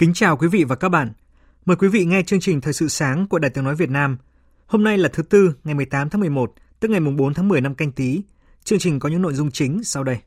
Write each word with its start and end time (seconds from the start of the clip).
Kính 0.00 0.12
chào 0.14 0.36
quý 0.36 0.48
vị 0.48 0.64
và 0.64 0.76
các 0.76 0.88
bạn. 0.88 1.12
Mời 1.64 1.76
quý 1.76 1.88
vị 1.88 2.04
nghe 2.04 2.22
chương 2.22 2.40
trình 2.40 2.60
Thời 2.60 2.72
sự 2.72 2.88
sáng 2.88 3.26
của 3.26 3.38
Đài 3.38 3.50
Tiếng 3.50 3.64
Nói 3.64 3.76
Việt 3.76 3.90
Nam. 3.90 4.16
Hôm 4.66 4.84
nay 4.84 4.98
là 4.98 5.08
thứ 5.12 5.22
Tư, 5.22 5.54
ngày 5.64 5.74
18 5.74 6.10
tháng 6.10 6.20
11, 6.20 6.54
tức 6.80 6.90
ngày 6.90 7.00
4 7.00 7.34
tháng 7.34 7.48
10 7.48 7.60
năm 7.60 7.74
canh 7.74 7.92
tí. 7.92 8.22
Chương 8.64 8.78
trình 8.78 8.98
có 8.98 9.08
những 9.08 9.22
nội 9.22 9.34
dung 9.34 9.50
chính 9.50 9.84
sau 9.84 10.04
đây. 10.04 10.18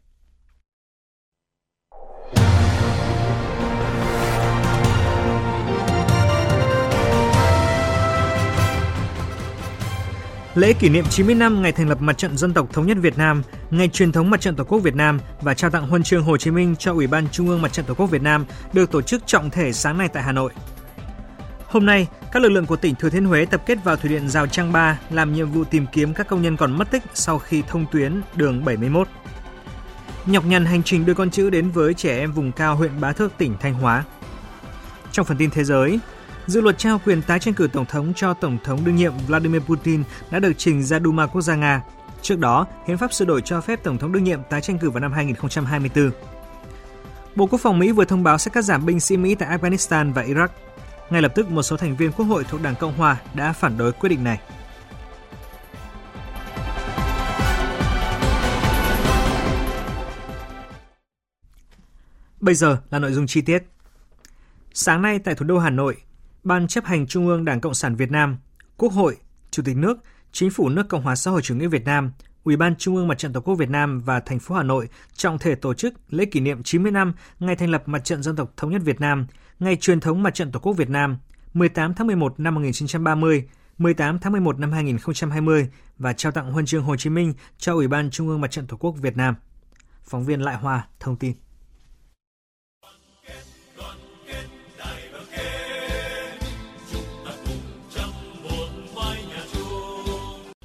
Lễ 10.55 10.73
kỷ 10.73 10.90
niệm 10.90 11.05
90 11.09 11.35
năm 11.35 11.62
ngày 11.62 11.71
thành 11.71 11.90
lập 11.90 12.01
Mặt 12.01 12.18
trận 12.18 12.37
Dân 12.37 12.54
tộc 12.54 12.73
Thống 12.73 12.87
nhất 12.87 12.98
Việt 13.01 13.18
Nam, 13.18 13.43
ngày 13.71 13.87
truyền 13.87 14.12
thống 14.12 14.29
Mặt 14.29 14.41
trận 14.41 14.55
Tổ 14.55 14.63
quốc 14.63 14.79
Việt 14.79 14.95
Nam 14.95 15.20
và 15.41 15.54
trao 15.54 15.71
tặng 15.71 15.87
huân 15.87 16.04
chương 16.04 16.23
Hồ 16.23 16.37
Chí 16.37 16.51
Minh 16.51 16.76
cho 16.79 16.93
Ủy 16.93 17.07
ban 17.07 17.27
Trung 17.29 17.49
ương 17.49 17.62
Mặt 17.62 17.73
trận 17.73 17.85
Tổ 17.85 17.93
quốc 17.93 18.07
Việt 18.07 18.21
Nam 18.21 18.45
được 18.73 18.91
tổ 18.91 19.01
chức 19.01 19.27
trọng 19.27 19.49
thể 19.49 19.73
sáng 19.73 19.98
nay 19.98 20.10
tại 20.13 20.23
Hà 20.23 20.32
Nội. 20.32 20.51
Hôm 21.68 21.85
nay, 21.85 22.07
các 22.32 22.43
lực 22.43 22.49
lượng 22.49 22.65
của 22.65 22.76
tỉnh 22.76 22.95
Thừa 22.95 23.10
Thiên 23.10 23.26
Huế 23.26 23.45
tập 23.45 23.63
kết 23.65 23.77
vào 23.84 23.95
thủy 23.95 24.10
điện 24.10 24.29
Rào 24.29 24.48
Trang 24.48 24.71
3 24.71 24.99
làm 25.10 25.34
nhiệm 25.34 25.51
vụ 25.51 25.63
tìm 25.63 25.85
kiếm 25.91 26.13
các 26.13 26.27
công 26.27 26.41
nhân 26.41 26.57
còn 26.57 26.77
mất 26.77 26.91
tích 26.91 27.04
sau 27.13 27.40
khi 27.40 27.63
thông 27.67 27.85
tuyến 27.91 28.21
đường 28.35 28.65
71. 28.65 29.07
Nhọc 30.26 30.45
nhằn 30.45 30.65
hành 30.65 30.84
trình 30.84 31.05
đưa 31.05 31.13
con 31.13 31.29
chữ 31.29 31.49
đến 31.49 31.70
với 31.70 31.93
trẻ 31.93 32.17
em 32.17 32.32
vùng 32.32 32.51
cao 32.51 32.76
huyện 32.76 33.01
Bá 33.01 33.13
Thước, 33.13 33.34
tỉnh 33.38 33.55
Thanh 33.60 33.73
Hóa. 33.73 34.04
Trong 35.12 35.26
phần 35.26 35.38
tin 35.38 35.49
thế 35.49 35.63
giới, 35.63 35.99
Dự 36.48 36.62
luật 36.62 36.77
trao 36.77 37.02
quyền 37.05 37.22
tái 37.22 37.40
tranh 37.40 37.54
cử 37.54 37.68
tổng 37.74 37.86
thống 37.86 38.13
cho 38.16 38.34
tổng 38.34 38.58
thống 38.63 38.86
đương 38.86 38.96
nhiệm 38.96 39.13
Vladimir 39.27 39.62
Putin 39.62 40.04
đã 40.32 40.40
được 40.40 40.54
trình 40.58 40.84
ra 40.84 41.00
Duma 41.00 41.27
quốc 41.27 41.41
gia 41.41 41.55
Nga. 41.55 41.84
Trước 42.22 42.40
đó, 42.40 42.68
hiến 42.88 42.98
pháp 42.98 43.13
sửa 43.13 43.26
đổi 43.26 43.41
cho 43.41 43.62
phép 43.62 43.84
tổng 43.84 43.98
thống 43.98 44.12
đương 44.12 44.24
nhiệm 44.24 44.40
tái 44.50 44.62
tranh 44.62 44.77
cử 44.77 44.90
vào 44.90 45.00
năm 45.00 45.12
2024. 45.12 46.12
Bộ 47.35 47.48
Quốc 47.48 47.62
phòng 47.62 47.80
Mỹ 47.80 47.91
vừa 47.91 48.05
thông 48.05 48.24
báo 48.24 48.38
sẽ 48.38 48.52
cắt 48.54 48.62
giảm 48.62 48.85
binh 48.85 49.00
sĩ 49.00 49.18
Mỹ 49.18 49.35
tại 49.35 49.58
Afghanistan 49.58 50.13
và 50.13 50.24
Iraq. 50.24 50.48
Ngay 51.10 51.22
lập 51.22 51.32
tức, 51.35 51.52
một 51.52 51.63
số 51.63 51.77
thành 51.77 51.96
viên 51.96 52.12
Quốc 52.12 52.26
hội 52.26 52.44
thuộc 52.44 52.62
Đảng 52.62 52.76
Cộng 52.76 52.98
hòa 52.98 53.18
đã 53.34 53.54
phản 53.54 53.78
đối 53.78 53.91
quyết 53.91 54.10
định 54.10 54.24
này. 54.24 54.40
Bây 62.40 62.55
giờ 62.55 62.78
là 62.90 63.00
nội 63.00 63.12
dung 63.13 63.28
chi 63.28 63.41
tiết. 63.41 63.63
Sáng 64.74 65.02
nay 65.02 65.19
tại 65.19 65.35
thủ 65.35 65.46
đô 65.46 65.59
Hà 65.59 65.69
Nội, 65.69 65.96
Ban 66.44 66.68
chấp 66.68 66.86
hành 66.86 67.08
Trung 67.08 67.28
ương 67.28 67.46
Đảng 67.46 67.62
Cộng 67.62 67.74
sản 67.74 67.96
Việt 67.96 68.12
Nam, 68.12 68.38
Quốc 68.78 68.94
hội, 68.94 69.17
Chủ 69.51 69.63
tịch 69.66 69.78
nước, 69.78 69.97
Chính 70.31 70.50
phủ 70.50 70.69
nước 70.69 70.90
Cộng 70.90 71.01
hòa 71.01 71.16
xã 71.16 71.31
hội 71.31 71.41
chủ 71.41 71.56
nghĩa 71.56 71.67
Việt 71.67 71.85
Nam, 71.85 72.12
Ủy 72.44 72.57
ban 72.57 72.75
Trung 72.75 72.95
ương 72.95 73.07
Mặt 73.07 73.17
trận 73.17 73.34
Tổ 73.34 73.41
quốc 73.41 73.56
Việt 73.56 73.69
Nam 73.69 74.01
và 74.01 74.19
thành 74.19 74.40
phố 74.40 74.56
Hà 74.56 74.63
Nội 74.63 74.90
trọng 75.13 75.40
thể 75.40 75.56
tổ 75.56 75.73
chức 75.73 75.94
lễ 76.09 76.25
kỷ 76.25 76.40
niệm 76.40 76.63
90 76.63 76.91
năm 76.91 77.13
ngày 77.40 77.56
thành 77.56 77.69
lập 77.69 77.84
Mặt 77.85 78.00
trận 78.00 78.23
Dân 78.23 78.35
tộc 78.35 78.51
Thống 78.57 78.72
nhất 78.72 78.81
Việt 78.85 79.01
Nam, 79.01 79.28
ngày 79.59 79.75
truyền 79.75 80.00
thống 80.00 80.23
Mặt 80.23 80.34
trận 80.34 80.51
Tổ 80.51 80.59
quốc 80.59 80.73
Việt 80.73 80.90
Nam, 80.90 81.17
18 81.53 81.94
tháng 81.94 82.07
11 82.07 82.40
năm 82.40 82.56
1930, 82.56 83.47
18 83.78 84.19
tháng 84.19 84.31
11 84.31 84.59
năm 84.59 84.72
2020 84.72 85.67
và 85.97 86.13
trao 86.13 86.31
tặng 86.31 86.51
huân 86.51 86.66
chương 86.66 86.84
Hồ 86.84 86.96
Chí 86.96 87.09
Minh 87.09 87.34
cho 87.57 87.73
Ủy 87.73 87.88
ban 87.88 88.09
Trung 88.09 88.28
ương 88.28 88.41
Mặt 88.41 88.51
trận 88.51 88.67
Tổ 88.67 88.78
quốc 88.78 88.96
Việt 89.01 89.17
Nam. 89.17 89.35
Phóng 90.03 90.23
viên 90.23 90.41
Lại 90.41 90.56
Hoa 90.56 90.88
thông 91.00 91.16
tin. 91.16 91.34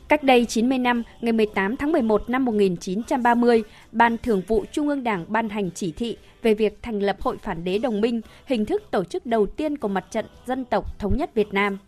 Cách 0.09 0.23
đây 0.23 0.45
90 0.45 0.79
năm, 0.79 1.03
ngày 1.21 1.33
18 1.33 1.77
tháng 1.77 1.93
11 1.93 2.31
năm 2.31 2.45
1930, 2.45 3.63
Ban 3.93 4.19
Thường 4.19 4.43
vụ 4.47 4.65
Trung 4.73 4.89
ương 4.89 5.05
Đảng 5.05 5.25
ban 5.29 5.49
hành 5.49 5.71
chỉ 5.75 5.93
thị 5.93 6.17
về 6.43 6.55
việc 6.55 6.83
thành 6.83 7.01
lập 7.01 7.17
Hội 7.21 7.37
Phản 7.43 7.65
đế 7.65 7.79
Đồng 7.79 8.01
minh, 8.01 8.21
hình 8.47 8.65
thức 8.65 8.83
tổ 8.91 9.05
chức 9.05 9.27
đầu 9.27 9.47
tiên 9.47 9.79
của 9.79 9.89
Mặt 9.89 10.05
trận 10.11 10.27
Dân 10.47 10.65
tộc 10.65 10.99
Thống 10.99 11.17
nhất 11.17 11.35
Việt 11.35 11.53
Nam. 11.53 11.79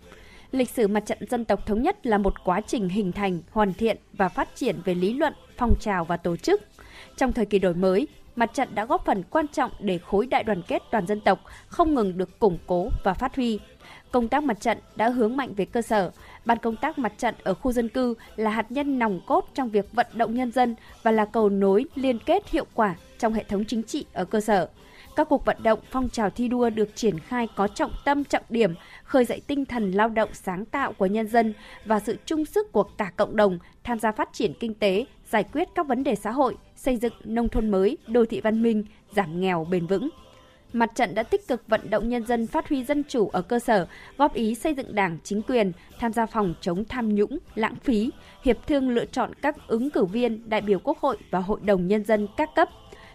Lịch 0.53 0.71
sử 0.71 0.89
Mặt 0.89 1.07
trận 1.07 1.19
Dân 1.31 1.45
tộc 1.45 1.67
Thống 1.67 1.83
nhất 1.83 2.07
là 2.07 2.19
một 2.19 2.45
quá 2.45 2.61
trình 2.61 2.89
hình 2.89 3.13
thành, 3.13 3.41
hoàn 3.51 3.75
thiện 3.75 3.97
và 4.13 4.29
phát 4.29 4.49
triển 4.55 4.77
về 4.85 4.95
lý 4.95 5.13
luận, 5.13 5.35
phong 5.57 5.75
trào 5.81 6.05
và 6.05 6.17
tổ 6.17 6.37
chức. 6.37 6.63
Trong 7.17 7.33
thời 7.33 7.47
kỳ 7.47 7.59
đổi 7.59 7.75
mới, 7.75 8.07
mặt 8.37 8.51
trận 8.55 8.69
đã 8.75 8.85
góp 8.85 9.05
phần 9.05 9.23
quan 9.31 9.49
trọng 9.49 9.71
để 9.81 9.99
khối 9.99 10.27
đại 10.27 10.45
đoàn 10.45 10.63
kết 10.69 10.83
toàn 10.91 11.07
dân 11.07 11.21
tộc 11.21 11.41
không 11.67 11.95
ngừng 11.95 12.19
được 12.19 12.39
củng 12.39 12.59
cố 12.67 12.89
và 13.05 13.15
phát 13.15 13.37
huy. 13.37 13.59
Công 14.13 14.29
tác 14.29 14.45
mặt 14.45 14.61
trận 14.61 14.79
đã 14.97 15.09
hướng 15.09 15.37
mạnh 15.37 15.55
về 15.55 15.65
cơ 15.65 15.83
sở, 15.83 16.11
Ban 16.45 16.59
công 16.59 16.77
tác 16.77 16.99
mặt 16.99 17.13
trận 17.19 17.35
ở 17.43 17.55
khu 17.55 17.73
dân 17.73 17.89
cư 17.89 18.15
là 18.37 18.51
hạt 18.51 18.73
nhân 18.73 18.99
nòng 18.99 19.21
cốt 19.27 19.49
trong 19.55 19.71
việc 19.71 19.93
vận 19.93 20.07
động 20.15 20.35
nhân 20.35 20.53
dân 20.53 20.75
và 21.03 21.11
là 21.11 21.25
cầu 21.25 21.49
nối 21.49 21.85
liên 21.95 22.19
kết 22.19 22.51
hiệu 22.51 22.65
quả 22.75 22.95
trong 23.19 23.33
hệ 23.33 23.45
thống 23.45 23.65
chính 23.65 23.83
trị 23.83 24.05
ở 24.13 24.25
cơ 24.25 24.41
sở. 24.41 24.69
Các 25.17 25.29
cuộc 25.29 25.45
vận 25.45 25.57
động 25.63 25.79
phong 25.91 26.09
trào 26.09 26.31
thi 26.31 26.49
đua 26.49 26.71
được 26.71 26.97
triển 26.97 27.19
khai 27.19 27.49
có 27.57 27.69
trọng 27.69 27.91
tâm 28.05 28.25
trọng 28.25 28.43
điểm, 28.49 28.75
khơi 29.05 29.25
dậy 29.25 29.41
tinh 29.47 29.65
thần 29.65 29.93
lao 29.93 30.09
động 30.09 30.29
sáng 30.33 30.65
tạo 30.65 30.93
của 30.93 31.07
nhân 31.07 31.29
dân 31.29 31.55
và 31.85 32.01
sự 32.01 32.17
chung 32.27 32.45
sức 32.45 32.73
của 32.73 32.83
cả 32.83 33.13
cộng 33.17 33.37
đồng 33.37 33.59
tham 33.85 33.99
gia 33.99 34.13
phát 34.13 34.29
triển 34.33 34.53
kinh 34.61 34.75
tế, 34.75 35.05
giải 35.31 35.45
quyết 35.53 35.69
các 35.75 35.87
vấn 35.87 36.05
đề 36.05 36.15
xã 36.15 36.31
hội, 36.31 36.57
xây 36.77 36.97
dựng 36.97 37.13
nông 37.25 37.49
thôn 37.49 37.71
mới, 37.71 37.97
đô 38.07 38.25
thị 38.25 38.41
văn 38.41 38.63
minh, 38.63 38.85
giảm 39.17 39.41
nghèo 39.41 39.67
bền 39.71 39.87
vững. 39.87 40.09
Mặt 40.73 40.91
trận 40.95 41.15
đã 41.15 41.23
tích 41.23 41.49
cực 41.49 41.69
vận 41.69 41.91
động 41.91 42.09
nhân 42.09 42.27
dân 42.27 42.47
phát 42.47 42.69
huy 42.69 42.85
dân 42.85 43.05
chủ 43.09 43.29
ở 43.29 43.43
cơ 43.43 43.59
sở, 43.59 43.87
góp 44.19 44.35
ý 44.35 44.55
xây 44.55 44.75
dựng 44.75 44.95
đảng, 44.95 45.19
chính 45.25 45.43
quyền, 45.43 45.73
tham 45.99 46.13
gia 46.13 46.27
phòng 46.27 46.55
chống 46.61 46.85
tham 46.85 47.15
nhũng, 47.15 47.39
lãng 47.55 47.75
phí, 47.75 48.11
hiệp 48.45 48.67
thương 48.67 48.91
lựa 48.91 49.05
chọn 49.05 49.35
các 49.43 49.57
ứng 49.67 49.91
cử 49.91 50.05
viên, 50.05 50.51
đại 50.51 50.61
biểu 50.61 50.79
quốc 50.79 50.99
hội 50.99 51.17
và 51.31 51.39
hội 51.39 51.61
đồng 51.63 51.87
nhân 51.87 52.05
dân 52.05 52.27
các 52.37 52.51
cấp, 52.55 52.69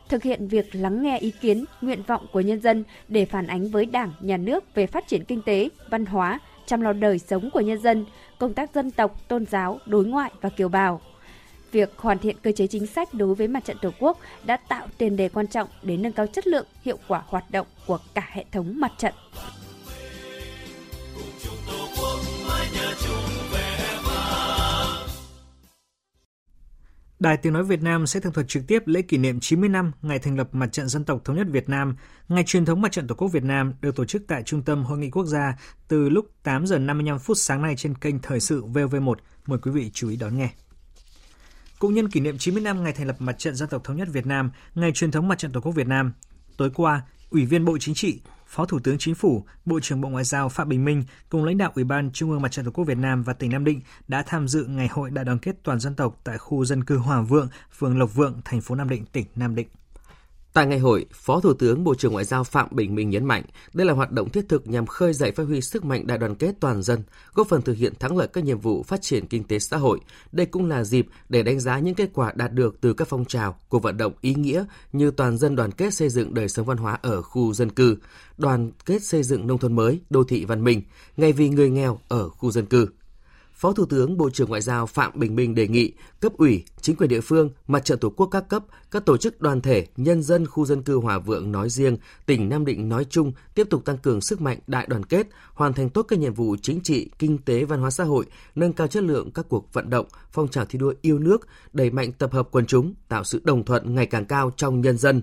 thực 0.09 0.23
hiện 0.23 0.47
việc 0.47 0.75
lắng 0.75 1.03
nghe 1.03 1.17
ý 1.17 1.31
kiến, 1.31 1.65
nguyện 1.81 2.03
vọng 2.07 2.25
của 2.33 2.41
nhân 2.41 2.61
dân 2.61 2.83
để 3.07 3.25
phản 3.25 3.47
ánh 3.47 3.67
với 3.67 3.85
Đảng, 3.85 4.11
Nhà 4.19 4.37
nước 4.37 4.75
về 4.75 4.87
phát 4.87 5.07
triển 5.07 5.23
kinh 5.23 5.41
tế, 5.41 5.69
văn 5.89 6.05
hóa, 6.05 6.39
chăm 6.65 6.81
lo 6.81 6.93
đời 6.93 7.19
sống 7.19 7.49
của 7.53 7.61
nhân 7.61 7.81
dân, 7.81 8.05
công 8.39 8.53
tác 8.53 8.73
dân 8.73 8.91
tộc, 8.91 9.27
tôn 9.27 9.45
giáo, 9.45 9.79
đối 9.85 10.05
ngoại 10.05 10.31
và 10.41 10.49
kiều 10.49 10.69
bào 10.69 11.01
việc 11.75 11.97
hoàn 11.97 12.19
thiện 12.19 12.35
cơ 12.43 12.51
chế 12.51 12.67
chính 12.67 12.87
sách 12.87 13.13
đối 13.13 13.35
với 13.35 13.47
mặt 13.47 13.65
trận 13.65 13.77
Tổ 13.81 13.89
quốc 13.99 14.19
đã 14.45 14.57
tạo 14.57 14.87
tiền 14.97 15.17
đề 15.17 15.29
quan 15.29 15.47
trọng 15.47 15.69
để 15.83 15.97
nâng 15.97 16.13
cao 16.13 16.27
chất 16.27 16.47
lượng, 16.47 16.65
hiệu 16.81 16.97
quả 17.07 17.21
hoạt 17.27 17.51
động 17.51 17.67
của 17.87 17.99
cả 18.13 18.29
hệ 18.31 18.45
thống 18.51 18.79
mặt 18.79 18.91
trận. 18.97 19.13
Đài 27.19 27.37
Tiếng 27.37 27.53
Nói 27.53 27.63
Việt 27.63 27.83
Nam 27.83 28.07
sẽ 28.07 28.19
tường 28.19 28.33
thuật 28.33 28.47
trực 28.47 28.63
tiếp 28.67 28.83
lễ 28.85 29.01
kỷ 29.01 29.17
niệm 29.17 29.39
90 29.39 29.69
năm 29.69 29.91
ngày 30.01 30.19
thành 30.19 30.37
lập 30.37 30.49
Mặt 30.51 30.67
trận 30.71 30.87
Dân 30.87 31.05
tộc 31.05 31.21
Thống 31.25 31.35
nhất 31.35 31.47
Việt 31.49 31.69
Nam, 31.69 31.95
ngày 32.27 32.43
truyền 32.47 32.65
thống 32.65 32.81
Mặt 32.81 32.91
trận 32.91 33.07
Tổ 33.07 33.15
quốc 33.15 33.27
Việt 33.27 33.43
Nam 33.43 33.73
được 33.81 33.95
tổ 33.95 34.05
chức 34.05 34.23
tại 34.27 34.43
Trung 34.43 34.61
tâm 34.61 34.83
Hội 34.83 34.97
nghị 34.97 35.09
Quốc 35.09 35.25
gia 35.25 35.57
từ 35.87 36.09
lúc 36.09 36.25
8 36.43 36.67
giờ 36.67 36.77
55 36.77 37.19
phút 37.19 37.37
sáng 37.37 37.61
nay 37.61 37.75
trên 37.77 37.95
kênh 37.95 38.19
Thời 38.19 38.39
sự 38.39 38.63
VV1. 38.65 39.15
Mời 39.45 39.59
quý 39.59 39.71
vị 39.71 39.91
chú 39.93 40.09
ý 40.09 40.17
đón 40.17 40.37
nghe. 40.37 40.49
Cũng 41.79 41.93
nhân 41.93 42.09
kỷ 42.09 42.19
niệm 42.19 42.37
90 42.37 42.63
năm 42.63 42.83
ngày 42.83 42.93
thành 42.93 43.07
lập 43.07 43.15
Mặt 43.19 43.39
trận 43.39 43.55
Dân 43.55 43.69
tộc 43.69 43.83
Thống 43.83 43.97
nhất 43.97 44.07
Việt 44.11 44.25
Nam, 44.25 44.51
ngày 44.75 44.91
truyền 44.91 45.11
thống 45.11 45.27
Mặt 45.27 45.37
trận 45.39 45.51
Tổ 45.51 45.61
quốc 45.61 45.71
Việt 45.71 45.87
Nam, 45.87 46.13
tối 46.57 46.71
qua, 46.75 47.01
Ủy 47.29 47.45
viên 47.45 47.65
Bộ 47.65 47.77
Chính 47.79 47.95
trị, 47.95 48.19
Phó 48.47 48.65
Thủ 48.65 48.79
tướng 48.79 48.97
Chính 48.97 49.15
phủ, 49.15 49.45
Bộ 49.65 49.79
trưởng 49.79 50.01
Bộ 50.01 50.09
Ngoại 50.09 50.23
giao 50.23 50.49
Phạm 50.49 50.69
Bình 50.69 50.85
Minh 50.85 51.03
cùng 51.29 51.43
lãnh 51.43 51.57
đạo 51.57 51.71
Ủy 51.75 51.83
ban 51.83 52.11
Trung 52.11 52.31
ương 52.31 52.41
Mặt 52.41 52.51
trận 52.51 52.65
Tổ 52.65 52.71
quốc 52.71 52.85
Việt 52.85 52.97
Nam 52.97 53.23
và 53.23 53.33
tỉnh 53.33 53.51
Nam 53.51 53.65
Định 53.65 53.81
đã 54.07 54.23
tham 54.27 54.47
dự 54.47 54.65
Ngày 54.65 54.87
hội 54.87 55.09
Đại 55.09 55.25
đoàn 55.25 55.39
kết 55.39 55.55
toàn 55.63 55.79
dân 55.79 55.95
tộc 55.95 56.19
tại 56.23 56.37
khu 56.37 56.65
dân 56.65 56.83
cư 56.83 56.97
Hòa 56.97 57.21
Vượng, 57.21 57.47
phường 57.77 57.99
Lộc 57.99 58.15
Vượng, 58.15 58.41
thành 58.45 58.61
phố 58.61 58.75
Nam 58.75 58.89
Định, 58.89 59.05
tỉnh 59.05 59.25
Nam 59.35 59.55
Định. 59.55 59.67
Tại 60.55 60.65
ngày 60.65 60.79
hội, 60.79 61.05
Phó 61.13 61.39
Thủ 61.39 61.53
tướng 61.53 61.83
Bộ 61.83 61.95
trưởng 61.95 62.13
Ngoại 62.13 62.25
giao 62.25 62.43
Phạm 62.43 62.67
Bình 62.71 62.95
Minh 62.95 63.09
nhấn 63.09 63.25
mạnh 63.25 63.43
đây 63.73 63.87
là 63.87 63.93
hoạt 63.93 64.11
động 64.11 64.29
thiết 64.29 64.49
thực 64.49 64.67
nhằm 64.67 64.85
khơi 64.85 65.13
dậy 65.13 65.31
phát 65.31 65.43
huy 65.43 65.61
sức 65.61 65.85
mạnh 65.85 66.07
đại 66.07 66.17
đoàn 66.17 66.35
kết 66.35 66.55
toàn 66.59 66.83
dân, 66.83 67.03
góp 67.33 67.47
phần 67.47 67.61
thực 67.61 67.77
hiện 67.77 67.93
thắng 67.99 68.17
lợi 68.17 68.27
các 68.27 68.43
nhiệm 68.43 68.59
vụ 68.59 68.83
phát 68.83 69.01
triển 69.01 69.27
kinh 69.27 69.43
tế 69.43 69.59
xã 69.59 69.77
hội. 69.77 69.99
Đây 70.31 70.45
cũng 70.45 70.65
là 70.65 70.83
dịp 70.83 71.07
để 71.29 71.43
đánh 71.43 71.59
giá 71.59 71.79
những 71.79 71.95
kết 71.95 72.09
quả 72.13 72.33
đạt 72.35 72.53
được 72.53 72.81
từ 72.81 72.93
các 72.93 73.07
phong 73.07 73.25
trào, 73.25 73.55
cuộc 73.69 73.83
vận 73.83 73.97
động 73.97 74.13
ý 74.21 74.33
nghĩa 74.33 74.65
như 74.93 75.11
toàn 75.11 75.37
dân 75.37 75.55
đoàn 75.55 75.71
kết 75.71 75.93
xây 75.93 76.09
dựng 76.09 76.33
đời 76.33 76.49
sống 76.49 76.65
văn 76.65 76.77
hóa 76.77 76.99
ở 77.01 77.21
khu 77.21 77.53
dân 77.53 77.69
cư, 77.69 77.97
đoàn 78.37 78.71
kết 78.85 79.03
xây 79.03 79.23
dựng 79.23 79.47
nông 79.47 79.57
thôn 79.57 79.75
mới, 79.75 79.99
đô 80.09 80.23
thị 80.23 80.45
văn 80.45 80.63
minh, 80.63 80.81
ngày 81.17 81.33
vì 81.33 81.49
người 81.49 81.69
nghèo 81.69 81.99
ở 82.07 82.29
khu 82.29 82.51
dân 82.51 82.65
cư. 82.65 82.87
Phó 83.65 83.73
Thủ 83.73 83.85
tướng 83.85 84.17
Bộ 84.17 84.29
trưởng 84.29 84.49
Ngoại 84.49 84.61
giao 84.61 84.85
Phạm 84.85 85.11
Bình 85.15 85.35
Minh 85.35 85.55
đề 85.55 85.67
nghị 85.67 85.91
cấp 86.19 86.33
ủy, 86.37 86.63
chính 86.81 86.95
quyền 86.95 87.09
địa 87.09 87.21
phương, 87.21 87.49
mặt 87.67 87.85
trận 87.85 87.99
tổ 87.99 88.09
quốc 88.09 88.27
các 88.27 88.49
cấp, 88.49 88.63
các 88.91 89.05
tổ 89.05 89.17
chức 89.17 89.41
đoàn 89.41 89.61
thể, 89.61 89.87
nhân 89.97 90.23
dân 90.23 90.47
khu 90.47 90.65
dân 90.65 90.83
cư 90.83 90.95
Hòa 90.95 91.19
Vượng 91.19 91.51
nói 91.51 91.69
riêng, 91.69 91.97
tỉnh 92.25 92.49
Nam 92.49 92.65
Định 92.65 92.89
nói 92.89 93.05
chung 93.09 93.31
tiếp 93.55 93.67
tục 93.69 93.85
tăng 93.85 93.97
cường 93.97 94.21
sức 94.21 94.41
mạnh 94.41 94.59
đại 94.67 94.87
đoàn 94.89 95.03
kết, 95.03 95.27
hoàn 95.53 95.73
thành 95.73 95.89
tốt 95.89 96.05
các 96.07 96.19
nhiệm 96.19 96.33
vụ 96.33 96.55
chính 96.61 96.81
trị, 96.81 97.09
kinh 97.19 97.37
tế, 97.37 97.65
văn 97.65 97.79
hóa 97.79 97.91
xã 97.91 98.03
hội, 98.03 98.25
nâng 98.55 98.73
cao 98.73 98.87
chất 98.87 99.03
lượng 99.03 99.31
các 99.31 99.45
cuộc 99.49 99.73
vận 99.73 99.89
động, 99.89 100.05
phong 100.31 100.47
trào 100.47 100.65
thi 100.65 100.79
đua 100.79 100.93
yêu 101.01 101.19
nước, 101.19 101.47
đẩy 101.73 101.89
mạnh 101.89 102.11
tập 102.11 102.33
hợp 102.33 102.47
quần 102.51 102.65
chúng, 102.65 102.93
tạo 103.07 103.23
sự 103.23 103.41
đồng 103.43 103.63
thuận 103.63 103.95
ngày 103.95 104.05
càng 104.05 104.25
cao 104.25 104.51
trong 104.57 104.81
nhân 104.81 104.97
dân, 104.97 105.21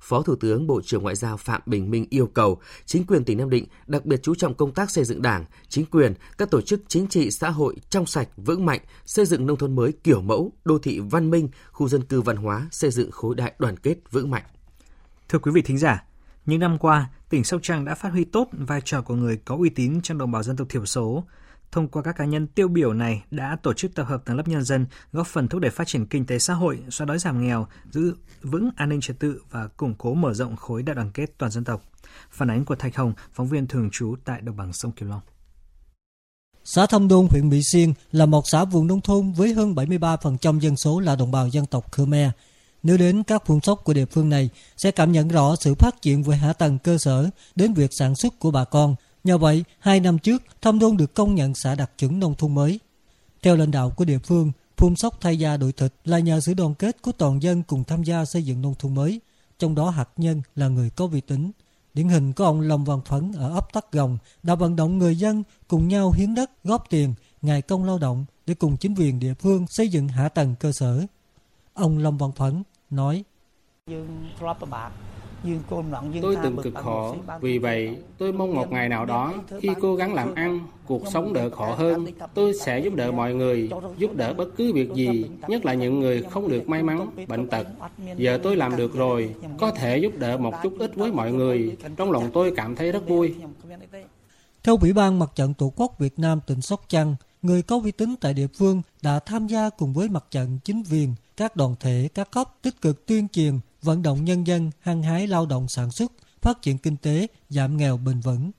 Phó 0.00 0.22
Thủ 0.22 0.34
tướng 0.36 0.66
Bộ 0.66 0.80
trưởng 0.84 1.02
Ngoại 1.02 1.14
giao 1.14 1.36
Phạm 1.36 1.60
Bình 1.66 1.90
Minh 1.90 2.06
yêu 2.10 2.26
cầu 2.26 2.60
chính 2.86 3.06
quyền 3.06 3.24
tỉnh 3.24 3.38
Nam 3.38 3.50
Định 3.50 3.64
đặc 3.86 4.04
biệt 4.04 4.20
chú 4.22 4.34
trọng 4.34 4.54
công 4.54 4.74
tác 4.74 4.90
xây 4.90 5.04
dựng 5.04 5.22
Đảng, 5.22 5.44
chính 5.68 5.86
quyền, 5.86 6.14
các 6.38 6.50
tổ 6.50 6.60
chức 6.60 6.82
chính 6.88 7.06
trị 7.06 7.30
xã 7.30 7.50
hội 7.50 7.76
trong 7.90 8.06
sạch, 8.06 8.28
vững 8.36 8.66
mạnh, 8.66 8.80
xây 9.06 9.26
dựng 9.26 9.46
nông 9.46 9.56
thôn 9.56 9.76
mới 9.76 9.92
kiểu 10.04 10.20
mẫu, 10.20 10.52
đô 10.64 10.78
thị 10.78 11.00
văn 11.00 11.30
minh, 11.30 11.48
khu 11.72 11.88
dân 11.88 12.04
cư 12.04 12.20
văn 12.20 12.36
hóa, 12.36 12.68
xây 12.70 12.90
dựng 12.90 13.10
khối 13.10 13.34
đại 13.34 13.52
đoàn 13.58 13.76
kết 13.76 13.96
vững 14.10 14.30
mạnh. 14.30 14.44
Thưa 15.28 15.38
quý 15.38 15.50
vị 15.52 15.62
thính 15.62 15.78
giả, 15.78 16.04
những 16.46 16.60
năm 16.60 16.78
qua, 16.78 17.10
tỉnh 17.28 17.44
Sóc 17.44 17.60
Trăng 17.62 17.84
đã 17.84 17.94
phát 17.94 18.08
huy 18.08 18.24
tốt 18.24 18.48
vai 18.52 18.80
trò 18.84 19.02
của 19.02 19.14
người 19.14 19.36
có 19.44 19.56
uy 19.56 19.70
tín 19.70 20.00
trong 20.02 20.18
đồng 20.18 20.30
bào 20.30 20.42
dân 20.42 20.56
tộc 20.56 20.68
thiểu 20.68 20.86
số, 20.86 21.24
thông 21.72 21.88
qua 21.88 22.02
các 22.02 22.12
cá 22.12 22.24
nhân 22.24 22.46
tiêu 22.46 22.68
biểu 22.68 22.92
này 22.92 23.22
đã 23.30 23.56
tổ 23.62 23.72
chức 23.72 23.94
tập 23.94 24.04
hợp 24.04 24.22
tầng 24.24 24.36
lớp 24.36 24.48
nhân 24.48 24.64
dân, 24.64 24.86
góp 25.12 25.26
phần 25.26 25.48
thúc 25.48 25.60
đẩy 25.60 25.70
phát 25.70 25.86
triển 25.86 26.06
kinh 26.06 26.26
tế 26.26 26.38
xã 26.38 26.54
hội, 26.54 26.78
xóa 26.90 27.04
đói 27.04 27.18
giảm 27.18 27.46
nghèo, 27.46 27.66
giữ 27.90 28.14
vững 28.42 28.70
an 28.76 28.88
ninh 28.88 29.00
trật 29.00 29.18
tự 29.18 29.42
và 29.50 29.68
củng 29.68 29.94
cố 29.98 30.14
mở 30.14 30.34
rộng 30.34 30.56
khối 30.56 30.82
đại 30.82 30.94
đoàn 30.94 31.10
kết 31.14 31.38
toàn 31.38 31.52
dân 31.52 31.64
tộc. 31.64 31.82
Phản 32.30 32.50
ánh 32.50 32.64
của 32.64 32.74
Thạch 32.74 32.96
Hồng, 32.96 33.12
phóng 33.32 33.48
viên 33.48 33.66
thường 33.66 33.88
trú 33.92 34.14
tại 34.24 34.40
đồng 34.40 34.56
bằng 34.56 34.72
sông 34.72 34.92
Kiều 34.92 35.08
Long. 35.08 35.20
Xã 36.64 36.86
Thâm 36.86 37.08
Đôn, 37.08 37.26
huyện 37.30 37.48
Mỹ 37.48 37.62
Xuyên 37.62 37.92
là 38.12 38.26
một 38.26 38.48
xã 38.48 38.64
vùng 38.64 38.86
nông 38.86 39.00
thôn 39.00 39.32
với 39.32 39.54
hơn 39.54 39.74
73% 39.74 40.60
dân 40.60 40.76
số 40.76 41.00
là 41.00 41.16
đồng 41.16 41.30
bào 41.30 41.48
dân 41.48 41.66
tộc 41.66 41.92
Khmer. 41.92 42.30
Nếu 42.82 42.96
đến 42.96 43.22
các 43.22 43.46
vùng 43.46 43.60
sóc 43.60 43.80
của 43.84 43.92
địa 43.92 44.06
phương 44.06 44.28
này, 44.28 44.50
sẽ 44.76 44.90
cảm 44.90 45.12
nhận 45.12 45.28
rõ 45.28 45.56
sự 45.56 45.74
phát 45.74 46.02
triển 46.02 46.22
về 46.22 46.36
hạ 46.36 46.52
tầng 46.52 46.78
cơ 46.78 46.98
sở 46.98 47.30
đến 47.54 47.74
việc 47.74 47.92
sản 47.92 48.14
xuất 48.14 48.38
của 48.38 48.50
bà 48.50 48.64
con– 48.64 48.94
Nhờ 49.24 49.38
vậy, 49.38 49.64
hai 49.78 50.00
năm 50.00 50.18
trước, 50.18 50.42
Thâm 50.62 50.78
Đôn 50.78 50.96
được 50.96 51.14
công 51.14 51.34
nhận 51.34 51.54
xã 51.54 51.74
đạt 51.74 51.98
chuẩn 51.98 52.20
nông 52.20 52.34
thôn 52.34 52.54
mới. 52.54 52.80
Theo 53.42 53.56
lãnh 53.56 53.70
đạo 53.70 53.90
của 53.90 54.04
địa 54.04 54.18
phương, 54.18 54.52
Phun 54.76 54.96
Sóc 54.96 55.20
thay 55.20 55.38
gia 55.38 55.56
đội 55.56 55.72
thịt 55.72 55.92
là 56.04 56.18
nhờ 56.18 56.40
sự 56.40 56.54
đoàn 56.54 56.74
kết 56.74 57.02
của 57.02 57.12
toàn 57.12 57.42
dân 57.42 57.62
cùng 57.62 57.84
tham 57.84 58.02
gia 58.02 58.24
xây 58.24 58.44
dựng 58.44 58.62
nông 58.62 58.74
thôn 58.78 58.94
mới, 58.94 59.20
trong 59.58 59.74
đó 59.74 59.90
hạt 59.90 60.08
nhân 60.16 60.42
là 60.56 60.68
người 60.68 60.90
có 60.90 61.08
uy 61.12 61.20
tín. 61.20 61.50
Điển 61.94 62.08
hình 62.08 62.32
có 62.32 62.44
ông 62.44 62.60
Lâm 62.60 62.84
Văn 62.84 63.00
Phấn 63.04 63.32
ở 63.32 63.54
ấp 63.54 63.72
Tắc 63.72 63.92
Gồng 63.92 64.18
đã 64.42 64.54
vận 64.54 64.76
động 64.76 64.98
người 64.98 65.16
dân 65.16 65.42
cùng 65.68 65.88
nhau 65.88 66.10
hiến 66.10 66.34
đất, 66.34 66.50
góp 66.64 66.90
tiền, 66.90 67.14
ngày 67.42 67.62
công 67.62 67.84
lao 67.84 67.98
động 67.98 68.24
để 68.46 68.54
cùng 68.54 68.76
chính 68.76 68.94
quyền 68.94 69.20
địa 69.20 69.34
phương 69.34 69.66
xây 69.66 69.88
dựng 69.88 70.08
hạ 70.08 70.28
tầng 70.28 70.54
cơ 70.60 70.72
sở. 70.72 71.06
Ông 71.74 71.98
Lâm 71.98 72.18
Văn 72.18 72.32
Phấn 72.32 72.62
nói: 72.90 73.24
Tôi 76.22 76.36
từng 76.42 76.56
cực 76.62 76.74
khổ, 76.74 77.16
vì 77.40 77.58
vậy 77.58 77.96
tôi 78.18 78.32
mong 78.32 78.54
một 78.54 78.72
ngày 78.72 78.88
nào 78.88 79.06
đó 79.06 79.34
khi 79.60 79.68
cố 79.80 79.96
gắng 79.96 80.14
làm 80.14 80.34
ăn, 80.34 80.60
cuộc 80.86 81.02
sống 81.12 81.32
đỡ 81.32 81.50
khổ 81.50 81.74
hơn, 81.74 82.06
tôi 82.34 82.54
sẽ 82.54 82.78
giúp 82.78 82.94
đỡ 82.94 83.12
mọi 83.12 83.34
người, 83.34 83.70
giúp 83.98 84.14
đỡ 84.14 84.34
bất 84.34 84.48
cứ 84.56 84.72
việc 84.72 84.92
gì, 84.94 85.24
nhất 85.48 85.64
là 85.64 85.74
những 85.74 86.00
người 86.00 86.22
không 86.22 86.48
được 86.48 86.68
may 86.68 86.82
mắn, 86.82 87.10
bệnh 87.28 87.46
tật. 87.46 87.66
Giờ 88.16 88.38
tôi 88.42 88.56
làm 88.56 88.76
được 88.76 88.94
rồi, 88.94 89.34
có 89.58 89.70
thể 89.70 89.98
giúp 89.98 90.12
đỡ 90.18 90.36
một 90.36 90.54
chút 90.62 90.74
ít 90.78 90.94
với 90.94 91.12
mọi 91.12 91.32
người, 91.32 91.76
trong 91.96 92.10
lòng 92.10 92.30
tôi 92.32 92.52
cảm 92.56 92.76
thấy 92.76 92.92
rất 92.92 93.08
vui. 93.08 93.34
Theo 94.64 94.78
Ủy 94.80 94.92
ban 94.92 95.18
Mặt 95.18 95.30
trận 95.34 95.54
Tổ 95.54 95.72
quốc 95.76 95.98
Việt 95.98 96.18
Nam 96.18 96.40
tỉnh 96.46 96.60
Sóc 96.60 96.84
Trăng, 96.88 97.16
người 97.42 97.62
có 97.62 97.80
uy 97.84 97.92
tín 97.92 98.14
tại 98.20 98.34
địa 98.34 98.46
phương 98.46 98.82
đã 99.02 99.18
tham 99.18 99.46
gia 99.46 99.70
cùng 99.70 99.92
với 99.92 100.08
mặt 100.08 100.24
trận 100.30 100.58
chính 100.64 100.82
quyền, 100.90 101.14
các 101.36 101.56
đoàn 101.56 101.74
thể 101.80 102.08
các 102.14 102.30
cấp 102.30 102.48
tích 102.62 102.80
cực 102.80 103.06
tuyên 103.06 103.28
truyền 103.28 103.58
vận 103.82 104.02
động 104.02 104.24
nhân 104.24 104.46
dân 104.46 104.70
hăng 104.80 105.02
hái 105.02 105.26
lao 105.26 105.46
động 105.46 105.68
sản 105.68 105.90
xuất, 105.90 106.12
phát 106.42 106.62
triển 106.62 106.78
kinh 106.78 106.96
tế, 106.96 107.26
giảm 107.48 107.76
nghèo 107.76 107.96
bền 107.96 108.20
vững. 108.20 108.50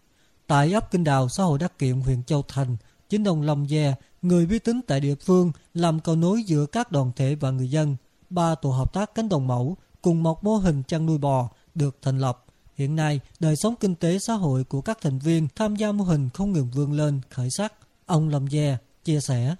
Tại 0.47 0.73
ấp 0.73 0.91
Kinh 0.91 1.03
Đào, 1.03 1.29
xã 1.29 1.43
hội 1.43 1.59
Đắc 1.59 1.79
Kiệm, 1.79 2.01
huyện 2.01 2.23
Châu 2.23 2.43
Thành, 2.47 2.77
chính 3.09 3.23
ông 3.23 3.41
Long 3.41 3.69
Gia, 3.69 3.93
người 4.21 4.47
uy 4.49 4.59
tín 4.59 4.81
tại 4.87 4.99
địa 4.99 5.15
phương, 5.15 5.51
làm 5.73 5.99
cầu 5.99 6.15
nối 6.15 6.43
giữa 6.43 6.65
các 6.65 6.91
đoàn 6.91 7.11
thể 7.15 7.35
và 7.35 7.51
người 7.51 7.69
dân. 7.69 7.95
Ba 8.29 8.55
tổ 8.55 8.69
hợp 8.69 8.93
tác 8.93 9.15
cánh 9.15 9.29
đồng 9.29 9.47
mẫu 9.47 9.77
cùng 10.01 10.23
một 10.23 10.43
mô 10.43 10.55
hình 10.55 10.83
chăn 10.87 11.05
nuôi 11.05 11.17
bò 11.17 11.49
được 11.75 11.97
thành 12.01 12.19
lập. 12.19 12.45
Hiện 12.75 12.95
nay, 12.95 13.19
đời 13.39 13.55
sống 13.55 13.75
kinh 13.79 13.95
tế 13.95 14.19
xã 14.19 14.33
hội 14.33 14.63
của 14.63 14.81
các 14.81 14.97
thành 15.01 15.19
viên 15.19 15.47
tham 15.55 15.75
gia 15.75 15.91
mô 15.91 16.03
hình 16.03 16.29
không 16.33 16.51
ngừng 16.51 16.71
vươn 16.71 16.91
lên, 16.91 17.21
khởi 17.29 17.49
sắc. 17.49 17.73
Ông 18.05 18.29
lâm 18.29 18.47
Gia 18.47 18.77
chia 19.03 19.19
sẻ. 19.19 19.55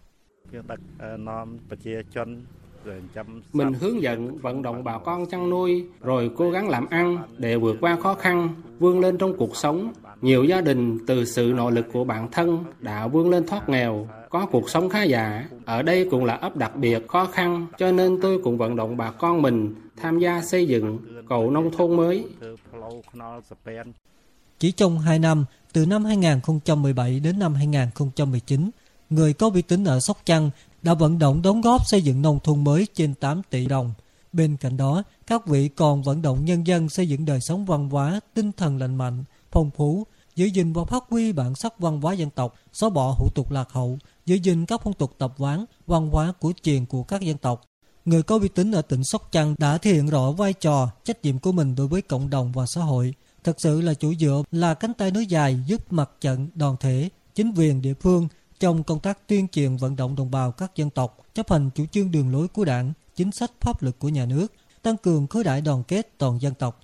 Mình 3.54 3.74
hướng 3.74 4.02
dẫn 4.02 4.38
vận 4.38 4.62
động 4.62 4.84
bà 4.84 4.98
con 4.98 5.26
chăn 5.26 5.50
nuôi, 5.50 5.86
rồi 6.02 6.32
cố 6.38 6.52
gắng 6.52 6.70
làm 6.70 6.86
ăn 6.86 7.18
để 7.38 7.56
vượt 7.56 7.78
qua 7.82 7.98
khó 8.04 8.14
khăn, 8.14 8.50
vươn 8.80 9.00
lên 9.00 9.18
trong 9.18 9.38
cuộc 9.38 9.56
sống. 9.56 9.94
Nhiều 10.22 10.44
gia 10.44 10.62
đình 10.62 11.06
từ 11.08 11.26
sự 11.26 11.54
nỗ 11.56 11.70
lực 11.70 11.86
của 11.94 12.04
bản 12.04 12.32
thân 12.32 12.64
đã 12.80 13.08
vươn 13.08 13.30
lên 13.30 13.48
thoát 13.48 13.70
nghèo, 13.70 14.08
có 14.30 14.46
cuộc 14.46 14.70
sống 14.70 14.90
khá 14.90 15.04
giả. 15.04 15.50
Ở 15.66 15.82
đây 15.82 16.08
cũng 16.12 16.26
là 16.26 16.34
ấp 16.34 16.58
đặc 16.58 16.76
biệt 16.76 17.08
khó 17.08 17.26
khăn, 17.26 17.68
cho 17.78 17.92
nên 17.92 18.22
tôi 18.22 18.40
cũng 18.44 18.58
vận 18.58 18.76
động 18.76 18.98
bà 18.98 19.12
con 19.12 19.42
mình 19.42 19.76
tham 19.98 20.20
gia 20.20 20.42
xây 20.42 20.68
dựng 20.68 20.98
cầu 21.30 21.52
nông 21.52 21.72
thôn 21.78 21.98
mới. 21.98 22.26
Chỉ 24.60 24.72
trong 24.72 25.00
2 25.00 25.20
năm, 25.20 25.46
từ 25.74 25.86
năm 25.86 26.06
2017 26.06 27.20
đến 27.20 27.40
năm 27.40 27.54
2019, 27.54 28.70
người 29.10 29.34
có 29.34 29.50
uy 29.54 29.62
tín 29.62 29.84
ở 29.84 30.00
Sóc 30.00 30.18
Trăng 30.26 30.50
đã 30.84 30.94
vận 30.94 31.20
động 31.20 31.42
đóng 31.42 31.62
góp 31.62 31.88
xây 31.88 32.02
dựng 32.02 32.22
nông 32.22 32.40
thôn 32.44 32.64
mới 32.64 32.88
trên 32.94 33.14
8 33.14 33.42
tỷ 33.50 33.66
đồng. 33.66 33.94
Bên 34.34 34.58
cạnh 34.58 34.78
đó, 34.78 35.04
các 35.28 35.48
vị 35.48 35.68
còn 35.68 36.04
vận 36.04 36.22
động 36.22 36.46
nhân 36.46 36.68
dân 36.68 36.90
xây 36.90 37.10
dựng 37.10 37.26
đời 37.26 37.42
sống 37.42 37.66
văn 37.66 37.90
hóa, 37.90 38.20
tinh 38.34 38.52
thần 38.52 38.78
lành 38.78 38.96
mạnh, 38.96 39.24
phong 39.52 39.72
phú, 39.72 40.04
giữ 40.36 40.46
gìn 40.46 40.74
và 40.74 40.84
phát 40.84 41.04
huy 41.10 41.32
bản 41.32 41.56
sắc 41.56 41.80
văn 41.80 42.02
hóa 42.02 42.14
dân 42.14 42.30
tộc, 42.30 42.56
xóa 42.74 42.90
bỏ 42.90 43.16
hủ 43.20 43.28
tục 43.36 43.52
lạc 43.52 43.72
hậu, 43.72 43.98
giữ 44.26 44.36
gìn 44.36 44.66
các 44.66 44.82
phong 44.84 44.94
tục 44.94 45.16
tập 45.18 45.34
quán, 45.38 45.66
văn 45.88 46.10
hóa 46.12 46.34
của 46.40 46.54
truyền 46.64 46.86
của 46.86 47.04
các 47.04 47.22
dân 47.22 47.38
tộc. 47.38 47.62
Người 48.06 48.24
có 48.24 48.40
uy 48.40 48.48
tín 48.48 48.72
ở 48.72 48.82
tỉnh 48.82 49.04
Sóc 49.04 49.32
Trăng 49.32 49.56
đã 49.58 49.78
thể 49.78 49.94
hiện 49.94 50.10
rõ 50.10 50.32
vai 50.32 50.54
trò, 50.54 50.90
trách 51.04 51.22
nhiệm 51.24 51.40
của 51.40 51.52
mình 51.52 51.76
đối 51.76 51.88
với 51.88 52.02
cộng 52.02 52.30
đồng 52.30 52.52
và 52.52 52.66
xã 52.66 52.82
hội. 52.82 53.14
Thật 53.44 53.62
sự 53.62 53.82
là 53.82 53.94
chủ 53.94 54.14
dựa 54.14 54.44
là 54.52 54.74
cánh 54.74 54.94
tay 54.94 55.12
nối 55.12 55.26
dài 55.26 55.60
giúp 55.66 55.94
mặt 55.94 56.12
trận, 56.22 56.48
đoàn 56.56 56.76
thể, 56.80 57.10
chính 57.36 57.54
quyền 57.58 57.82
địa 57.82 57.94
phương 57.94 58.28
trong 58.62 58.84
công 58.84 59.00
tác 59.00 59.28
tuyên 59.28 59.48
truyền 59.48 59.78
vận 59.78 59.96
động 59.96 60.16
đồng 60.16 60.32
bào 60.32 60.52
các 60.52 60.72
dân 60.76 60.90
tộc 60.90 61.18
chấp 61.34 61.52
hành 61.52 61.70
chủ 61.76 61.86
trương 61.86 62.12
đường 62.12 62.32
lối 62.32 62.48
của 62.48 62.66
đảng, 62.66 62.94
chính 63.16 63.32
sách 63.32 63.52
pháp 63.62 63.84
luật 63.84 63.96
của 64.00 64.10
nhà 64.10 64.26
nước, 64.26 64.48
tăng 64.82 64.98
cường 64.98 65.28
khối 65.28 65.44
đại 65.44 65.62
đoàn 65.62 65.84
kết 65.88 66.18
toàn 66.18 66.42
dân 66.42 66.54
tộc. 66.54 66.80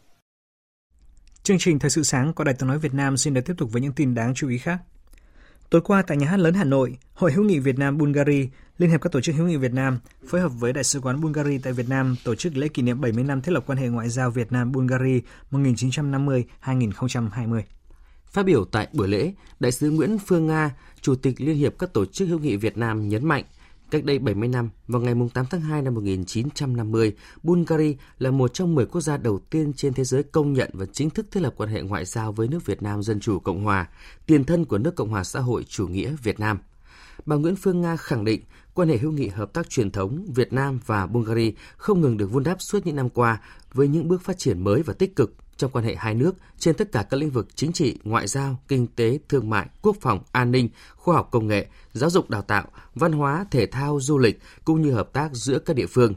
Chương 1.44 1.58
trình 1.60 1.80
Thời 1.80 1.90
sự 1.90 2.04
sáng 2.04 2.34
của 2.34 2.44
Đài 2.44 2.56
tiếng 2.60 2.68
nói 2.68 2.80
Việt 2.80 2.94
Nam 2.94 3.18
xin 3.18 3.34
được 3.34 3.42
tiếp 3.46 3.54
tục 3.58 3.72
với 3.72 3.82
những 3.82 3.92
tin 3.92 4.16
đáng 4.16 4.34
chú 4.36 4.50
ý 4.50 4.58
khác. 4.58 4.78
Tối 5.70 5.82
qua 5.82 6.02
tại 6.02 6.18
nhà 6.18 6.28
hát 6.28 6.38
lớn 6.38 6.54
Hà 6.54 6.64
Nội, 6.64 6.98
Hội 7.14 7.32
hữu 7.32 7.46
nghị 7.46 7.60
Việt 7.60 7.80
Nam 7.80 7.98
Bulgaria, 7.98 8.48
Liên 8.78 8.90
hiệp 8.90 9.02
các 9.02 9.12
tổ 9.12 9.22
chức 9.22 9.36
hữu 9.36 9.48
nghị 9.48 9.58
Việt 9.58 9.74
Nam 9.74 10.00
phối 10.28 10.42
hợp 10.42 10.50
với 10.50 10.74
Đại 10.74 10.84
sứ 10.84 11.02
quán 11.02 11.22
Bulgaria 11.22 11.60
tại 11.64 11.74
Việt 11.74 11.90
Nam 11.90 12.16
tổ 12.24 12.36
chức 12.36 12.58
lễ 12.58 12.68
kỷ 12.68 12.82
niệm 12.82 13.02
70 13.02 13.24
năm 13.24 13.42
thiết 13.42 13.52
lập 13.52 13.64
quan 13.68 13.78
hệ 13.78 13.88
ngoại 13.88 14.10
giao 14.10 14.32
Việt 14.32 14.52
Nam 14.52 14.72
Bulgaria 14.72 15.20
1950-2020. 15.52 17.62
Phát 18.32 18.44
biểu 18.44 18.66
tại 18.66 18.88
buổi 18.94 19.08
lễ, 19.08 19.34
Đại 19.60 19.72
sứ 19.72 19.92
Nguyễn 19.92 20.18
Phương 20.28 20.48
Nga, 20.48 20.76
Chủ 21.02 21.16
tịch 21.16 21.42
Liên 21.42 21.56
hiệp 21.56 21.80
các 21.80 21.94
tổ 21.94 22.06
chức 22.06 22.30
hữu 22.30 22.40
nghị 22.40 22.56
Việt 22.56 22.78
Nam 22.78 23.10
nhấn 23.10 23.26
mạnh, 23.26 23.44
cách 23.92 24.04
đây 24.04 24.20
70 24.20 24.48
năm, 24.48 24.70
vào 24.88 25.02
ngày 25.02 25.14
8 25.34 25.46
tháng 25.50 25.62
2 25.62 25.82
năm 25.82 25.94
1950, 25.94 27.14
Bulgaria 27.44 27.94
là 28.20 28.32
một 28.32 28.54
trong 28.54 28.76
10 28.76 28.86
quốc 28.86 29.02
gia 29.02 29.18
đầu 29.18 29.40
tiên 29.50 29.74
trên 29.74 29.94
thế 29.94 30.04
giới 30.04 30.24
công 30.24 30.54
nhận 30.54 30.70
và 30.74 30.86
chính 30.94 31.10
thức 31.10 31.28
thiết 31.32 31.40
lập 31.40 31.54
quan 31.58 31.70
hệ 31.70 31.82
ngoại 31.82 32.06
giao 32.06 32.32
với 32.32 32.48
nước 32.48 32.66
Việt 32.66 32.84
Nam 32.84 33.04
Dân 33.04 33.20
Chủ 33.20 33.40
Cộng 33.40 33.64
Hòa, 33.64 33.90
tiền 34.26 34.44
thân 34.44 34.66
của 34.66 34.78
nước 34.78 34.96
Cộng 34.96 35.10
hòa 35.10 35.24
xã 35.24 35.40
hội 35.40 35.64
chủ 35.64 35.88
nghĩa 35.88 36.16
Việt 36.24 36.40
Nam. 36.40 36.58
Bà 37.26 37.36
Nguyễn 37.36 37.56
Phương 37.56 37.82
Nga 37.82 37.96
khẳng 37.98 38.26
định 38.26 38.42
quan 38.74 38.90
hệ 38.90 38.98
hữu 38.98 39.12
nghị 39.12 39.28
hợp 39.28 39.54
tác 39.54 39.70
truyền 39.70 39.92
thống 39.92 40.26
Việt 40.36 40.54
Nam 40.54 40.80
và 40.86 41.08
Bulgaria 41.08 41.52
không 41.78 42.02
ngừng 42.02 42.18
được 42.18 42.32
vun 42.32 42.44
đắp 42.44 42.62
suốt 42.62 42.86
những 42.86 42.96
năm 42.96 43.10
qua 43.10 43.42
với 43.74 43.88
những 43.88 44.08
bước 44.08 44.22
phát 44.22 44.38
triển 44.38 44.64
mới 44.64 44.82
và 44.82 44.94
tích 44.94 45.16
cực 45.16 45.34
trong 45.58 45.72
quan 45.72 45.86
hệ 45.86 45.96
hai 45.96 46.14
nước 46.14 46.36
trên 46.60 46.76
tất 46.76 46.92
cả 46.92 47.04
các 47.10 47.18
lĩnh 47.18 47.30
vực 47.30 47.48
chính 47.56 47.72
trị, 47.72 48.00
ngoại 48.04 48.28
giao, 48.28 48.60
kinh 48.68 48.88
tế, 48.88 49.20
thương 49.30 49.50
mại, 49.50 49.68
quốc 49.82 49.96
phòng, 50.02 50.20
an 50.32 50.52
ninh, 50.52 50.70
khoa 50.96 51.16
học 51.16 51.28
công 51.32 51.48
nghệ, 51.48 51.68
giáo 51.94 52.10
dục 52.10 52.30
đào 52.30 52.42
tạo, 52.42 52.66
văn 52.96 53.12
hóa, 53.12 53.46
thể 53.52 53.66
thao, 53.66 54.00
du 54.02 54.18
lịch 54.18 54.40
cũng 54.66 54.82
như 54.82 54.92
hợp 54.92 55.14
tác 55.14 55.30
giữa 55.34 55.60
các 55.60 55.76
địa 55.76 55.88
phương. 55.88 56.14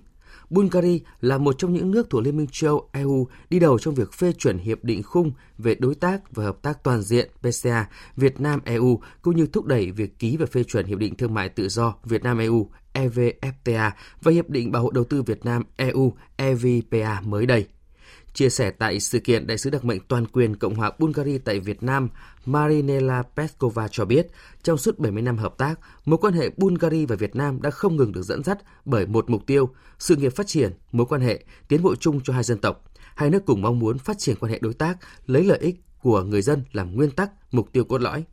Bulgaria 0.50 0.99
là 1.20 1.38
một 1.38 1.59
trong 1.59 1.73
những 1.73 1.90
nước 1.90 2.11
thuộc 2.11 2.23
Liên 2.23 2.37
minh 2.37 2.47
châu 2.52 2.88
EU 2.92 3.28
đi 3.50 3.59
đầu 3.59 3.78
trong 3.78 3.94
việc 3.94 4.12
phê 4.12 4.32
chuẩn 4.32 4.59
hiệp 4.59 4.85
định 4.85 5.02
khung 5.02 5.32
về 5.59 5.75
đối 5.75 5.94
tác 5.94 6.35
và 6.35 6.44
hợp 6.44 6.62
tác 6.62 6.85
toàn 6.85 7.02
diện 7.02 7.30
PCA 7.42 7.88
Việt 8.16 8.40
Nam 8.40 8.61
EU 8.64 9.00
cũng 9.23 9.37
như 9.37 9.47
thúc 9.47 9.64
đẩy 9.64 9.90
việc 9.90 10.18
ký 10.18 10.37
và 10.37 10.47
phê 10.47 10.64
chuẩn 10.64 10.87
hiệp 10.87 10.99
định 10.99 11.16
thương 11.16 11.35
mại 11.35 11.49
tự 11.49 11.68
do 11.68 11.94
Việt 12.04 12.23
Nam 12.23 12.38
EU 12.38 12.70
EVFTA 12.94 13.90
và 14.23 14.32
hiệp 14.32 14.50
định 14.50 14.73
bảo 14.73 14.82
hộ 14.82 14.90
đầu 14.90 15.04
tư 15.04 15.23
Việt 15.23 15.44
Nam 15.44 15.62
EU 15.76 16.12
EVPA 16.37 17.20
mới 17.20 17.47
đây. 17.47 17.66
Chia 18.35 18.49
sẻ 18.49 18.71
tại 18.71 19.01
sự 19.01 19.21
kiện, 19.21 19.47
Đại 19.47 19.59
sứ 19.59 19.71
đặc 19.71 19.85
mệnh 19.85 20.01
toàn 20.09 20.27
quyền 20.27 20.57
Cộng 20.57 20.75
hòa 20.75 20.93
Bulgaria 20.99 21.39
tại 21.39 21.61
Việt 21.61 21.83
Nam 21.83 22.09
Marinela 22.47 23.23
Peskova 23.23 23.89
cho 23.89 24.05
biết, 24.05 24.27
trong 24.63 24.79
suốt 24.79 24.99
70 24.99 25.23
năm 25.23 25.37
hợp 25.37 25.59
tác, 25.59 25.81
mối 26.05 26.19
quan 26.19 26.35
hệ 26.35 26.51
Bulgaria 26.57 27.07
và 27.07 27.17
Việt 27.17 27.37
Nam 27.37 27.63
đã 27.63 27.71
không 27.71 27.97
ngừng 27.97 28.13
được 28.13 28.23
dẫn 28.23 28.45
dắt 28.45 28.59
bởi 28.85 29.07
một 29.07 29.31
mục 29.31 29.47
tiêu, 29.47 29.71
sự 29.99 30.17
nghiệp 30.17 30.37
phát 30.37 30.47
triển, 30.47 30.73
mối 30.93 31.07
quan 31.07 31.21
hệ, 31.21 31.45
tiến 31.69 31.83
bộ 31.83 31.95
chung 31.97 32.21
cho 32.25 32.33
hai 32.33 32.43
dân 32.43 32.59
tộc. 32.59 32.85
Hai 33.15 33.31
nước 33.31 33.47
cùng 33.47 33.63
mong 33.63 33.79
muốn 33.79 33.99
phát 33.99 34.19
triển 34.19 34.37
quan 34.41 34.53
hệ 34.53 34.59
đối 34.59 34.75
tác, 34.75 34.99
lấy 35.27 35.45
lợi 35.45 35.59
ích 35.59 35.77
của 36.03 36.23
người 36.23 36.43
dân 36.43 36.63
làm 36.73 36.97
nguyên 36.97 37.11
tắc, 37.11 37.31
mục 37.53 37.73
tiêu 37.73 37.85
cốt 37.85 37.99
lõi. 38.01 38.25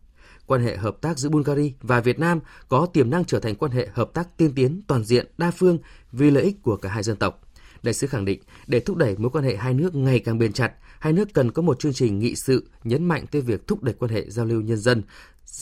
Quan 0.46 0.62
hệ 0.62 0.78
hợp 0.78 0.98
tác 1.02 1.20
giữa 1.20 1.30
Bulgaria 1.30 1.72
và 1.82 2.00
Việt 2.00 2.20
Nam 2.20 2.40
có 2.70 2.86
tiềm 2.86 3.10
năng 3.10 3.26
trở 3.26 3.40
thành 3.40 3.56
quan 3.56 3.72
hệ 3.72 3.88
hợp 3.94 4.10
tác 4.14 4.38
tiên 4.38 4.52
tiến, 4.56 4.82
toàn 4.88 5.04
diện, 5.04 5.28
đa 5.38 5.52
phương 5.52 5.78
vì 6.12 6.32
lợi 6.32 6.44
ích 6.44 6.64
của 6.64 6.78
cả 6.78 6.90
hai 6.90 7.04
dân 7.04 7.18
tộc 7.18 7.47
Đại 7.84 7.94
sứ 7.94 8.08
khẳng 8.08 8.26
định, 8.26 8.42
để 8.68 8.80
thúc 8.80 8.98
đẩy 8.98 9.18
mối 9.18 9.30
quan 9.30 9.44
hệ 9.44 9.56
hai 9.56 9.74
nước 9.74 9.96
ngày 9.96 10.20
càng 10.20 10.38
bền 10.38 10.54
chặt, 10.54 10.74
hai 11.00 11.14
nước 11.14 11.34
cần 11.34 11.52
có 11.52 11.62
một 11.62 11.80
chương 11.80 11.94
trình 11.94 12.20
nghị 12.20 12.36
sự 12.36 12.70
nhấn 12.84 13.06
mạnh 13.06 13.26
tới 13.32 13.42
việc 13.42 13.68
thúc 13.68 13.84
đẩy 13.84 13.96
quan 14.00 14.12
hệ 14.12 14.30
giao 14.30 14.46
lưu 14.46 14.62
nhân 14.62 14.78
dân, 14.78 15.04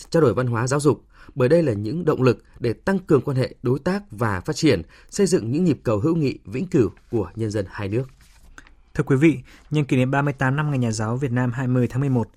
trao 0.10 0.22
đổi 0.22 0.34
văn 0.34 0.48
hóa 0.48 0.68
giáo 0.68 0.80
dục, 0.80 1.04
bởi 1.36 1.50
đây 1.50 1.64
là 1.64 1.74
những 1.74 2.06
động 2.06 2.22
lực 2.22 2.44
để 2.60 2.74
tăng 2.74 3.00
cường 3.00 3.22
quan 3.22 3.38
hệ 3.38 3.56
đối 3.64 3.80
tác 3.80 4.04
và 4.12 4.42
phát 4.42 4.56
triển, 4.56 4.82
xây 5.10 5.28
dựng 5.28 5.52
những 5.52 5.64
nhịp 5.64 5.80
cầu 5.84 6.00
hữu 6.00 6.16
nghị 6.16 6.40
vĩnh 6.46 6.68
cửu 6.68 6.90
của 7.12 7.32
nhân 7.36 7.52
dân 7.52 7.66
hai 7.70 7.88
nước. 7.90 8.04
Thưa 8.94 9.04
quý 9.04 9.16
vị, 9.16 9.38
nhân 9.72 9.86
kỷ 9.86 9.98
niệm 9.98 10.12
38 10.12 10.56
năm 10.56 10.70
Ngày 10.70 10.80
Nhà 10.80 10.92
giáo 10.92 11.18
Việt 11.18 11.32
Nam 11.32 11.52
20 11.52 11.88
tháng 11.88 12.02
11, 12.02 12.28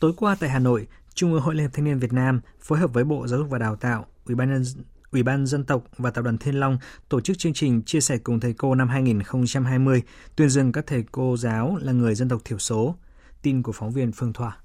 tối 0.00 0.12
qua 0.16 0.36
tại 0.40 0.50
Hà 0.50 0.58
Nội, 0.58 0.86
Trung 1.14 1.32
ương 1.32 1.42
Hội 1.42 1.54
Liên 1.54 1.62
hiệp 1.62 1.72
Thanh 1.72 1.84
niên 1.84 1.98
Việt 1.98 2.12
Nam 2.12 2.40
phối 2.60 2.78
hợp 2.78 2.92
với 2.92 3.04
Bộ 3.04 3.26
Giáo 3.26 3.38
dục 3.38 3.48
và 3.50 3.58
Đào 3.58 3.76
tạo, 3.76 4.06
Ủy 4.26 4.34
ban 4.34 4.50
nhân 4.50 4.64
Ủy 5.12 5.22
ban 5.22 5.46
Dân 5.46 5.64
tộc 5.64 5.82
và 5.98 6.10
Tập 6.10 6.22
đoàn 6.22 6.38
Thiên 6.38 6.54
Long 6.54 6.78
tổ 7.08 7.20
chức 7.20 7.38
chương 7.38 7.52
trình 7.52 7.82
Chia 7.82 8.00
sẻ 8.00 8.18
cùng 8.18 8.40
thầy 8.40 8.52
cô 8.52 8.74
năm 8.74 8.88
2020, 8.88 10.02
tuyên 10.36 10.48
dương 10.48 10.72
các 10.72 10.86
thầy 10.86 11.04
cô 11.12 11.36
giáo 11.36 11.76
là 11.80 11.92
người 11.92 12.14
dân 12.14 12.28
tộc 12.28 12.40
thiểu 12.44 12.58
số. 12.58 12.94
Tin 13.42 13.62
của 13.62 13.72
phóng 13.72 13.90
viên 13.90 14.12
Phương 14.12 14.32
Thoa. 14.32 14.56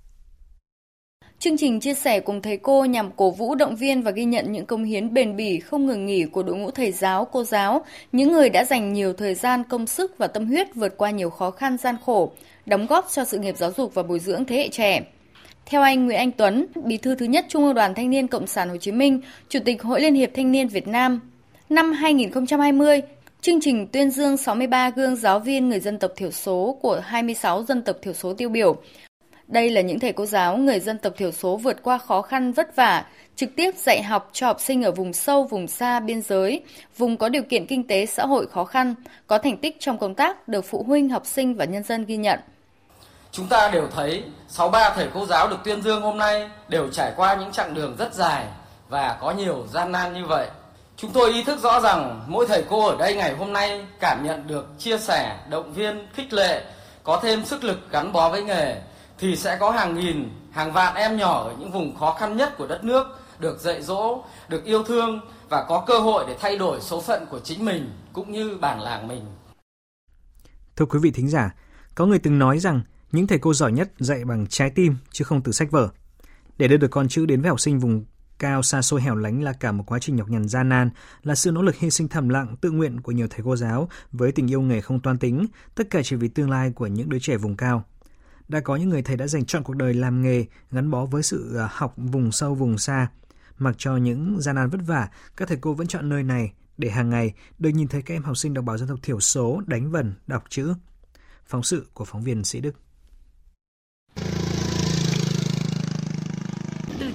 Chương 1.39 1.57
trình 1.57 1.79
chia 1.79 1.93
sẻ 1.93 2.19
cùng 2.19 2.41
thầy 2.41 2.57
cô 2.57 2.85
nhằm 2.85 3.11
cổ 3.11 3.31
vũ 3.31 3.55
động 3.55 3.75
viên 3.75 4.01
và 4.01 4.11
ghi 4.11 4.25
nhận 4.25 4.51
những 4.51 4.65
công 4.65 4.83
hiến 4.83 5.13
bền 5.13 5.35
bỉ 5.35 5.59
không 5.59 5.85
ngừng 5.85 6.05
nghỉ 6.05 6.25
của 6.25 6.43
đội 6.43 6.55
ngũ 6.55 6.71
thầy 6.71 6.91
giáo, 6.91 7.25
cô 7.31 7.43
giáo, 7.43 7.85
những 8.11 8.31
người 8.31 8.49
đã 8.49 8.65
dành 8.65 8.93
nhiều 8.93 9.13
thời 9.13 9.35
gian, 9.35 9.63
công 9.69 9.87
sức 9.87 10.17
và 10.17 10.27
tâm 10.27 10.45
huyết 10.45 10.75
vượt 10.75 10.97
qua 10.97 11.11
nhiều 11.11 11.29
khó 11.29 11.51
khăn 11.51 11.77
gian 11.77 11.95
khổ, 12.05 12.31
đóng 12.65 12.87
góp 12.87 13.07
cho 13.11 13.25
sự 13.25 13.39
nghiệp 13.39 13.57
giáo 13.57 13.71
dục 13.77 13.93
và 13.93 14.03
bồi 14.03 14.19
dưỡng 14.19 14.45
thế 14.45 14.55
hệ 14.55 14.69
trẻ. 14.69 15.01
Theo 15.65 15.81
anh 15.81 16.05
Nguyễn 16.05 16.17
Anh 16.17 16.31
Tuấn, 16.31 16.65
Bí 16.75 16.97
thư 16.97 17.15
thứ 17.15 17.25
nhất 17.25 17.45
Trung 17.49 17.63
ương 17.63 17.73
Đoàn 17.73 17.93
Thanh 17.93 18.09
niên 18.09 18.27
Cộng 18.27 18.47
sản 18.47 18.69
Hồ 18.69 18.77
Chí 18.77 18.91
Minh, 18.91 19.21
Chủ 19.49 19.59
tịch 19.65 19.83
Hội 19.83 20.01
Liên 20.01 20.15
hiệp 20.15 20.29
Thanh 20.33 20.51
niên 20.51 20.67
Việt 20.67 20.87
Nam, 20.87 21.19
năm 21.69 21.91
2020, 21.91 23.01
chương 23.41 23.61
trình 23.61 23.87
tuyên 23.87 24.11
dương 24.11 24.37
63 24.37 24.89
gương 24.89 25.15
giáo 25.15 25.39
viên 25.39 25.69
người 25.69 25.79
dân 25.79 25.99
tộc 25.99 26.11
thiểu 26.15 26.31
số 26.31 26.77
của 26.81 27.01
26 27.03 27.63
dân 27.63 27.81
tộc 27.81 27.95
thiểu 28.01 28.13
số 28.13 28.33
tiêu 28.33 28.49
biểu. 28.49 28.75
Đây 29.47 29.69
là 29.69 29.81
những 29.81 29.99
thầy 29.99 30.13
cô 30.13 30.25
giáo 30.25 30.57
người 30.57 30.79
dân 30.79 30.97
tộc 30.97 31.13
thiểu 31.17 31.31
số 31.31 31.57
vượt 31.57 31.83
qua 31.83 31.97
khó 31.97 32.21
khăn 32.21 32.51
vất 32.51 32.75
vả, 32.75 33.05
trực 33.35 33.55
tiếp 33.55 33.75
dạy 33.77 34.03
học 34.03 34.29
cho 34.33 34.47
học 34.47 34.61
sinh 34.61 34.83
ở 34.83 34.91
vùng 34.91 35.13
sâu, 35.13 35.43
vùng 35.43 35.67
xa, 35.67 35.99
biên 35.99 36.21
giới, 36.21 36.61
vùng 36.97 37.17
có 37.17 37.29
điều 37.29 37.43
kiện 37.43 37.65
kinh 37.65 37.87
tế 37.87 38.05
xã 38.05 38.25
hội 38.25 38.47
khó 38.47 38.65
khăn, 38.65 38.95
có 39.27 39.37
thành 39.37 39.57
tích 39.57 39.75
trong 39.79 39.97
công 39.97 40.15
tác 40.15 40.47
được 40.47 40.65
phụ 40.65 40.83
huynh, 40.83 41.09
học 41.09 41.25
sinh 41.25 41.55
và 41.55 41.65
nhân 41.65 41.83
dân 41.83 42.05
ghi 42.05 42.17
nhận. 42.17 42.39
Chúng 43.35 43.47
ta 43.47 43.69
đều 43.69 43.87
thấy 43.95 44.23
63 44.47 44.93
thầy 44.95 45.09
cô 45.13 45.25
giáo 45.25 45.47
được 45.47 45.57
tuyên 45.63 45.81
dương 45.81 46.01
hôm 46.01 46.17
nay 46.17 46.49
đều 46.69 46.87
trải 46.91 47.13
qua 47.15 47.35
những 47.35 47.51
chặng 47.51 47.73
đường 47.73 47.95
rất 47.97 48.13
dài 48.13 48.47
và 48.89 49.17
có 49.21 49.31
nhiều 49.31 49.67
gian 49.71 49.91
nan 49.91 50.13
như 50.13 50.25
vậy. 50.25 50.49
Chúng 50.97 51.11
tôi 51.11 51.31
ý 51.31 51.43
thức 51.43 51.59
rõ 51.59 51.79
rằng 51.79 52.23
mỗi 52.27 52.47
thầy 52.47 52.63
cô 52.69 52.87
ở 52.87 52.95
đây 52.97 53.15
ngày 53.15 53.35
hôm 53.35 53.53
nay 53.53 53.85
cảm 53.99 54.23
nhận 54.25 54.47
được 54.47 54.67
chia 54.79 54.97
sẻ, 54.97 55.39
động 55.49 55.73
viên, 55.73 56.07
khích 56.13 56.33
lệ, 56.33 56.65
có 57.03 57.19
thêm 57.23 57.45
sức 57.45 57.63
lực 57.63 57.79
gắn 57.91 58.11
bó 58.11 58.29
với 58.29 58.43
nghề 58.43 58.81
thì 59.17 59.35
sẽ 59.35 59.57
có 59.59 59.71
hàng 59.71 59.95
nghìn, 59.95 60.29
hàng 60.51 60.71
vạn 60.71 60.95
em 60.95 61.17
nhỏ 61.17 61.43
ở 61.43 61.53
những 61.59 61.71
vùng 61.71 61.95
khó 61.95 62.13
khăn 62.19 62.37
nhất 62.37 62.57
của 62.57 62.67
đất 62.67 62.83
nước 62.83 63.07
được 63.39 63.59
dạy 63.59 63.81
dỗ, 63.81 64.23
được 64.47 64.63
yêu 64.65 64.83
thương 64.83 65.19
và 65.49 65.63
có 65.63 65.83
cơ 65.87 65.99
hội 65.99 66.25
để 66.27 66.37
thay 66.39 66.57
đổi 66.57 66.81
số 66.81 67.01
phận 67.01 67.25
của 67.25 67.39
chính 67.39 67.65
mình 67.65 67.91
cũng 68.13 68.31
như 68.31 68.57
bản 68.61 68.81
làng 68.81 69.07
mình. 69.07 69.25
Thưa 70.75 70.85
quý 70.85 70.99
vị 71.01 71.11
thính 71.11 71.29
giả, 71.29 71.55
có 71.95 72.05
người 72.05 72.19
từng 72.19 72.39
nói 72.39 72.59
rằng 72.59 72.81
những 73.13 73.27
thầy 73.27 73.39
cô 73.39 73.53
giỏi 73.53 73.71
nhất 73.71 73.91
dạy 73.99 74.25
bằng 74.25 74.47
trái 74.47 74.69
tim 74.69 74.95
chứ 75.11 75.23
không 75.23 75.41
từ 75.41 75.51
sách 75.51 75.71
vở. 75.71 75.89
Để 76.57 76.67
đưa 76.67 76.77
được 76.77 76.91
con 76.91 77.07
chữ 77.07 77.25
đến 77.25 77.41
với 77.41 77.49
học 77.49 77.59
sinh 77.59 77.79
vùng 77.79 78.05
cao 78.39 78.63
xa 78.63 78.81
xôi 78.81 79.01
hẻo 79.01 79.15
lánh 79.15 79.43
là 79.43 79.53
cả 79.53 79.71
một 79.71 79.83
quá 79.87 79.99
trình 79.99 80.15
nhọc 80.15 80.29
nhằn 80.29 80.47
gian 80.47 80.69
nan, 80.69 80.89
là 81.23 81.35
sự 81.35 81.51
nỗ 81.51 81.61
lực 81.61 81.75
hy 81.75 81.89
sinh 81.89 82.07
thầm 82.07 82.29
lặng, 82.29 82.55
tự 82.61 82.71
nguyện 82.71 83.01
của 83.01 83.11
nhiều 83.11 83.27
thầy 83.29 83.39
cô 83.43 83.55
giáo 83.55 83.89
với 84.11 84.31
tình 84.31 84.51
yêu 84.51 84.61
nghề 84.61 84.81
không 84.81 84.99
toan 84.99 85.17
tính, 85.17 85.45
tất 85.75 85.89
cả 85.89 86.01
chỉ 86.03 86.15
vì 86.15 86.27
tương 86.27 86.49
lai 86.49 86.71
của 86.71 86.87
những 86.87 87.09
đứa 87.09 87.19
trẻ 87.19 87.37
vùng 87.37 87.57
cao. 87.57 87.83
Đã 88.47 88.59
có 88.59 88.75
những 88.75 88.89
người 88.89 89.01
thầy 89.01 89.17
đã 89.17 89.27
dành 89.27 89.45
trọn 89.45 89.63
cuộc 89.63 89.75
đời 89.75 89.93
làm 89.93 90.21
nghề, 90.21 90.45
gắn 90.71 90.91
bó 90.91 91.05
với 91.05 91.23
sự 91.23 91.55
ờ, 91.55 91.67
học 91.71 91.93
vùng 91.97 92.31
sâu 92.31 92.55
vùng 92.55 92.77
xa. 92.77 93.07
Mặc 93.57 93.75
cho 93.77 93.97
những 93.97 94.41
gian 94.41 94.55
nan 94.55 94.69
vất 94.69 94.81
vả, 94.85 95.09
các 95.37 95.47
thầy 95.47 95.57
cô 95.61 95.73
vẫn 95.73 95.87
chọn 95.87 96.09
nơi 96.09 96.23
này 96.23 96.53
để 96.77 96.89
hàng 96.89 97.09
ngày 97.09 97.33
được 97.59 97.69
nhìn 97.69 97.87
thấy 97.87 98.01
các 98.01 98.15
em 98.15 98.23
học 98.23 98.37
sinh 98.37 98.53
đồng 98.53 98.65
bào 98.65 98.77
dân 98.77 98.87
tộc 98.87 98.99
thiểu 99.03 99.19
số 99.19 99.61
đánh 99.67 99.91
vần, 99.91 100.13
đọc 100.27 100.43
chữ. 100.49 100.73
Phóng 101.45 101.63
sự 101.63 101.87
của 101.93 102.05
phóng 102.05 102.23
viên 102.23 102.43
Sĩ 102.43 102.61
Đức. 102.61 102.75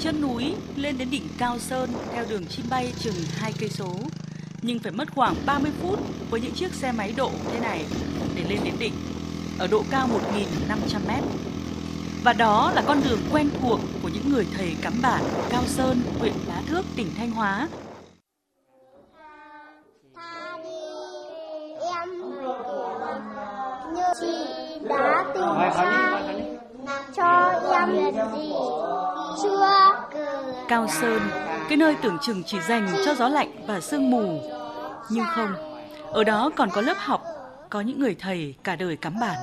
Chân 0.01 0.21
núi 0.21 0.55
lên 0.77 0.99
đến 0.99 1.11
đỉnh 1.11 1.29
Cao 1.39 1.59
Sơn 1.59 1.91
theo 2.13 2.25
đường 2.29 2.47
chim 2.47 2.67
bay 2.71 2.93
chừng 2.99 3.15
2 3.37 3.53
cây 3.61 3.69
số, 3.69 3.95
nhưng 4.63 4.79
phải 4.79 4.93
mất 4.93 5.11
khoảng 5.15 5.35
30 5.47 5.73
phút 5.83 5.99
với 6.31 6.41
những 6.41 6.55
chiếc 6.55 6.75
xe 6.75 6.93
máy 6.93 7.13
độ 7.17 7.31
thế 7.53 7.61
này 7.61 7.85
để 8.37 8.43
lên 8.49 8.61
đến 8.65 8.75
đỉnh 8.79 8.93
ở 9.59 9.67
độ 9.67 9.83
cao 9.91 10.09
1.500 10.69 11.01
mét. 11.09 11.25
Và 12.25 12.33
đó 12.33 12.73
là 12.75 12.83
con 12.87 13.01
đường 13.09 13.19
quen 13.33 13.51
thuộc 13.61 13.81
của 14.03 14.09
những 14.09 14.33
người 14.33 14.47
thầy 14.57 14.77
cắm 14.83 14.93
bản 15.03 15.23
Cao 15.51 15.63
Sơn, 15.67 16.03
huyện 16.19 16.33
Bá 16.49 16.63
Thước, 16.69 16.83
tỉnh 16.97 17.11
Thanh 17.19 17.31
Hóa. 17.31 17.69
Chị 24.21 24.27
đã 24.89 25.25
tìm 25.35 25.45
ra 25.77 26.23
cho 27.17 27.53
em 27.73 27.95
gì 27.95 28.53
chưa 29.43 29.59
Cao 30.69 30.87
Sơn, 30.89 31.21
cái 31.69 31.77
nơi 31.77 31.97
tưởng 32.03 32.19
chừng 32.23 32.43
chỉ 32.47 32.61
dành 32.61 32.89
cho 33.05 33.15
gió 33.15 33.29
lạnh 33.29 33.51
và 33.67 33.81
sương 33.81 34.11
mù. 34.11 34.41
Nhưng 35.11 35.25
không, 35.35 35.55
ở 36.13 36.25
đó 36.25 36.51
còn 36.57 36.71
có 36.71 36.81
lớp 36.81 36.97
học, 36.99 37.23
có 37.71 37.81
những 37.81 38.01
người 38.01 38.17
thầy 38.19 38.55
cả 38.65 38.77
đời 38.77 38.97
cắm 38.97 39.21
bản. 39.21 39.37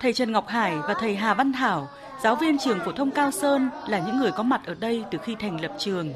Thầy 0.00 0.12
Trần 0.12 0.32
Ngọc 0.32 0.48
Hải 0.48 0.76
và 0.88 0.94
thầy 0.94 1.16
Hà 1.16 1.34
Văn 1.34 1.52
Thảo, 1.52 1.88
giáo 2.22 2.34
viên 2.34 2.58
trường 2.58 2.80
phổ 2.84 2.92
thông 2.92 3.10
Cao 3.10 3.30
Sơn 3.30 3.70
là 3.88 3.98
những 4.06 4.18
người 4.18 4.32
có 4.32 4.42
mặt 4.42 4.60
ở 4.66 4.74
đây 4.74 5.04
từ 5.10 5.18
khi 5.18 5.36
thành 5.40 5.60
lập 5.60 5.72
trường. 5.78 6.14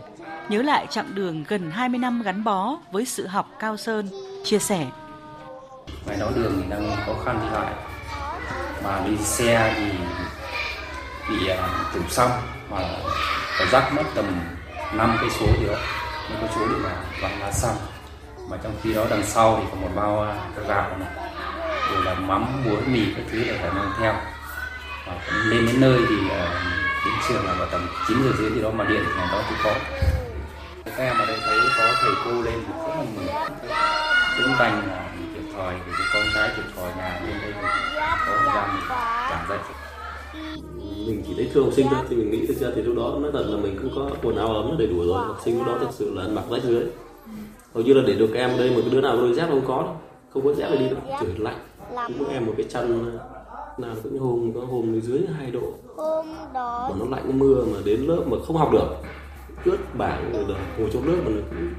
Nhớ 0.49 0.63
lại 0.63 0.87
chặng 0.91 1.15
đường 1.15 1.45
gần 1.49 1.71
20 1.71 1.99
năm 1.99 2.23
gắn 2.23 2.45
bó 2.45 2.77
với 2.93 3.05
sự 3.05 3.27
học 3.27 3.51
Cao 3.59 3.77
Sơn, 3.77 4.09
chia 4.45 4.59
sẻ. 4.59 4.87
Ngày 6.07 6.17
đó 6.21 6.27
đường 6.35 6.61
thì 6.63 6.71
đang 6.71 6.97
khó 7.07 7.13
khăn 7.25 7.39
đi 7.43 7.49
lại, 7.53 7.73
mà 8.85 9.01
đi 9.07 9.17
xe 9.17 9.75
thì 9.77 9.99
bị 11.29 11.51
tử 11.95 12.01
xong 12.09 12.31
mà 12.71 12.79
phải 13.59 13.67
rắc 13.67 13.93
mất 13.93 14.03
tầm 14.15 14.25
5 14.93 15.17
cây 15.21 15.31
số 15.31 15.47
gì 15.47 15.67
đó, 15.67 15.75
năm 16.31 16.39
cái 16.41 16.51
số 16.55 16.61
để 16.69 16.75
mà 16.83 16.91
vặn 17.23 17.41
lá 17.41 17.53
xong. 17.53 17.77
mà 18.51 18.57
trong 18.63 18.73
khi 18.83 18.93
đó 18.93 19.05
đằng 19.11 19.23
sau 19.23 19.57
thì 19.61 19.69
có 19.71 19.77
một 19.77 19.89
bao 19.95 20.23
à, 20.23 20.35
gạo 20.69 20.91
này, 20.99 21.09
rồi 21.93 22.05
là 22.05 22.15
mắm, 22.15 22.65
muối, 22.65 22.81
mì 22.87 23.15
các 23.17 23.23
thứ 23.31 23.45
là 23.45 23.55
phải 23.61 23.71
mang 23.71 23.93
theo. 23.99 24.15
Và 25.07 25.13
lên 25.45 25.67
đến 25.67 25.81
nơi 25.81 26.01
thì 26.09 26.31
à, 26.31 26.65
đến 27.07 27.15
trường 27.29 27.47
là 27.47 27.53
vào 27.53 27.69
tầm 27.71 27.89
9 28.09 28.23
giờ 28.23 28.33
rưỡi 28.39 28.51
thì 28.55 28.63
đó 28.63 28.71
mà 28.71 28.85
điện 28.85 29.03
thì 29.07 29.13
ngày 29.17 29.29
đó 29.33 29.43
thì 29.49 29.57
có. 29.65 29.75
Các 30.85 30.99
em 30.99 31.19
ở 31.19 31.27
đây 31.27 31.39
thấy 31.47 31.59
có 31.79 31.93
thầy 32.01 32.11
cô 32.25 32.31
lên 32.31 32.55
thì 32.67 32.73
rất 32.73 32.95
là 32.97 33.05
mừng. 33.15 33.27
Cũng 34.39 34.55
đành 34.59 34.89
là 34.89 35.05
thiệt 35.35 35.55
thòi 35.57 35.75
thì 35.87 36.05
con 36.15 36.23
cái 36.35 36.49
thiệt 36.57 36.65
thòi 36.77 36.91
nhà 36.97 37.21
lên 37.27 37.41
đây 37.43 37.53
có 37.63 37.69
thời 38.27 38.55
gian 38.55 38.81
giảng 39.31 39.47
dạy 39.49 39.59
mình 41.07 41.23
chỉ 41.27 41.35
thấy 41.37 41.49
thương 41.53 41.65
học 41.65 41.73
sinh 41.73 41.87
thôi 41.91 42.05
thì 42.09 42.17
mình 42.17 42.31
nghĩ 42.31 42.47
thực 42.47 42.57
ra 42.57 42.69
thì 42.75 42.83
lúc 42.83 42.97
đó 42.97 43.19
nói 43.21 43.31
thật 43.33 43.45
là 43.49 43.57
mình 43.57 43.79
cũng 43.83 43.91
có 43.95 44.11
quần 44.23 44.37
áo 44.37 44.47
ấm 44.47 44.79
đầy 44.79 44.87
đủ 44.87 45.05
rồi. 45.05 45.27
Học 45.27 45.41
sinh 45.45 45.59
lúc 45.59 45.67
đó 45.67 45.79
thực 45.81 45.93
sự 45.93 46.15
là 46.15 46.23
ăn 46.23 46.35
mặc 46.35 46.45
rách 46.51 46.63
rưới 46.63 46.85
hầu 47.75 47.85
như 47.85 47.95
là 47.95 48.03
để 48.07 48.15
được 48.15 48.35
em 48.35 48.51
ở 48.51 48.57
đây 48.59 48.71
một 48.71 48.81
cái 48.81 48.91
đứa 48.91 49.01
nào 49.01 49.17
có 49.17 49.23
đôi 49.23 49.35
dép 49.35 49.49
không 49.49 49.63
có 49.67 49.83
đâu 49.83 49.97
không 50.33 50.45
có 50.45 50.55
dép 50.55 50.69
để 50.71 50.77
đi 50.77 50.89
đâu 50.89 50.99
trời 51.21 51.35
lạnh. 51.39 51.59
Mỗi 52.19 52.29
em 52.31 52.47
một 52.47 52.53
cái 52.57 52.67
chăn 52.69 53.17
nào 53.79 53.95
cũng 54.03 54.19
hôm 54.19 54.53
có 54.55 54.61
hôm 54.61 55.01
dưới 55.01 55.21
2 55.39 55.51
độ. 55.51 55.73
Hôm 55.97 56.27
đó 56.55 56.91
mà 56.91 56.97
nó 56.99 57.17
lạnh 57.17 57.39
mưa 57.39 57.65
mà 57.73 57.79
đến 57.85 58.01
lớp 58.01 58.23
mà 58.27 58.37
không 58.47 58.57
học 58.57 58.73
được. 58.73 58.89
Ướt 59.65 59.79
bảng 59.99 60.33
rồi 60.33 60.57
ngồi 60.79 60.89
trong 60.93 61.07
lớp 61.09 61.17
mà 61.25 61.31
nó 61.31 61.41
cũng 61.53 61.71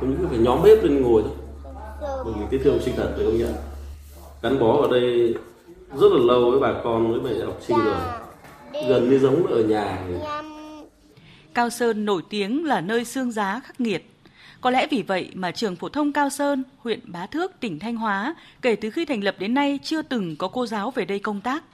có 0.00 0.06
những 0.06 0.28
phải 0.28 0.38
nhóm 0.38 0.62
bếp 0.62 0.84
lên 0.84 1.02
ngồi 1.02 1.22
thôi. 1.22 1.32
Mình 2.24 2.46
tiếc 2.50 2.60
thương 2.64 2.74
học 2.74 2.82
sinh 2.82 2.94
thật 2.96 3.12
phải 3.16 3.24
công 3.24 3.38
nhận. 3.38 3.52
Gắn 4.42 4.58
bó 4.58 4.82
ở 4.82 4.88
đây 4.90 5.34
rất 6.00 6.12
là 6.12 6.18
lâu 6.18 6.50
với 6.50 6.60
bà 6.60 6.80
con 6.84 7.12
với 7.12 7.20
mẹ 7.20 7.44
học 7.44 7.58
sinh 7.66 7.76
rồi 7.76 7.96
gần 8.88 9.10
như 9.10 9.18
giống 9.18 9.46
ở 9.46 9.62
nhà 9.62 9.98
Cao 11.54 11.70
Sơn 11.70 12.04
nổi 12.04 12.22
tiếng 12.30 12.64
là 12.64 12.80
nơi 12.80 13.04
xương 13.04 13.32
giá 13.32 13.60
khắc 13.64 13.80
nghiệt. 13.80 14.10
Có 14.60 14.70
lẽ 14.70 14.86
vì 14.90 15.02
vậy 15.02 15.30
mà 15.34 15.50
trường 15.50 15.76
phổ 15.76 15.88
thông 15.88 16.12
Cao 16.12 16.30
Sơn, 16.30 16.64
huyện 16.78 17.00
Bá 17.04 17.26
Thước, 17.26 17.52
tỉnh 17.60 17.78
Thanh 17.78 17.96
Hóa, 17.96 18.34
kể 18.62 18.76
từ 18.76 18.90
khi 18.90 19.04
thành 19.04 19.24
lập 19.24 19.34
đến 19.38 19.54
nay 19.54 19.78
chưa 19.82 20.02
từng 20.02 20.36
có 20.36 20.48
cô 20.48 20.66
giáo 20.66 20.90
về 20.90 21.04
đây 21.04 21.18
công 21.18 21.40
tác. 21.40 21.64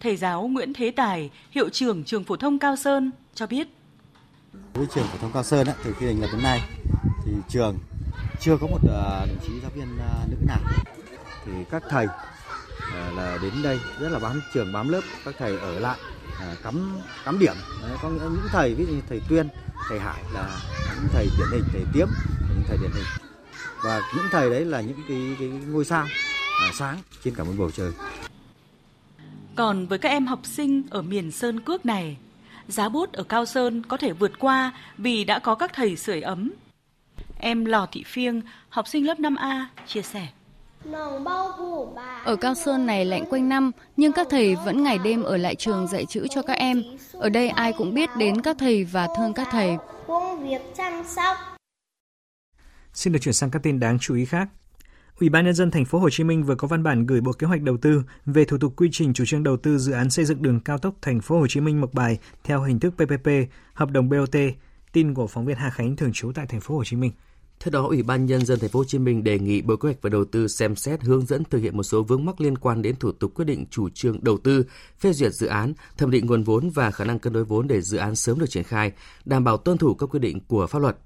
Thầy 0.00 0.16
giáo 0.16 0.46
Nguyễn 0.46 0.72
Thế 0.72 0.90
Tài, 0.90 1.30
hiệu 1.50 1.68
trưởng 1.68 2.04
trường 2.04 2.24
phổ 2.24 2.36
thông 2.36 2.58
Cao 2.58 2.76
Sơn 2.76 3.10
cho 3.34 3.46
biết. 3.46 3.68
Với 4.74 4.86
trường 4.94 5.04
phổ 5.04 5.18
thông 5.18 5.32
Cao 5.32 5.42
Sơn 5.42 5.66
từ 5.84 5.94
khi 5.98 6.06
thành 6.06 6.20
lập 6.20 6.28
đến 6.32 6.42
nay 6.42 6.60
thì 7.24 7.32
trường 7.48 7.78
chưa 8.40 8.56
có 8.56 8.66
một 8.66 8.80
à, 8.88 9.26
đồng 9.26 9.38
chí 9.46 9.52
giáo 9.62 9.70
viên 9.74 9.98
à, 9.98 10.12
nữ 10.30 10.36
nào. 10.46 10.58
Thì 11.44 11.52
các 11.70 11.82
thầy 11.90 12.06
à, 12.92 13.10
là 13.16 13.38
đến 13.42 13.52
đây 13.62 13.80
rất 14.00 14.08
là 14.08 14.18
bám 14.18 14.40
trường 14.54 14.72
bám 14.72 14.88
lớp, 14.88 15.00
các 15.24 15.34
thầy 15.38 15.58
ở 15.58 15.78
lại 15.78 15.98
à, 16.40 16.56
cắm 16.62 17.00
cắm 17.24 17.38
điểm. 17.38 17.54
Đấy, 17.82 17.96
có 18.02 18.08
những 18.08 18.38
thầy 18.48 18.74
ví 18.74 18.86
dụ 18.86 18.92
như 18.92 19.00
thầy 19.08 19.20
Tuyên, 19.28 19.48
thầy 19.88 20.00
Hải 20.00 20.22
là 20.34 20.60
những 20.94 21.08
thầy 21.12 21.28
điển 21.38 21.46
hình, 21.52 21.64
thầy 21.72 21.82
Tiếm 21.92 22.08
những 22.48 22.64
thầy 22.68 22.78
điển 22.82 22.90
hình. 22.94 23.04
Và 23.84 24.00
những 24.16 24.26
thầy 24.30 24.50
đấy 24.50 24.64
là 24.64 24.80
những 24.80 24.98
cái, 25.08 25.36
cái 25.38 25.48
ngôi 25.48 25.84
sao 25.84 26.06
à, 26.60 26.70
sáng 26.74 26.98
trên 27.24 27.34
cả 27.34 27.44
một 27.44 27.52
bầu 27.58 27.70
trời. 27.70 27.92
Còn 29.56 29.86
với 29.86 29.98
các 29.98 30.08
em 30.08 30.26
học 30.26 30.40
sinh 30.44 30.82
ở 30.90 31.02
miền 31.02 31.30
Sơn 31.30 31.60
Cước 31.60 31.86
này, 31.86 32.16
giá 32.68 32.88
bút 32.88 33.12
ở 33.12 33.22
Cao 33.22 33.46
Sơn 33.46 33.82
có 33.88 33.96
thể 33.96 34.12
vượt 34.12 34.32
qua 34.38 34.72
vì 34.98 35.24
đã 35.24 35.38
có 35.38 35.54
các 35.54 35.70
thầy 35.74 35.96
sưởi 35.96 36.20
ấm. 36.20 36.52
Em 37.38 37.64
Lò 37.64 37.86
Thị 37.92 38.04
Phiêng, 38.06 38.40
học 38.68 38.88
sinh 38.88 39.06
lớp 39.06 39.18
5A, 39.18 39.64
chia 39.86 40.02
sẻ. 40.02 40.28
Ở 42.24 42.36
Cao 42.36 42.54
Sơn 42.54 42.86
này 42.86 43.04
lạnh 43.04 43.24
quanh 43.30 43.48
năm, 43.48 43.70
nhưng 43.96 44.12
các 44.12 44.26
thầy 44.30 44.56
vẫn 44.64 44.82
ngày 44.82 44.98
đêm 44.98 45.22
ở 45.22 45.36
lại 45.36 45.54
trường 45.54 45.86
dạy 45.86 46.06
chữ 46.06 46.26
cho 46.30 46.42
các 46.42 46.52
em. 46.52 46.82
Ở 47.12 47.28
đây 47.28 47.48
ai 47.48 47.72
cũng 47.72 47.94
biết 47.94 48.10
đến 48.18 48.42
các 48.42 48.56
thầy 48.58 48.84
và 48.84 49.08
thương 49.16 49.32
các 49.34 49.48
thầy. 49.50 49.76
Xin 52.92 53.12
được 53.12 53.18
chuyển 53.22 53.34
sang 53.34 53.50
các 53.50 53.62
tin 53.62 53.80
đáng 53.80 53.98
chú 53.98 54.14
ý 54.14 54.24
khác. 54.24 54.48
Ủy 55.20 55.28
ban 55.28 55.44
nhân 55.44 55.54
dân 55.54 55.70
thành 55.70 55.84
phố 55.84 55.98
Hồ 55.98 56.10
Chí 56.10 56.24
Minh 56.24 56.44
vừa 56.44 56.54
có 56.54 56.68
văn 56.68 56.82
bản 56.82 57.06
gửi 57.06 57.20
Bộ 57.20 57.32
Kế 57.32 57.46
hoạch 57.46 57.62
Đầu 57.62 57.76
tư 57.76 58.02
về 58.26 58.44
thủ 58.44 58.58
tục 58.58 58.72
quy 58.76 58.88
trình 58.92 59.14
chủ 59.14 59.24
trương 59.26 59.42
đầu 59.42 59.56
tư 59.56 59.78
dự 59.78 59.92
án 59.92 60.10
xây 60.10 60.24
dựng 60.24 60.42
đường 60.42 60.60
cao 60.60 60.78
tốc 60.78 60.94
thành 61.02 61.20
phố 61.20 61.38
Hồ 61.38 61.46
Chí 61.46 61.60
Minh 61.60 61.80
Mộc 61.80 61.94
Bài 61.94 62.18
theo 62.44 62.62
hình 62.62 62.80
thức 62.80 62.94
PPP, 62.96 63.28
hợp 63.74 63.90
đồng 63.90 64.08
BOT. 64.08 64.36
Tin 64.92 65.14
của 65.14 65.26
phóng 65.26 65.46
viên 65.46 65.56
Hà 65.56 65.70
Khánh 65.70 65.96
thường 65.96 66.12
trú 66.12 66.32
tại 66.34 66.46
thành 66.46 66.60
phố 66.60 66.74
Hồ 66.74 66.84
Chí 66.84 66.96
Minh. 66.96 67.12
Theo 67.64 67.70
đó, 67.70 67.86
Ủy 67.86 68.02
ban 68.02 68.26
nhân 68.26 68.46
dân 68.46 68.58
thành 68.58 68.70
phố 68.70 68.78
Hồ 68.78 68.84
Chí 68.84 68.98
Minh 68.98 69.24
đề 69.24 69.38
nghị 69.38 69.62
Bộ 69.62 69.76
Kế 69.76 69.86
hoạch 69.86 70.02
và 70.02 70.10
Đầu 70.10 70.24
tư 70.24 70.48
xem 70.48 70.76
xét 70.76 71.02
hướng 71.02 71.26
dẫn 71.26 71.44
thực 71.44 71.58
hiện 71.58 71.76
một 71.76 71.82
số 71.82 72.02
vướng 72.02 72.24
mắc 72.24 72.40
liên 72.40 72.58
quan 72.58 72.82
đến 72.82 72.96
thủ 72.96 73.12
tục 73.12 73.34
quyết 73.34 73.44
định 73.44 73.66
chủ 73.70 73.88
trương 73.88 74.24
đầu 74.24 74.38
tư, 74.38 74.64
phê 74.98 75.12
duyệt 75.12 75.32
dự 75.32 75.46
án, 75.46 75.72
thẩm 75.96 76.10
định 76.10 76.26
nguồn 76.26 76.42
vốn 76.42 76.70
và 76.70 76.90
khả 76.90 77.04
năng 77.04 77.18
cân 77.18 77.32
đối 77.32 77.44
vốn 77.44 77.68
để 77.68 77.80
dự 77.80 77.98
án 77.98 78.16
sớm 78.16 78.38
được 78.38 78.50
triển 78.50 78.64
khai, 78.64 78.92
đảm 79.24 79.44
bảo 79.44 79.56
tuân 79.56 79.78
thủ 79.78 79.94
các 79.94 80.06
quy 80.06 80.18
định 80.18 80.40
của 80.48 80.66
pháp 80.66 80.78
luật. 80.78 80.96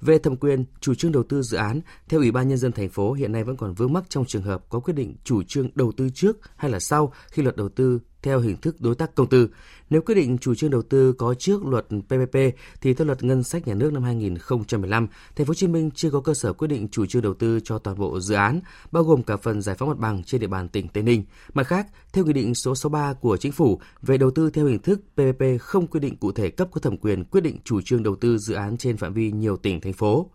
Về 0.00 0.18
thẩm 0.18 0.36
quyền, 0.36 0.64
chủ 0.80 0.94
trương 0.94 1.12
đầu 1.12 1.22
tư 1.22 1.42
dự 1.42 1.56
án, 1.56 1.80
theo 2.08 2.20
Ủy 2.20 2.30
ban 2.30 2.48
nhân 2.48 2.58
dân 2.58 2.72
thành 2.72 2.88
phố 2.88 3.12
hiện 3.12 3.32
nay 3.32 3.44
vẫn 3.44 3.56
còn 3.56 3.74
vướng 3.74 3.92
mắc 3.92 4.04
trong 4.08 4.24
trường 4.24 4.42
hợp 4.42 4.64
có 4.68 4.80
quyết 4.80 4.94
định 4.94 5.16
chủ 5.24 5.42
trương 5.42 5.70
đầu 5.74 5.92
tư 5.96 6.08
trước 6.14 6.36
hay 6.56 6.70
là 6.70 6.80
sau 6.80 7.12
khi 7.30 7.42
luật 7.42 7.56
đầu 7.56 7.68
tư 7.68 8.00
theo 8.22 8.40
hình 8.40 8.56
thức 8.56 8.80
đối 8.80 8.94
tác 8.94 9.14
công 9.14 9.28
tư. 9.28 9.48
Nếu 9.90 10.00
quyết 10.00 10.14
định 10.14 10.38
chủ 10.38 10.54
trương 10.54 10.70
đầu 10.70 10.82
tư 10.82 11.12
có 11.12 11.34
trước 11.34 11.64
luật 11.66 11.86
PPP 11.86 12.36
thì 12.80 12.94
theo 12.94 13.06
luật 13.06 13.22
ngân 13.22 13.42
sách 13.42 13.68
nhà 13.68 13.74
nước 13.74 13.92
năm 13.92 14.02
2015, 14.02 15.08
Thành 15.36 15.46
phố 15.46 15.50
Hồ 15.50 15.54
Chí 15.54 15.66
Minh 15.66 15.90
chưa 15.94 16.10
có 16.10 16.20
cơ 16.20 16.34
sở 16.34 16.52
quyết 16.52 16.68
định 16.68 16.88
chủ 16.88 17.06
trương 17.06 17.22
đầu 17.22 17.34
tư 17.34 17.60
cho 17.64 17.78
toàn 17.78 17.98
bộ 17.98 18.20
dự 18.20 18.34
án, 18.34 18.60
bao 18.92 19.04
gồm 19.04 19.22
cả 19.22 19.36
phần 19.36 19.62
giải 19.62 19.76
phóng 19.78 19.88
mặt 19.88 19.98
bằng 19.98 20.24
trên 20.24 20.40
địa 20.40 20.46
bàn 20.46 20.68
tỉnh 20.68 20.88
Tây 20.88 21.02
Ninh. 21.02 21.24
Mặt 21.54 21.66
khác, 21.66 21.86
theo 22.12 22.24
nghị 22.24 22.32
định 22.32 22.54
số 22.54 22.74
63 22.74 23.12
của 23.12 23.36
chính 23.36 23.52
phủ 23.52 23.80
về 24.02 24.18
đầu 24.18 24.30
tư 24.30 24.50
theo 24.50 24.66
hình 24.66 24.78
thức 24.78 25.00
PPP 25.14 25.60
không 25.60 25.86
quy 25.86 26.00
định 26.00 26.16
cụ 26.16 26.32
thể 26.32 26.50
cấp 26.50 26.68
có 26.72 26.80
thẩm 26.80 26.96
quyền 26.96 27.24
quyết 27.24 27.40
định 27.40 27.56
chủ 27.64 27.80
trương 27.80 28.02
đầu 28.02 28.16
tư 28.16 28.38
dự 28.38 28.54
án 28.54 28.76
trên 28.76 28.96
phạm 28.96 29.12
vi 29.12 29.32
nhiều 29.32 29.56
tỉnh 29.56 29.80
thành 29.80 29.92
phố 29.92 30.30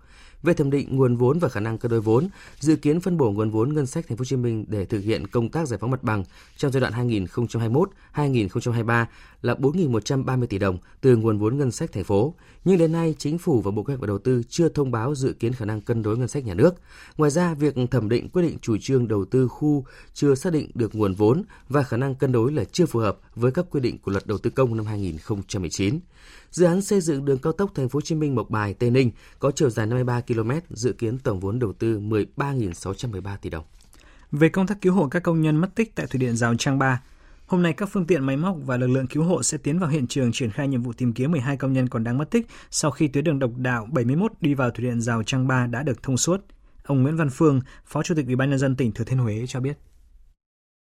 về 0.45 0.53
thẩm 0.53 0.69
định 0.69 0.95
nguồn 0.95 1.15
vốn 1.15 1.39
và 1.39 1.49
khả 1.49 1.59
năng 1.59 1.77
cân 1.77 1.91
đối 1.91 2.01
vốn, 2.01 2.27
dự 2.59 2.75
kiến 2.75 2.99
phân 2.99 3.17
bổ 3.17 3.31
nguồn 3.31 3.49
vốn 3.49 3.73
ngân 3.73 3.85
sách 3.85 4.07
thành 4.07 4.17
phố 4.17 4.21
Hồ 4.21 4.25
Chí 4.25 4.35
Minh 4.35 4.65
để 4.67 4.85
thực 4.85 4.99
hiện 4.99 5.27
công 5.27 5.49
tác 5.49 5.67
giải 5.67 5.79
phóng 5.79 5.91
mặt 5.91 6.03
bằng 6.03 6.23
trong 6.57 6.71
giai 6.71 6.81
đoạn 6.81 7.09
2021-2023 8.13 9.05
là 9.41 9.53
4.130 9.53 10.45
tỷ 10.45 10.57
đồng 10.57 10.77
từ 11.01 11.15
nguồn 11.15 11.37
vốn 11.37 11.57
ngân 11.57 11.71
sách 11.71 11.91
thành 11.91 12.03
phố. 12.03 12.33
Nhưng 12.65 12.77
đến 12.77 12.91
nay, 12.91 13.15
chính 13.17 13.37
phủ 13.37 13.61
và 13.61 13.71
Bộ 13.71 13.83
Kế 13.83 13.93
hoạch 13.93 13.99
và 14.01 14.07
Đầu 14.07 14.17
tư 14.17 14.43
chưa 14.49 14.69
thông 14.69 14.91
báo 14.91 15.15
dự 15.15 15.33
kiến 15.33 15.53
khả 15.53 15.65
năng 15.65 15.81
cân 15.81 16.03
đối 16.03 16.17
ngân 16.17 16.27
sách 16.27 16.45
nhà 16.45 16.53
nước. 16.53 16.75
Ngoài 17.17 17.31
ra, 17.31 17.53
việc 17.53 17.75
thẩm 17.91 18.09
định 18.09 18.29
quyết 18.29 18.41
định 18.41 18.57
chủ 18.61 18.77
trương 18.81 19.07
đầu 19.07 19.25
tư 19.25 19.47
khu 19.47 19.85
chưa 20.13 20.35
xác 20.35 20.53
định 20.53 20.71
được 20.73 20.95
nguồn 20.95 21.13
vốn 21.13 21.43
và 21.69 21.83
khả 21.83 21.97
năng 21.97 22.15
cân 22.15 22.31
đối 22.31 22.51
là 22.51 22.63
chưa 22.63 22.85
phù 22.85 22.99
hợp 22.99 23.17
với 23.35 23.51
các 23.51 23.65
quy 23.71 23.79
định 23.79 23.97
của 23.97 24.11
Luật 24.11 24.27
Đầu 24.27 24.37
tư 24.37 24.49
công 24.49 24.77
năm 24.77 24.85
2019. 24.85 25.99
Dự 26.51 26.65
án 26.65 26.81
xây 26.81 27.01
dựng 27.01 27.25
đường 27.25 27.37
cao 27.37 27.53
tốc 27.53 27.71
Thành 27.75 27.89
phố 27.89 27.97
Hồ 27.97 28.01
Chí 28.01 28.15
Minh 28.15 28.35
Mộc 28.35 28.49
Bài 28.49 28.73
Tây 28.73 28.91
Ninh 28.91 29.11
có 29.39 29.51
chiều 29.51 29.69
dài 29.69 29.85
53 29.85 30.21
km, 30.21 30.51
dự 30.69 30.93
kiến 30.93 31.17
tổng 31.17 31.39
vốn 31.39 31.59
đầu 31.59 31.73
tư 31.73 31.99
13.613 31.99 33.37
tỷ 33.41 33.49
đồng. 33.49 33.63
Về 34.31 34.49
công 34.49 34.67
tác 34.67 34.81
cứu 34.81 34.93
hộ 34.93 35.07
các 35.07 35.23
công 35.23 35.41
nhân 35.41 35.57
mất 35.57 35.75
tích 35.75 35.95
tại 35.95 36.07
thủy 36.07 36.19
điện 36.19 36.35
Rào 36.35 36.55
Trang 36.55 36.79
3, 36.79 37.01
Hôm 37.47 37.63
nay, 37.63 37.73
các 37.73 37.89
phương 37.91 38.05
tiện 38.05 38.25
máy 38.25 38.37
móc 38.37 38.57
và 38.65 38.77
lực 38.77 38.87
lượng 38.87 39.07
cứu 39.07 39.23
hộ 39.23 39.43
sẽ 39.43 39.57
tiến 39.57 39.79
vào 39.79 39.89
hiện 39.89 40.07
trường 40.07 40.31
triển 40.31 40.51
khai 40.51 40.67
nhiệm 40.67 40.83
vụ 40.83 40.93
tìm 40.93 41.13
kiếm 41.13 41.31
12 41.31 41.57
công 41.57 41.73
nhân 41.73 41.89
còn 41.89 42.03
đang 42.03 42.17
mất 42.17 42.31
tích 42.31 42.47
sau 42.71 42.91
khi 42.91 43.07
tuyến 43.07 43.23
đường 43.23 43.39
độc 43.39 43.51
đạo 43.57 43.87
71 43.91 44.31
đi 44.41 44.53
vào 44.53 44.71
thủy 44.71 44.85
điện 44.85 45.01
Rào 45.01 45.23
Trang 45.23 45.47
3 45.47 45.67
đã 45.67 45.83
được 45.83 46.03
thông 46.03 46.17
suốt. 46.17 46.45
Ông 46.83 47.03
Nguyễn 47.03 47.17
Văn 47.17 47.29
Phương, 47.29 47.61
Phó 47.85 48.03
Chủ 48.03 48.15
tịch 48.15 48.25
Ủy 48.25 48.35
ban 48.35 48.49
nhân 48.49 48.59
dân 48.59 48.75
tỉnh 48.75 48.91
Thừa 48.91 49.03
Thiên 49.03 49.19
Huế 49.19 49.45
cho 49.47 49.59
biết. 49.59 49.77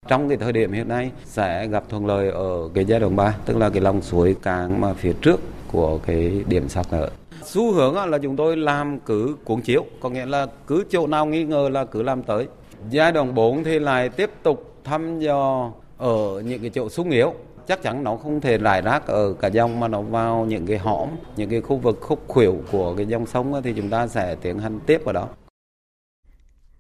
Trong 0.08 0.30
cái 0.30 0.38
thời 0.38 0.52
điểm 0.52 0.72
hiện 0.72 0.88
nay 0.88 1.12
sẽ 1.26 1.68
gặp 1.68 1.84
thuận 1.90 2.06
lợi 2.06 2.30
ở 2.30 2.70
cái 2.74 2.86
giai 2.86 3.00
đoạn 3.00 3.16
3, 3.16 3.36
tức 3.46 3.58
là 3.58 3.70
cái 3.70 3.82
lòng 3.82 4.02
suối 4.02 4.36
càng 4.42 4.82
mà 4.82 4.94
phía 4.94 5.14
trước 5.22 5.40
của 5.72 5.98
cái 5.98 6.44
điểm 6.48 6.70
sạt 6.70 6.86
lở. 6.92 7.10
Xu 7.44 7.74
hướng 7.74 8.10
là 8.10 8.18
chúng 8.18 8.36
tôi 8.36 8.58
làm 8.58 9.00
cứ 9.00 9.36
cuốn 9.44 9.62
chiếu, 9.62 9.86
có 10.00 10.10
nghĩa 10.10 10.26
là 10.26 10.48
cứ 10.68 10.84
chỗ 10.90 11.08
nào 11.08 11.26
nghi 11.26 11.44
ngờ 11.44 11.70
là 11.72 11.86
cứ 11.86 12.02
làm 12.02 12.24
tới. 12.24 12.48
Giai 12.90 13.12
đoạn 13.12 13.36
4 13.36 13.64
thì 13.64 13.80
lại 13.80 14.10
tiếp 14.10 14.30
tục 14.44 14.74
thăm 14.84 15.20
dò 15.20 15.72
ở 15.98 16.42
những 16.46 16.62
cái 16.62 16.70
chỗ 16.70 16.90
sung 16.90 17.10
yếu 17.10 17.34
chắc 17.68 17.82
chắn 17.82 18.04
nó 18.04 18.16
không 18.16 18.42
thể 18.42 18.58
rải 18.58 18.82
rác 18.82 19.08
ở 19.08 19.34
cả 19.34 19.48
dòng 19.48 19.80
mà 19.80 19.88
nó 19.88 20.02
vào 20.02 20.46
những 20.46 20.66
cái 20.66 20.78
hõm, 20.78 21.10
những 21.38 21.50
cái 21.50 21.62
khu 21.62 21.78
vực 21.78 21.98
khúc 22.02 22.20
khuỷu 22.28 22.56
của 22.72 22.96
cái 22.96 23.06
dòng 23.06 23.26
sông 23.26 23.62
thì 23.64 23.74
chúng 23.78 23.90
ta 23.90 24.08
sẽ 24.08 24.36
tiến 24.42 24.60
hành 24.60 24.80
tiếp 24.86 25.02
vào 25.06 25.14
đó. 25.14 25.28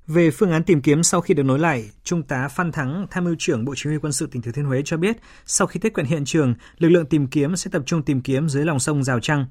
Về 0.07 0.31
phương 0.31 0.51
án 0.51 0.63
tìm 0.63 0.81
kiếm 0.81 1.03
sau 1.03 1.21
khi 1.21 1.33
được 1.33 1.43
nối 1.43 1.59
lại, 1.59 1.89
Trung 2.03 2.23
tá 2.23 2.47
Phan 2.47 2.71
Thắng, 2.71 3.07
tham 3.11 3.23
mưu 3.23 3.35
trưởng 3.39 3.65
Bộ 3.65 3.73
Chỉ 3.75 3.89
huy 3.89 3.97
quân 3.97 4.11
sự 4.11 4.27
tỉnh 4.27 4.41
Thừa 4.41 4.51
Thiên 4.51 4.65
Huế 4.65 4.81
cho 4.85 4.97
biết, 4.97 5.17
sau 5.45 5.67
khi 5.67 5.79
tiếp 5.79 5.91
cận 5.93 6.05
hiện 6.05 6.25
trường, 6.25 6.53
lực 6.77 6.89
lượng 6.89 7.05
tìm 7.05 7.27
kiếm 7.27 7.55
sẽ 7.55 7.69
tập 7.71 7.81
trung 7.85 8.03
tìm 8.03 8.21
kiếm 8.21 8.49
dưới 8.49 8.65
lòng 8.65 8.79
sông 8.79 9.03
Rào 9.03 9.19
Trăng. 9.19 9.45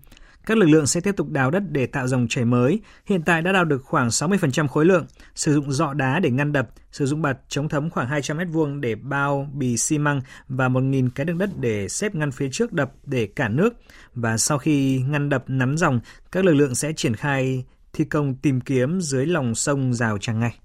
Các 0.46 0.58
lực 0.58 0.66
lượng 0.66 0.86
sẽ 0.86 1.00
tiếp 1.00 1.14
tục 1.16 1.30
đào 1.30 1.50
đất 1.50 1.62
để 1.70 1.86
tạo 1.86 2.08
dòng 2.08 2.26
chảy 2.28 2.44
mới. 2.44 2.80
Hiện 3.06 3.22
tại 3.22 3.42
đã 3.42 3.52
đào 3.52 3.64
được 3.64 3.82
khoảng 3.84 4.08
60% 4.08 4.68
khối 4.68 4.84
lượng, 4.84 5.06
sử 5.34 5.54
dụng 5.54 5.72
dọ 5.72 5.92
đá 5.92 6.20
để 6.20 6.30
ngăn 6.30 6.52
đập, 6.52 6.70
sử 6.92 7.06
dụng 7.06 7.22
bạt 7.22 7.38
chống 7.48 7.68
thấm 7.68 7.90
khoảng 7.90 8.08
200 8.08 8.36
m 8.36 8.50
vuông 8.50 8.80
để 8.80 8.94
bao 8.94 9.50
bì 9.54 9.76
xi 9.76 9.98
măng 9.98 10.20
và 10.48 10.68
1.000 10.68 11.08
cái 11.14 11.26
đường 11.26 11.38
đất 11.38 11.50
để 11.60 11.88
xếp 11.88 12.14
ngăn 12.14 12.30
phía 12.30 12.48
trước 12.52 12.72
đập 12.72 12.92
để 13.04 13.26
cản 13.26 13.56
nước. 13.56 13.74
Và 14.14 14.36
sau 14.36 14.58
khi 14.58 14.98
ngăn 15.08 15.28
đập 15.28 15.44
nắn 15.48 15.76
dòng, 15.76 16.00
các 16.32 16.44
lực 16.44 16.54
lượng 16.54 16.74
sẽ 16.74 16.92
triển 16.92 17.16
khai 17.16 17.64
thi 17.94 18.04
công 18.04 18.34
tìm 18.34 18.60
kiếm 18.60 19.00
dưới 19.00 19.26
lòng 19.26 19.54
sông 19.54 19.94
rào 19.94 20.18
trăng 20.18 20.40
ngay. 20.40 20.58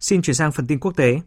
Xin 0.00 0.22
chuyển 0.22 0.34
sang 0.34 0.52
phần 0.52 0.66
tin 0.66 0.80
quốc 0.80 0.96
tế. 0.96 1.20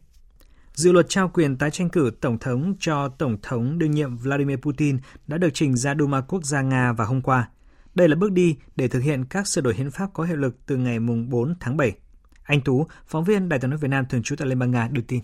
Dự 0.74 0.92
luật 0.92 1.06
trao 1.10 1.30
quyền 1.30 1.58
tái 1.58 1.72
tranh 1.72 1.89
cử 1.89 2.12
Tổng 2.22 2.38
thống 2.38 2.76
cho 2.80 3.10
Tổng 3.10 3.38
thống 3.42 3.80
đương 3.80 3.92
nhiệm 3.92 4.18
Vladimir 4.18 4.58
Putin 4.58 4.98
đã 5.28 5.38
được 5.38 5.50
trình 5.54 5.76
ra 5.76 5.96
Duma 6.00 6.22
Quốc 6.22 6.44
gia 6.44 6.62
Nga 6.62 6.94
vào 6.94 7.08
hôm 7.08 7.22
qua. 7.22 7.50
Đây 7.96 8.08
là 8.08 8.15
bước 8.15 8.32
đi 8.32 8.58
để 8.76 8.88
thực 8.88 9.00
hiện 9.00 9.26
các 9.26 9.48
sửa 9.48 9.62
đổi 9.62 9.76
hiến 9.76 9.92
pháp 9.92 10.10
có 10.13 10.24
hiệu 10.24 10.38
lực 10.38 10.58
từ 10.65 10.78
ngày 10.78 11.00
4 11.00 11.56
tháng 11.60 11.78
7. 11.78 11.96
Anh 12.44 12.62
Tú, 12.62 12.88
phóng 13.08 13.24
viên 13.24 13.50
Đài 13.50 13.60
tiếng 13.60 13.70
nói 13.70 13.80
Việt 13.80 13.88
Nam 13.88 14.06
thường 14.10 14.24
trú 14.24 14.36
tại 14.36 14.48
Liên 14.48 14.60
bang 14.60 14.72
Nga 14.72 14.88
đưa 14.92 15.02
tin. 15.02 15.22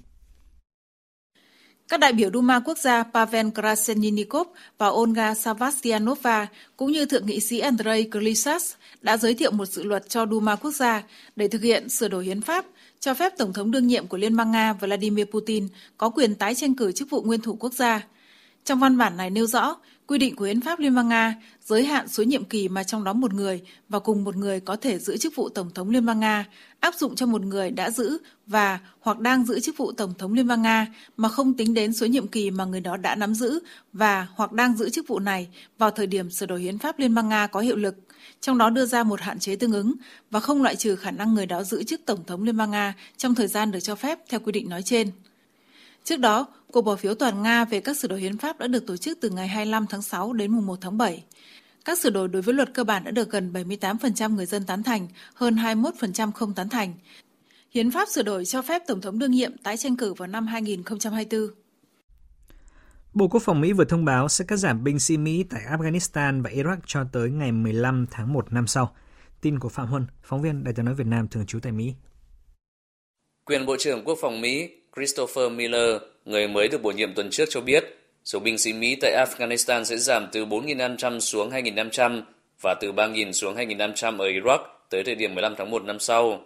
Các 1.89 1.99
đại 1.99 2.13
biểu 2.13 2.29
Duma 2.33 2.59
quốc 2.59 2.77
gia 2.77 3.03
Pavel 3.03 3.47
Krasenikov 3.55 4.47
và 4.77 4.87
Olga 4.87 5.33
Savastianova 5.33 6.47
cũng 6.77 6.91
như 6.91 7.05
Thượng 7.05 7.25
nghị 7.25 7.39
sĩ 7.39 7.59
Andrei 7.59 8.07
Glisas 8.11 8.73
đã 9.01 9.17
giới 9.17 9.33
thiệu 9.33 9.51
một 9.51 9.65
dự 9.65 9.83
luật 9.83 10.09
cho 10.09 10.25
Duma 10.31 10.55
quốc 10.55 10.71
gia 10.71 11.03
để 11.35 11.47
thực 11.47 11.61
hiện 11.61 11.89
sửa 11.89 12.07
đổi 12.07 12.25
hiến 12.25 12.41
pháp 12.41 12.65
cho 12.99 13.13
phép 13.13 13.33
Tổng 13.37 13.53
thống 13.53 13.71
đương 13.71 13.87
nhiệm 13.87 14.07
của 14.07 14.17
Liên 14.17 14.35
bang 14.35 14.51
Nga 14.51 14.73
Vladimir 14.73 15.25
Putin 15.25 15.67
có 15.97 16.09
quyền 16.09 16.35
tái 16.35 16.55
tranh 16.55 16.75
cử 16.75 16.91
chức 16.91 17.09
vụ 17.09 17.21
nguyên 17.21 17.41
thủ 17.41 17.57
quốc 17.59 17.73
gia. 17.73 18.07
Trong 18.63 18.79
văn 18.79 18.97
bản 18.97 19.17
này 19.17 19.29
nêu 19.29 19.47
rõ, 19.47 19.75
Quy 20.07 20.17
định 20.17 20.35
của 20.35 20.45
Hiến 20.45 20.61
pháp 20.61 20.79
Liên 20.79 20.95
bang 20.95 21.09
Nga 21.09 21.35
giới 21.65 21.85
hạn 21.85 22.07
số 22.07 22.23
nhiệm 22.23 22.45
kỳ 22.45 22.69
mà 22.69 22.83
trong 22.83 23.03
đó 23.03 23.13
một 23.13 23.33
người 23.33 23.61
và 23.89 23.99
cùng 23.99 24.23
một 24.23 24.35
người 24.35 24.59
có 24.59 24.75
thể 24.75 24.99
giữ 24.99 25.17
chức 25.17 25.35
vụ 25.35 25.49
Tổng 25.49 25.69
thống 25.73 25.89
Liên 25.89 26.05
bang 26.05 26.19
Nga, 26.19 26.45
áp 26.79 26.95
dụng 26.95 27.15
cho 27.15 27.25
một 27.25 27.41
người 27.41 27.71
đã 27.71 27.91
giữ 27.91 28.17
và 28.47 28.79
hoặc 28.99 29.19
đang 29.19 29.45
giữ 29.45 29.59
chức 29.59 29.77
vụ 29.77 29.91
Tổng 29.91 30.13
thống 30.17 30.33
Liên 30.33 30.47
bang 30.47 30.61
Nga 30.61 30.87
mà 31.17 31.29
không 31.29 31.53
tính 31.53 31.73
đến 31.73 31.93
số 31.93 32.05
nhiệm 32.05 32.27
kỳ 32.27 32.51
mà 32.51 32.65
người 32.65 32.81
đó 32.81 32.97
đã 32.97 33.15
nắm 33.15 33.33
giữ 33.35 33.59
và 33.93 34.27
hoặc 34.35 34.51
đang 34.51 34.77
giữ 34.77 34.89
chức 34.89 35.07
vụ 35.07 35.19
này 35.19 35.47
vào 35.77 35.91
thời 35.91 36.07
điểm 36.07 36.31
sửa 36.31 36.45
đổi 36.45 36.61
Hiến 36.61 36.77
pháp 36.77 36.99
Liên 36.99 37.15
bang 37.15 37.29
Nga 37.29 37.47
có 37.47 37.59
hiệu 37.59 37.75
lực, 37.75 37.95
trong 38.41 38.57
đó 38.57 38.69
đưa 38.69 38.85
ra 38.85 39.03
một 39.03 39.21
hạn 39.21 39.39
chế 39.39 39.55
tương 39.55 39.73
ứng 39.73 39.93
và 40.31 40.39
không 40.39 40.63
loại 40.63 40.75
trừ 40.75 40.95
khả 40.95 41.11
năng 41.11 41.33
người 41.33 41.45
đó 41.45 41.63
giữ 41.63 41.83
chức 41.83 42.01
Tổng 42.05 42.25
thống 42.27 42.43
Liên 42.43 42.57
bang 42.57 42.71
Nga 42.71 42.93
trong 43.17 43.35
thời 43.35 43.47
gian 43.47 43.71
được 43.71 43.79
cho 43.79 43.95
phép 43.95 44.19
theo 44.29 44.39
quy 44.39 44.51
định 44.51 44.69
nói 44.69 44.81
trên. 44.81 45.11
Trước 46.05 46.17
đó, 46.17 46.47
cuộc 46.71 46.81
bỏ 46.81 46.95
phiếu 46.95 47.15
toàn 47.15 47.43
Nga 47.43 47.65
về 47.65 47.79
các 47.79 47.97
sửa 47.97 48.07
đổi 48.07 48.19
hiến 48.19 48.37
pháp 48.37 48.59
đã 48.59 48.67
được 48.67 48.87
tổ 48.87 48.97
chức 48.97 49.17
từ 49.21 49.29
ngày 49.29 49.47
25 49.47 49.85
tháng 49.89 50.01
6 50.01 50.33
đến 50.33 50.51
mùng 50.51 50.65
1 50.65 50.75
tháng 50.81 50.97
7. 50.97 51.23
Các 51.85 51.99
sửa 51.99 52.09
đổi 52.09 52.27
đối 52.27 52.41
với 52.41 52.53
luật 52.53 52.73
cơ 52.73 52.83
bản 52.83 53.03
đã 53.03 53.11
được 53.11 53.29
gần 53.29 53.53
78% 53.53 54.35
người 54.35 54.45
dân 54.45 54.65
tán 54.65 54.83
thành, 54.83 55.07
hơn 55.33 55.55
21% 55.55 56.31
không 56.31 56.53
tán 56.53 56.69
thành. 56.69 56.93
Hiến 57.71 57.91
pháp 57.91 58.07
sửa 58.09 58.23
đổi 58.23 58.45
cho 58.45 58.61
phép 58.61 58.81
Tổng 58.87 59.01
thống 59.01 59.19
đương 59.19 59.31
nhiệm 59.31 59.57
tái 59.57 59.77
tranh 59.77 59.97
cử 59.97 60.13
vào 60.13 60.27
năm 60.27 60.47
2024. 60.47 61.47
Bộ 63.13 63.27
Quốc 63.27 63.43
phòng 63.43 63.61
Mỹ 63.61 63.73
vừa 63.73 63.85
thông 63.85 64.05
báo 64.05 64.29
sẽ 64.29 64.45
cắt 64.47 64.57
giảm 64.57 64.83
binh 64.83 64.99
sĩ 64.99 65.17
Mỹ 65.17 65.43
tại 65.49 65.61
Afghanistan 65.71 66.43
và 66.43 66.49
Iraq 66.49 66.77
cho 66.85 67.03
tới 67.11 67.29
ngày 67.29 67.51
15 67.51 68.05
tháng 68.11 68.33
1 68.33 68.53
năm 68.53 68.67
sau. 68.67 68.95
Tin 69.41 69.59
của 69.59 69.69
Phạm 69.69 69.87
Huân, 69.87 70.07
phóng 70.23 70.41
viên 70.41 70.63
Đài 70.63 70.73
tiếng 70.73 70.85
nói 70.85 70.95
Việt 70.95 71.07
Nam 71.07 71.27
thường 71.27 71.45
trú 71.45 71.59
tại 71.59 71.71
Mỹ. 71.71 71.93
Quyền 73.45 73.65
Bộ 73.65 73.75
trưởng 73.79 74.05
Quốc 74.05 74.17
phòng 74.21 74.41
Mỹ 74.41 74.69
Christopher 74.95 75.51
Miller, 75.51 76.01
người 76.25 76.47
mới 76.47 76.67
được 76.67 76.81
bổ 76.81 76.91
nhiệm 76.91 77.13
tuần 77.13 77.29
trước 77.29 77.45
cho 77.49 77.61
biết, 77.61 77.97
số 78.23 78.39
binh 78.39 78.57
sĩ 78.57 78.73
Mỹ 78.73 78.95
tại 79.01 79.25
Afghanistan 79.25 79.83
sẽ 79.83 79.97
giảm 79.97 80.27
từ 80.31 80.45
4.500 80.45 81.19
xuống 81.19 81.49
2.500 81.49 82.21
và 82.61 82.73
từ 82.73 82.91
3.000 82.91 83.31
xuống 83.31 83.55
2.500 83.55 84.19
ở 84.19 84.27
Iraq 84.27 84.59
tới 84.89 85.03
thời 85.03 85.15
điểm 85.15 85.35
15 85.35 85.55
tháng 85.57 85.71
1 85.71 85.83
năm 85.83 85.99
sau. 85.99 86.41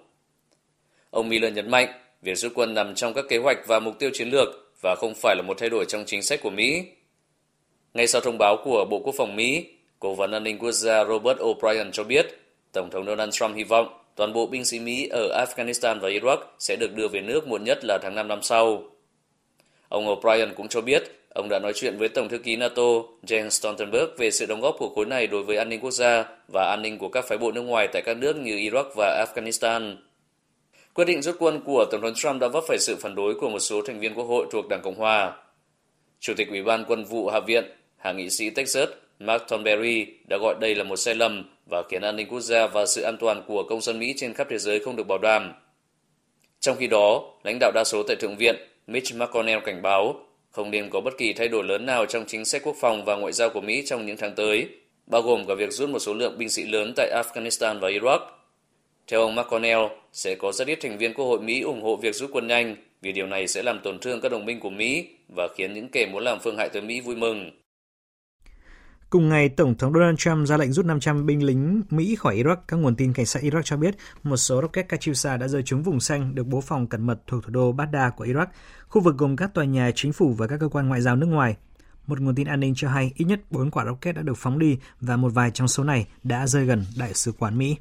Ông 1.10 1.30
Miller 1.30 1.54
nhấn 1.54 1.72
mạnh, 1.72 1.88
việc 2.22 2.36
rút 2.36 2.52
quân 2.56 2.74
nằm 2.74 2.96
trong 2.96 3.14
các 3.14 3.26
kế 3.30 3.38
hoạch 3.38 3.58
và 3.68 3.80
mục 3.80 4.00
tiêu 4.00 4.10
chiến 4.14 4.30
lược 4.30 4.50
và 4.82 4.96
không 4.96 5.14
phải 5.16 5.36
là 5.36 5.42
một 5.42 5.58
thay 5.58 5.70
đổi 5.70 5.86
trong 5.88 6.04
chính 6.06 6.24
sách 6.24 6.40
của 6.44 6.50
Mỹ. 6.50 6.84
Ngay 7.94 8.08
sau 8.08 8.22
thông 8.22 8.38
báo 8.40 8.58
của 8.64 8.86
Bộ 8.90 9.00
Quốc 9.00 9.16
phòng 9.18 9.36
Mỹ, 9.36 9.66
Cố 10.00 10.16
vấn 10.16 10.32
an 10.32 10.44
ninh 10.44 10.58
quốc 10.58 10.72
gia 10.72 11.06
Robert 11.06 11.38
O'Brien 11.38 11.92
cho 11.92 12.04
biết, 12.04 12.26
Tổng 12.72 12.90
thống 12.92 13.06
Donald 13.06 13.34
Trump 13.34 13.56
hy 13.56 13.64
vọng 13.64 13.99
toàn 14.19 14.34
bộ 14.34 14.47
binh 14.47 14.65
sĩ 14.65 14.79
Mỹ 14.79 15.08
ở 15.08 15.45
Afghanistan 15.45 15.99
và 15.99 16.10
Iraq 16.10 16.38
sẽ 16.60 16.75
được 16.75 16.95
đưa 16.95 17.08
về 17.08 17.21
nước 17.21 17.47
muộn 17.47 17.63
nhất 17.63 17.79
là 17.84 17.97
tháng 18.01 18.15
5 18.15 18.27
năm 18.27 18.41
sau. 18.41 18.84
Ông 19.89 20.05
O'Brien 20.05 20.53
cũng 20.53 20.67
cho 20.67 20.82
biết 20.82 21.03
ông 21.29 21.49
đã 21.49 21.60
nói 21.60 21.73
chuyện 21.75 21.97
với 21.97 22.10
Tổng 22.10 22.29
thư 22.29 22.38
ký 22.38 22.55
NATO 22.55 22.84
Jens 23.27 23.49
Stoltenberg 23.49 24.10
về 24.17 24.32
sự 24.32 24.45
đóng 24.45 24.62
góp 24.62 24.75
của 24.79 24.89
khối 24.95 25.05
này 25.05 25.27
đối 25.27 25.43
với 25.43 25.58
an 25.58 25.69
ninh 25.69 25.79
quốc 25.79 25.91
gia 25.91 26.25
và 26.53 26.69
an 26.69 26.82
ninh 26.82 26.97
của 26.97 27.10
các 27.10 27.25
phái 27.27 27.38
bộ 27.38 27.51
nước 27.51 27.62
ngoài 27.62 27.88
tại 27.93 28.01
các 28.05 28.17
nước 28.17 28.38
như 28.38 28.55
Iraq 28.55 28.86
và 28.95 29.25
Afghanistan. 29.25 29.95
Quyết 30.93 31.05
định 31.05 31.21
rút 31.21 31.36
quân 31.39 31.62
của 31.65 31.86
Tổng 31.91 32.01
thống 32.01 32.13
Trump 32.15 32.41
đã 32.41 32.47
vấp 32.47 32.63
phải 32.67 32.79
sự 32.79 32.95
phản 32.95 33.15
đối 33.15 33.36
của 33.36 33.49
một 33.49 33.60
số 33.60 33.82
thành 33.82 33.99
viên 33.99 34.13
quốc 34.13 34.25
hội 34.25 34.45
thuộc 34.51 34.67
Đảng 34.69 34.82
Cộng 34.82 34.95
Hòa. 34.95 35.34
Chủ 36.19 36.34
tịch 36.38 36.49
Ủy 36.49 36.63
ban 36.63 36.86
Quân 36.88 37.03
vụ 37.03 37.27
Hạ 37.27 37.39
viện, 37.39 37.63
hạ 37.97 38.12
nghị 38.12 38.29
sĩ 38.29 38.49
Texas 38.49 38.89
Mark 39.19 39.47
Thornberry 39.47 40.05
đã 40.29 40.38
gọi 40.38 40.55
đây 40.62 40.75
là 40.75 40.84
một 40.84 40.95
sai 40.95 41.15
lầm 41.15 41.43
và 41.69 41.84
khiến 41.89 42.01
an 42.01 42.15
ninh 42.15 42.27
quốc 42.27 42.39
gia 42.39 42.67
và 42.67 42.86
sự 42.86 43.01
an 43.01 43.17
toàn 43.19 43.43
của 43.47 43.63
công 43.63 43.82
dân 43.82 43.99
Mỹ 43.99 44.13
trên 44.17 44.34
khắp 44.34 44.47
thế 44.49 44.58
giới 44.58 44.79
không 44.79 44.95
được 44.95 45.08
bảo 45.08 45.17
đảm. 45.17 45.53
Trong 46.60 46.77
khi 46.77 46.88
đó, 46.88 47.34
lãnh 47.43 47.58
đạo 47.60 47.71
đa 47.75 47.84
số 47.84 48.03
tại 48.03 48.15
Thượng 48.15 48.36
viện 48.38 48.55
Mitch 48.88 49.15
McConnell 49.15 49.60
cảnh 49.65 49.82
báo 49.82 50.15
không 50.51 50.71
nên 50.71 50.89
có 50.89 51.01
bất 51.01 51.17
kỳ 51.17 51.34
thay 51.34 51.47
đổi 51.47 51.63
lớn 51.63 51.86
nào 51.86 52.05
trong 52.05 52.25
chính 52.27 52.45
sách 52.45 52.62
quốc 52.63 52.75
phòng 52.79 53.05
và 53.05 53.15
ngoại 53.15 53.34
giao 53.34 53.49
của 53.49 53.62
Mỹ 53.62 53.84
trong 53.86 54.05
những 54.05 54.17
tháng 54.17 54.36
tới, 54.36 54.67
bao 55.08 55.21
gồm 55.21 55.45
cả 55.47 55.53
việc 55.53 55.71
rút 55.71 55.89
một 55.89 55.99
số 55.99 56.13
lượng 56.13 56.38
binh 56.38 56.49
sĩ 56.49 56.63
lớn 56.63 56.93
tại 56.95 57.23
Afghanistan 57.23 57.79
và 57.79 57.89
Iraq. 57.89 58.19
Theo 59.08 59.21
ông 59.21 59.36
McConnell, 59.36 59.79
sẽ 60.13 60.36
có 60.36 60.51
rất 60.51 60.67
ít 60.67 60.77
thành 60.82 60.97
viên 60.97 61.13
Quốc 61.13 61.25
hội 61.25 61.39
Mỹ 61.39 61.62
ủng 61.62 61.82
hộ 61.82 61.95
việc 61.95 62.15
rút 62.15 62.29
quân 62.34 62.47
nhanh 62.47 62.75
vì 63.01 63.12
điều 63.12 63.27
này 63.27 63.47
sẽ 63.47 63.63
làm 63.63 63.79
tổn 63.79 63.99
thương 63.99 64.21
các 64.21 64.32
đồng 64.32 64.45
minh 64.45 64.60
của 64.60 64.69
Mỹ 64.69 65.08
và 65.36 65.47
khiến 65.58 65.73
những 65.73 65.89
kẻ 65.89 66.05
muốn 66.05 66.23
làm 66.23 66.39
phương 66.39 66.58
hại 66.58 66.69
tới 66.69 66.82
Mỹ 66.82 67.01
vui 67.01 67.15
mừng. 67.15 67.51
Cùng 69.10 69.30
ngày, 69.30 69.50
Tổng 69.50 69.76
thống 69.78 69.93
Donald 69.93 70.17
Trump 70.17 70.48
ra 70.48 70.58
lệnh 70.58 70.72
rút 70.72 70.86
500 70.86 71.26
binh 71.26 71.43
lính 71.43 71.82
Mỹ 71.89 72.15
khỏi 72.15 72.38
Iraq. 72.38 72.56
Các 72.67 72.78
nguồn 72.78 72.95
tin 72.95 73.13
cảnh 73.13 73.26
sát 73.26 73.43
Iraq 73.43 73.62
cho 73.62 73.78
biết 73.78 73.95
một 74.24 74.38
số 74.38 74.62
rocket 74.62 74.89
Katyusha 74.89 75.38
đã 75.38 75.48
rơi 75.48 75.63
trúng 75.63 75.84
vùng 75.84 76.00
xanh 76.00 76.36
được 76.36 76.48
bố 76.48 76.62
phòng 76.62 76.88
cẩn 76.88 77.06
mật 77.06 77.22
thuộc 77.28 77.43
thủ 77.43 77.50
đô 77.52 77.72
Baghdad 77.72 78.13
của 78.17 78.26
Iraq, 78.26 78.45
khu 78.88 79.02
vực 79.02 79.17
gồm 79.17 79.36
các 79.36 79.54
tòa 79.54 79.65
nhà 79.65 79.91
chính 79.95 80.13
phủ 80.13 80.34
và 80.34 80.48
các 80.48 80.58
cơ 80.60 80.67
quan 80.69 80.88
ngoại 80.88 81.02
giao 81.02 81.15
nước 81.15 81.26
ngoài. 81.26 81.56
Một 82.08 82.19
nguồn 82.19 82.36
tin 82.36 82.48
an 82.48 82.60
ninh 82.60 82.74
cho 82.76 82.89
hay 82.89 83.12
ít 83.15 83.26
nhất 83.26 83.41
4 83.50 83.72
quả 83.72 83.86
rocket 83.86 84.15
đã 84.15 84.22
được 84.22 84.38
phóng 84.38 84.60
đi 84.60 84.78
và 85.02 85.17
một 85.17 85.30
vài 85.34 85.52
trong 85.52 85.67
số 85.67 85.84
này 85.84 86.08
đã 86.24 86.48
rơi 86.48 86.65
gần 86.65 86.86
đại 86.98 87.13
sứ 87.13 87.32
quán 87.32 87.58
Mỹ. 87.58 87.78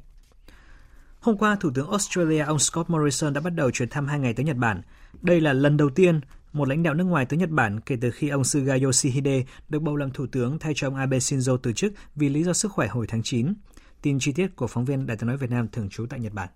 Hôm 1.19 1.37
qua, 1.37 1.57
Thủ 1.59 1.69
tướng 1.75 1.89
Australia 1.89 2.39
ông 2.39 2.59
Scott 2.59 2.89
Morrison 2.89 3.33
đã 3.33 3.41
bắt 3.41 3.53
đầu 3.53 3.71
chuyến 3.71 3.89
thăm 3.89 4.07
hai 4.07 4.19
ngày 4.19 4.33
tới 4.33 4.45
Nhật 4.45 4.57
Bản. 4.57 4.81
Đây 5.21 5.41
là 5.41 5.53
lần 5.53 5.77
đầu 5.77 5.89
tiên 5.89 6.21
một 6.53 6.67
lãnh 6.67 6.83
đạo 6.83 6.93
nước 6.93 7.03
ngoài 7.03 7.25
tới 7.25 7.39
Nhật 7.39 7.49
Bản 7.49 7.79
kể 7.79 7.97
từ 8.01 8.11
khi 8.11 8.29
ông 8.29 8.43
Suga 8.43 8.77
Yoshihide 8.83 9.43
được 9.69 9.79
bầu 9.79 9.95
làm 9.95 10.11
thủ 10.11 10.27
tướng 10.31 10.59
thay 10.59 10.73
cho 10.75 10.87
ông 10.87 10.95
Abe 10.95 11.17
Shinzo 11.17 11.57
từ 11.57 11.73
chức 11.73 11.93
vì 12.15 12.29
lý 12.29 12.43
do 12.43 12.53
sức 12.53 12.71
khỏe 12.71 12.87
hồi 12.87 13.07
tháng 13.07 13.23
9. 13.23 13.53
Tin 14.01 14.19
chi 14.19 14.31
tiết 14.31 14.55
của 14.55 14.67
phóng 14.67 14.85
viên 14.85 15.05
Đài 15.05 15.17
tiếng 15.17 15.27
nói 15.27 15.37
Việt 15.37 15.49
Nam 15.49 15.67
thường 15.71 15.89
trú 15.89 16.05
tại 16.09 16.19
Nhật 16.19 16.33
Bản. 16.33 16.49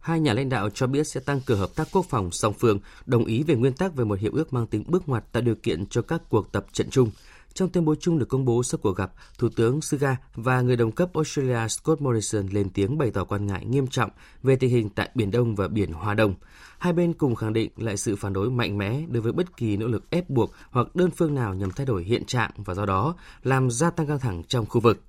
Hai 0.00 0.20
nhà 0.20 0.32
lãnh 0.32 0.48
đạo 0.48 0.70
cho 0.70 0.86
biết 0.86 1.04
sẽ 1.04 1.20
tăng 1.20 1.40
cường 1.40 1.58
hợp 1.58 1.70
tác 1.76 1.88
quốc 1.92 2.06
phòng 2.08 2.30
song 2.30 2.54
phương, 2.58 2.78
đồng 3.06 3.24
ý 3.24 3.42
về 3.42 3.54
nguyên 3.54 3.72
tắc 3.72 3.94
về 3.94 4.04
một 4.04 4.20
hiệp 4.20 4.32
ước 4.32 4.52
mang 4.52 4.66
tính 4.66 4.84
bước 4.86 5.08
ngoặt 5.08 5.32
tạo 5.32 5.42
điều 5.42 5.54
kiện 5.54 5.86
cho 5.86 6.02
các 6.02 6.22
cuộc 6.28 6.52
tập 6.52 6.66
trận 6.72 6.90
chung. 6.90 7.10
Trong 7.54 7.68
tuyên 7.68 7.84
bố 7.84 7.94
chung 7.94 8.18
được 8.18 8.28
công 8.28 8.44
bố 8.44 8.62
sau 8.62 8.78
cuộc 8.82 8.96
gặp, 8.96 9.12
Thủ 9.38 9.48
tướng 9.56 9.80
Suga 9.80 10.16
và 10.34 10.60
người 10.60 10.76
đồng 10.76 10.92
cấp 10.92 11.10
Australia 11.14 11.68
Scott 11.68 12.00
Morrison 12.00 12.46
lên 12.46 12.70
tiếng 12.70 12.98
bày 12.98 13.10
tỏ 13.10 13.24
quan 13.24 13.46
ngại 13.46 13.64
nghiêm 13.64 13.86
trọng 13.86 14.10
về 14.42 14.56
tình 14.56 14.70
hình 14.70 14.90
tại 14.90 15.10
Biển 15.14 15.30
Đông 15.30 15.54
và 15.54 15.68
Biển 15.68 15.92
Hoa 15.92 16.14
Đông. 16.14 16.34
Hai 16.78 16.92
bên 16.92 17.12
cùng 17.12 17.34
khẳng 17.34 17.52
định 17.52 17.70
lại 17.76 17.96
sự 17.96 18.16
phản 18.16 18.32
đối 18.32 18.50
mạnh 18.50 18.78
mẽ 18.78 19.02
đối 19.08 19.22
với 19.22 19.32
bất 19.32 19.56
kỳ 19.56 19.76
nỗ 19.76 19.86
lực 19.86 20.10
ép 20.10 20.30
buộc 20.30 20.52
hoặc 20.70 20.96
đơn 20.96 21.10
phương 21.16 21.34
nào 21.34 21.54
nhằm 21.54 21.70
thay 21.70 21.86
đổi 21.86 22.04
hiện 22.04 22.24
trạng 22.24 22.50
và 22.56 22.74
do 22.74 22.86
đó 22.86 23.14
làm 23.42 23.70
gia 23.70 23.90
tăng 23.90 24.06
căng 24.06 24.18
thẳng 24.18 24.42
trong 24.48 24.66
khu 24.66 24.80
vực. 24.80 25.02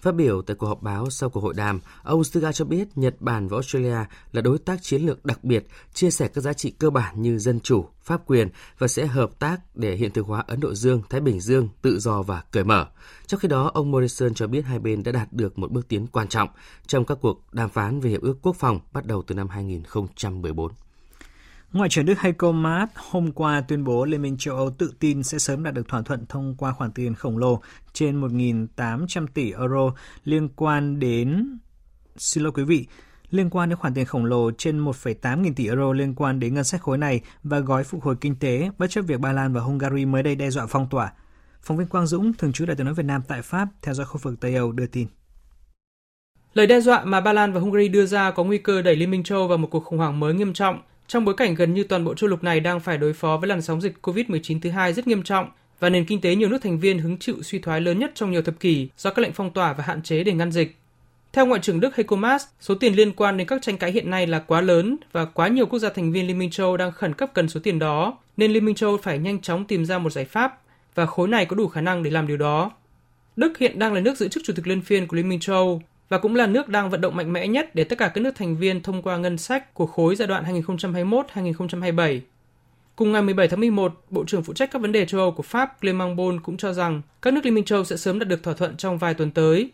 Phát 0.00 0.14
biểu 0.14 0.42
tại 0.42 0.56
cuộc 0.56 0.66
họp 0.66 0.82
báo 0.82 1.10
sau 1.10 1.30
cuộc 1.30 1.40
hội 1.40 1.54
đàm, 1.54 1.80
ông 2.02 2.24
Suga 2.24 2.52
cho 2.52 2.64
biết 2.64 2.88
Nhật 2.98 3.20
Bản 3.20 3.48
và 3.48 3.54
Australia 3.56 3.96
là 4.32 4.40
đối 4.42 4.58
tác 4.58 4.82
chiến 4.82 5.02
lược 5.02 5.24
đặc 5.24 5.44
biệt, 5.44 5.66
chia 5.94 6.10
sẻ 6.10 6.28
các 6.28 6.40
giá 6.40 6.52
trị 6.52 6.70
cơ 6.70 6.90
bản 6.90 7.22
như 7.22 7.38
dân 7.38 7.60
chủ, 7.60 7.86
pháp 8.02 8.26
quyền 8.26 8.48
và 8.78 8.88
sẽ 8.88 9.06
hợp 9.06 9.38
tác 9.38 9.60
để 9.74 9.96
hiện 9.96 10.10
thực 10.10 10.26
hóa 10.26 10.44
Ấn 10.46 10.60
Độ 10.60 10.74
Dương, 10.74 11.02
Thái 11.10 11.20
Bình 11.20 11.40
Dương 11.40 11.68
tự 11.82 11.98
do 11.98 12.22
và 12.22 12.42
cởi 12.50 12.64
mở. 12.64 12.86
Trong 13.26 13.40
khi 13.40 13.48
đó, 13.48 13.70
ông 13.74 13.90
Morrison 13.90 14.34
cho 14.34 14.46
biết 14.46 14.64
hai 14.64 14.78
bên 14.78 15.02
đã 15.02 15.12
đạt 15.12 15.32
được 15.32 15.58
một 15.58 15.70
bước 15.70 15.88
tiến 15.88 16.06
quan 16.06 16.28
trọng 16.28 16.48
trong 16.86 17.04
các 17.04 17.18
cuộc 17.20 17.40
đàm 17.52 17.70
phán 17.70 18.00
về 18.00 18.10
hiệp 18.10 18.20
ước 18.20 18.36
quốc 18.42 18.56
phòng 18.56 18.80
bắt 18.92 19.06
đầu 19.06 19.22
từ 19.26 19.34
năm 19.34 19.48
2014. 19.48 20.72
Ngoại 21.74 21.88
trưởng 21.88 22.06
Đức 22.06 22.20
Heiko 22.20 22.52
Maas 22.52 22.88
hôm 22.94 23.32
qua 23.32 23.60
tuyên 23.60 23.84
bố 23.84 24.04
Liên 24.04 24.22
minh 24.22 24.36
châu 24.38 24.56
Âu 24.56 24.70
tự 24.70 24.94
tin 25.00 25.22
sẽ 25.22 25.38
sớm 25.38 25.62
đạt 25.62 25.74
được 25.74 25.88
thỏa 25.88 26.02
thuận 26.02 26.26
thông 26.26 26.54
qua 26.58 26.72
khoản 26.72 26.92
tiền 26.92 27.14
khổng 27.14 27.38
lồ 27.38 27.60
trên 27.92 28.20
1.800 28.20 29.26
tỷ 29.34 29.52
euro 29.52 29.92
liên 30.24 30.48
quan 30.48 30.98
đến 30.98 31.58
xin 32.16 32.42
lỗi 32.42 32.52
quý 32.52 32.64
vị, 32.64 32.86
liên 33.30 33.50
quan 33.50 33.68
đến 33.68 33.78
khoản 33.78 33.94
tiền 33.94 34.04
khổng 34.04 34.24
lồ 34.24 34.50
trên 34.58 34.84
1,8 34.84 35.40
nghìn 35.40 35.54
tỷ 35.54 35.66
euro 35.66 35.92
liên 35.92 36.14
quan 36.14 36.40
đến 36.40 36.54
ngân 36.54 36.64
sách 36.64 36.82
khối 36.82 36.98
này 36.98 37.20
và 37.42 37.58
gói 37.58 37.84
phục 37.84 38.02
hồi 38.02 38.16
kinh 38.20 38.36
tế, 38.36 38.70
bất 38.78 38.90
chấp 38.90 39.02
việc 39.02 39.20
Ba 39.20 39.32
Lan 39.32 39.52
và 39.52 39.60
Hungary 39.60 40.04
mới 40.04 40.22
đây 40.22 40.34
đe 40.34 40.50
dọa 40.50 40.66
phong 40.66 40.88
tỏa. 40.90 41.12
Phóng 41.62 41.76
viên 41.76 41.86
Quang 41.86 42.06
Dũng, 42.06 42.32
thường 42.34 42.52
trú 42.52 42.66
Đại 42.66 42.76
tiếng 42.76 42.84
nói 42.84 42.94
Việt 42.94 43.06
Nam 43.06 43.22
tại 43.28 43.42
Pháp, 43.42 43.68
theo 43.82 43.94
dõi 43.94 44.06
khu 44.06 44.20
vực 44.22 44.34
Tây 44.40 44.54
Âu 44.54 44.72
đưa 44.72 44.86
tin. 44.86 45.06
Lời 46.54 46.66
đe 46.66 46.80
dọa 46.80 47.04
mà 47.04 47.20
Ba 47.20 47.32
Lan 47.32 47.52
và 47.52 47.60
Hungary 47.60 47.88
đưa 47.88 48.06
ra 48.06 48.30
có 48.30 48.44
nguy 48.44 48.58
cơ 48.58 48.82
đẩy 48.82 48.96
Liên 48.96 49.10
minh 49.10 49.22
châu 49.22 49.48
vào 49.48 49.58
một 49.58 49.68
cuộc 49.70 49.84
khủng 49.84 49.98
hoảng 49.98 50.20
mới 50.20 50.34
nghiêm 50.34 50.52
trọng– 50.52 50.82
trong 51.06 51.24
bối 51.24 51.34
cảnh 51.34 51.54
gần 51.54 51.74
như 51.74 51.84
toàn 51.84 52.04
bộ 52.04 52.14
châu 52.14 52.30
lục 52.30 52.44
này 52.44 52.60
đang 52.60 52.80
phải 52.80 52.98
đối 52.98 53.12
phó 53.12 53.36
với 53.36 53.48
làn 53.48 53.62
sóng 53.62 53.80
dịch 53.80 53.94
COVID-19 54.02 54.60
thứ 54.60 54.70
hai 54.70 54.92
rất 54.92 55.06
nghiêm 55.06 55.22
trọng 55.22 55.50
và 55.80 55.90
nền 55.90 56.04
kinh 56.04 56.20
tế 56.20 56.34
nhiều 56.34 56.48
nước 56.48 56.62
thành 56.62 56.78
viên 56.78 56.98
hứng 56.98 57.18
chịu 57.18 57.42
suy 57.42 57.58
thoái 57.58 57.80
lớn 57.80 57.98
nhất 57.98 58.12
trong 58.14 58.30
nhiều 58.30 58.42
thập 58.42 58.60
kỷ 58.60 58.88
do 58.96 59.10
các 59.10 59.22
lệnh 59.22 59.32
phong 59.32 59.50
tỏa 59.50 59.72
và 59.72 59.84
hạn 59.84 60.02
chế 60.02 60.24
để 60.24 60.32
ngăn 60.32 60.52
dịch. 60.52 60.76
Theo 61.32 61.46
Ngoại 61.46 61.60
trưởng 61.60 61.80
Đức 61.80 61.96
Heiko 61.96 62.16
Maas, 62.16 62.44
số 62.60 62.74
tiền 62.74 62.94
liên 62.94 63.12
quan 63.12 63.36
đến 63.36 63.46
các 63.46 63.62
tranh 63.62 63.78
cãi 63.78 63.92
hiện 63.92 64.10
nay 64.10 64.26
là 64.26 64.38
quá 64.38 64.60
lớn 64.60 64.96
và 65.12 65.24
quá 65.24 65.48
nhiều 65.48 65.66
quốc 65.66 65.78
gia 65.78 65.90
thành 65.90 66.12
viên 66.12 66.26
Liên 66.26 66.38
minh 66.38 66.50
châu 66.50 66.76
đang 66.76 66.92
khẩn 66.92 67.14
cấp 67.14 67.30
cần 67.34 67.48
số 67.48 67.60
tiền 67.62 67.78
đó, 67.78 68.18
nên 68.36 68.52
Liên 68.52 68.64
minh 68.64 68.74
châu 68.74 68.96
phải 68.96 69.18
nhanh 69.18 69.40
chóng 69.40 69.64
tìm 69.64 69.84
ra 69.84 69.98
một 69.98 70.10
giải 70.10 70.24
pháp 70.24 70.60
và 70.94 71.06
khối 71.06 71.28
này 71.28 71.46
có 71.46 71.56
đủ 71.56 71.68
khả 71.68 71.80
năng 71.80 72.02
để 72.02 72.10
làm 72.10 72.26
điều 72.26 72.36
đó. 72.36 72.70
Đức 73.36 73.58
hiện 73.58 73.78
đang 73.78 73.92
là 73.92 74.00
nước 74.00 74.18
giữ 74.18 74.28
chức 74.28 74.42
chủ 74.46 74.52
tịch 74.56 74.66
luân 74.66 74.80
phiên 74.80 75.06
của 75.06 75.16
Liên 75.16 75.28
minh 75.28 75.40
châu 75.40 75.82
và 76.08 76.18
cũng 76.18 76.34
là 76.34 76.46
nước 76.46 76.68
đang 76.68 76.90
vận 76.90 77.00
động 77.00 77.16
mạnh 77.16 77.32
mẽ 77.32 77.48
nhất 77.48 77.74
để 77.74 77.84
tất 77.84 77.98
cả 77.98 78.08
các 78.08 78.20
nước 78.20 78.34
thành 78.34 78.56
viên 78.56 78.82
thông 78.82 79.02
qua 79.02 79.16
ngân 79.16 79.38
sách 79.38 79.74
của 79.74 79.86
khối 79.86 80.16
giai 80.16 80.28
đoạn 80.28 80.62
2021-2027. 80.64 82.20
Cùng 82.96 83.12
ngày 83.12 83.22
17 83.22 83.48
tháng 83.48 83.60
11, 83.60 84.04
Bộ 84.10 84.24
trưởng 84.24 84.42
phụ 84.42 84.52
trách 84.52 84.70
các 84.70 84.82
vấn 84.82 84.92
đề 84.92 85.06
châu 85.06 85.20
Âu 85.20 85.32
của 85.32 85.42
Pháp 85.42 85.80
Clement 85.80 86.16
Bon 86.16 86.40
cũng 86.40 86.56
cho 86.56 86.72
rằng 86.72 87.02
các 87.22 87.34
nước 87.34 87.44
Liên 87.44 87.54
minh 87.54 87.64
châu 87.64 87.84
sẽ 87.84 87.96
sớm 87.96 88.18
đạt 88.18 88.28
được 88.28 88.42
thỏa 88.42 88.54
thuận 88.54 88.76
trong 88.76 88.98
vài 88.98 89.14
tuần 89.14 89.30
tới. 89.30 89.70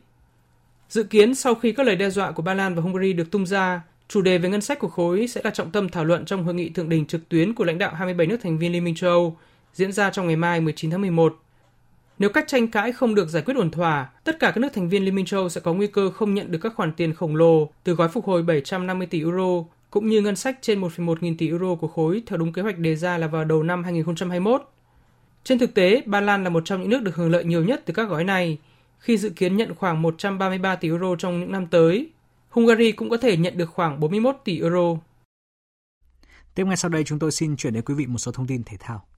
Dự 0.89 1.03
kiến 1.03 1.35
sau 1.35 1.55
khi 1.55 1.73
các 1.73 1.87
lời 1.87 1.97
đe 1.97 2.11
dọa 2.11 2.31
của 2.31 2.43
Ba 2.43 2.55
Lan 2.55 2.75
và 2.75 2.83
Hungary 2.83 3.13
được 3.13 3.31
tung 3.31 3.47
ra, 3.47 3.83
chủ 4.09 4.23
đề 4.23 4.39
về 4.39 4.49
ngân 4.49 4.61
sách 4.61 4.79
của 4.79 4.89
khối 4.89 5.29
sẽ 5.29 5.41
là 5.45 5.51
trọng 5.51 5.71
tâm 5.71 5.89
thảo 5.89 6.05
luận 6.05 6.25
trong 6.25 6.45
hội 6.45 6.55
nghị 6.55 6.69
thượng 6.69 6.89
đỉnh 6.89 7.07
trực 7.07 7.29
tuyến 7.29 7.55
của 7.55 7.65
lãnh 7.65 7.79
đạo 7.79 7.95
27 7.95 8.27
nước 8.27 8.37
thành 8.43 8.59
viên 8.59 8.73
Liên 8.73 8.85
minh 8.85 8.95
châu 8.95 9.11
Âu 9.11 9.37
diễn 9.75 9.93
ra 9.93 10.11
trong 10.11 10.27
ngày 10.27 10.37
mai 10.37 10.61
19 10.61 10.91
tháng 10.91 11.01
11 11.01 11.39
nếu 12.21 12.31
các 12.31 12.45
tranh 12.49 12.69
cãi 12.69 12.93
không 12.93 13.15
được 13.15 13.29
giải 13.29 13.43
quyết 13.43 13.57
ổn 13.57 13.71
thỏa, 13.71 14.11
tất 14.25 14.39
cả 14.41 14.51
các 14.51 14.57
nước 14.61 14.69
thành 14.75 14.89
viên 14.89 15.05
Liên 15.05 15.15
minh 15.15 15.25
châu 15.25 15.49
sẽ 15.49 15.61
có 15.61 15.75
nguy 15.75 15.87
cơ 15.87 16.11
không 16.11 16.35
nhận 16.35 16.51
được 16.51 16.59
các 16.63 16.75
khoản 16.75 16.93
tiền 16.93 17.15
khổng 17.15 17.37
lồ 17.37 17.71
từ 17.85 17.95
gói 17.95 18.09
phục 18.09 18.25
hồi 18.25 18.43
750 18.43 19.07
tỷ 19.07 19.19
euro 19.19 19.65
cũng 19.91 20.09
như 20.09 20.21
ngân 20.21 20.37
sách 20.37 20.59
trên 20.61 20.81
1,1 20.81 21.15
nghìn 21.21 21.37
tỷ 21.37 21.49
euro 21.49 21.75
của 21.75 21.89
khối 21.89 22.23
theo 22.27 22.37
đúng 22.37 22.53
kế 22.53 22.63
hoạch 22.63 22.79
đề 22.79 22.97
ra 22.97 23.19
là 23.19 23.27
vào 23.27 23.45
đầu 23.45 23.63
năm 23.63 23.85
2021. 23.85 24.63
Trên 25.45 25.59
thực 25.59 25.75
tế, 25.75 26.03
Ba 26.07 26.21
Lan 26.21 26.45
là 26.45 26.51
một 26.51 26.63
trong 26.65 26.81
những 26.81 26.91
nước 26.91 27.03
được 27.03 27.15
hưởng 27.15 27.31
lợi 27.31 27.45
nhiều 27.45 27.65
nhất 27.65 27.83
từ 27.87 27.95
các 27.95 28.09
gói 28.09 28.25
này, 28.25 28.59
khi 28.99 29.19
dự 29.19 29.31
kiến 29.31 29.57
nhận 29.57 29.75
khoảng 29.75 30.03
133 30.03 30.77
tỷ 30.77 30.89
euro 30.89 31.17
trong 31.17 31.41
những 31.41 31.53
năm 31.53 31.67
tới. 31.67 32.11
Hungary 32.49 32.93
cũng 32.93 33.11
có 33.11 33.17
thể 33.17 33.37
nhận 33.37 33.59
được 33.59 33.71
khoảng 33.71 34.01
41 34.01 34.37
tỷ 34.45 34.61
euro. 34.61 34.97
Tiếp 36.55 36.65
ngay 36.67 36.77
sau 36.77 36.89
đây 36.89 37.05
chúng 37.05 37.19
tôi 37.19 37.33
xin 37.33 37.57
chuyển 37.57 37.73
đến 37.73 37.83
quý 37.85 37.95
vị 37.95 38.07
một 38.07 38.19
số 38.19 38.33
thông 38.33 38.47
tin 38.47 38.63
thể 38.65 38.77
thao. 38.81 39.10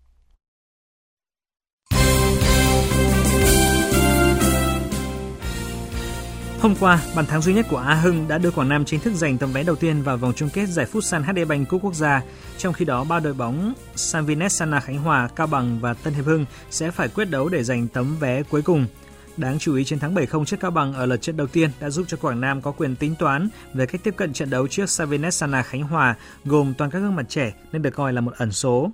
Hôm 6.63 6.75
qua, 6.81 7.03
bàn 7.17 7.27
thắng 7.27 7.43
duy 7.43 7.55
nhất 7.55 7.67
của 7.71 7.77
A 7.77 7.95
Hưng 7.95 8.29
đã 8.29 8.39
đưa 8.39 8.51
Quảng 8.51 8.69
Nam 8.69 8.85
chính 8.85 9.01
thức 9.01 9.13
giành 9.15 9.39
tấm 9.39 9.53
vé 9.53 9.63
đầu 9.63 9.77
tiên 9.77 10.03
vào 10.03 10.17
vòng 10.17 10.33
chung 10.37 10.49
kết 10.53 10.67
giải 10.67 10.87
Futsal 10.93 11.23
HD 11.23 11.49
Bank 11.49 11.69
Cúp 11.69 11.83
Quốc 11.85 11.95
gia. 11.95 12.23
Trong 12.59 12.73
khi 12.73 12.85
đó, 12.85 13.05
ba 13.05 13.21
đội 13.21 13.35
bóng 13.35 13.75
Sanvinet 13.95 14.53
Sana 14.53 14.81
Khánh 14.81 14.99
Hòa, 14.99 15.29
Cao 15.37 15.47
Bằng 15.47 15.79
và 15.81 15.95
Tân 15.95 16.15
Hiệp 16.15 16.25
Hưng 16.25 16.45
sẽ 16.71 16.91
phải 16.91 17.09
quyết 17.09 17.25
đấu 17.25 17.49
để 17.49 17.63
giành 17.65 17.89
tấm 17.89 18.17
vé 18.21 18.43
cuối 18.43 18.63
cùng. 18.63 18.87
Đáng 19.37 19.59
chú 19.59 19.75
ý 19.75 19.85
chiến 19.85 19.99
thắng 19.99 20.15
7-0 20.15 20.45
trước 20.45 20.61
Cao 20.61 20.71
Bằng 20.71 20.93
ở 20.93 21.07
lượt 21.07 21.23
trận 21.23 21.37
đầu 21.37 21.47
tiên 21.47 21.71
đã 21.81 21.91
giúp 21.91 22.05
cho 22.09 22.17
Quảng 22.17 22.41
Nam 22.41 22.63
có 22.63 22.71
quyền 22.71 22.97
tính 22.97 23.15
toán 23.19 23.49
về 23.75 23.87
cách 23.87 24.01
tiếp 24.05 24.15
cận 24.17 24.33
trận 24.33 24.51
đấu 24.51 24.67
trước 24.69 24.91
Savinet 24.91 25.35
Sana 25.35 25.63
Khánh 25.63 25.83
Hòa, 25.83 26.15
gồm 26.45 26.75
toàn 26.79 26.91
các 26.91 26.99
gương 26.99 27.17
mặt 27.17 27.27
trẻ 27.29 27.53
nên 27.73 27.83
được 27.83 27.91
coi 27.91 28.13
là 28.13 28.21
một 28.21 28.33
ẩn 28.37 28.53
số. 28.53 28.91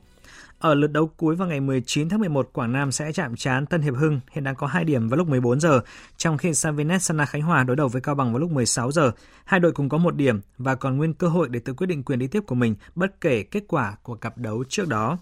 Ở 0.58 0.74
lượt 0.74 0.86
đấu 0.86 1.10
cuối 1.16 1.36
vào 1.36 1.48
ngày 1.48 1.60
19 1.60 2.08
tháng 2.08 2.20
11, 2.20 2.50
Quảng 2.52 2.72
Nam 2.72 2.92
sẽ 2.92 3.12
chạm 3.12 3.36
trán 3.36 3.66
Tân 3.66 3.82
Hiệp 3.82 3.94
Hưng, 3.96 4.20
hiện 4.30 4.44
đang 4.44 4.54
có 4.54 4.66
2 4.66 4.84
điểm 4.84 5.08
vào 5.08 5.18
lúc 5.18 5.28
14 5.28 5.60
giờ, 5.60 5.80
trong 6.16 6.38
khi 6.38 6.54
Savinet 6.54 7.02
Sana 7.02 7.26
Khánh 7.26 7.42
Hòa 7.42 7.64
đối 7.64 7.76
đầu 7.76 7.88
với 7.88 8.02
Cao 8.02 8.14
Bằng 8.14 8.32
vào 8.32 8.38
lúc 8.38 8.50
16 8.50 8.92
giờ. 8.92 9.12
Hai 9.44 9.60
đội 9.60 9.72
cùng 9.72 9.88
có 9.88 9.98
một 9.98 10.16
điểm 10.16 10.40
và 10.58 10.74
còn 10.74 10.96
nguyên 10.96 11.14
cơ 11.14 11.28
hội 11.28 11.48
để 11.48 11.60
tự 11.60 11.74
quyết 11.74 11.86
định 11.86 12.02
quyền 12.02 12.18
đi 12.18 12.26
tiếp 12.26 12.40
của 12.46 12.54
mình 12.54 12.74
bất 12.94 13.20
kể 13.20 13.42
kết 13.42 13.64
quả 13.68 13.96
của 14.02 14.14
cặp 14.14 14.38
đấu 14.38 14.64
trước 14.68 14.88
đó. 14.88 15.18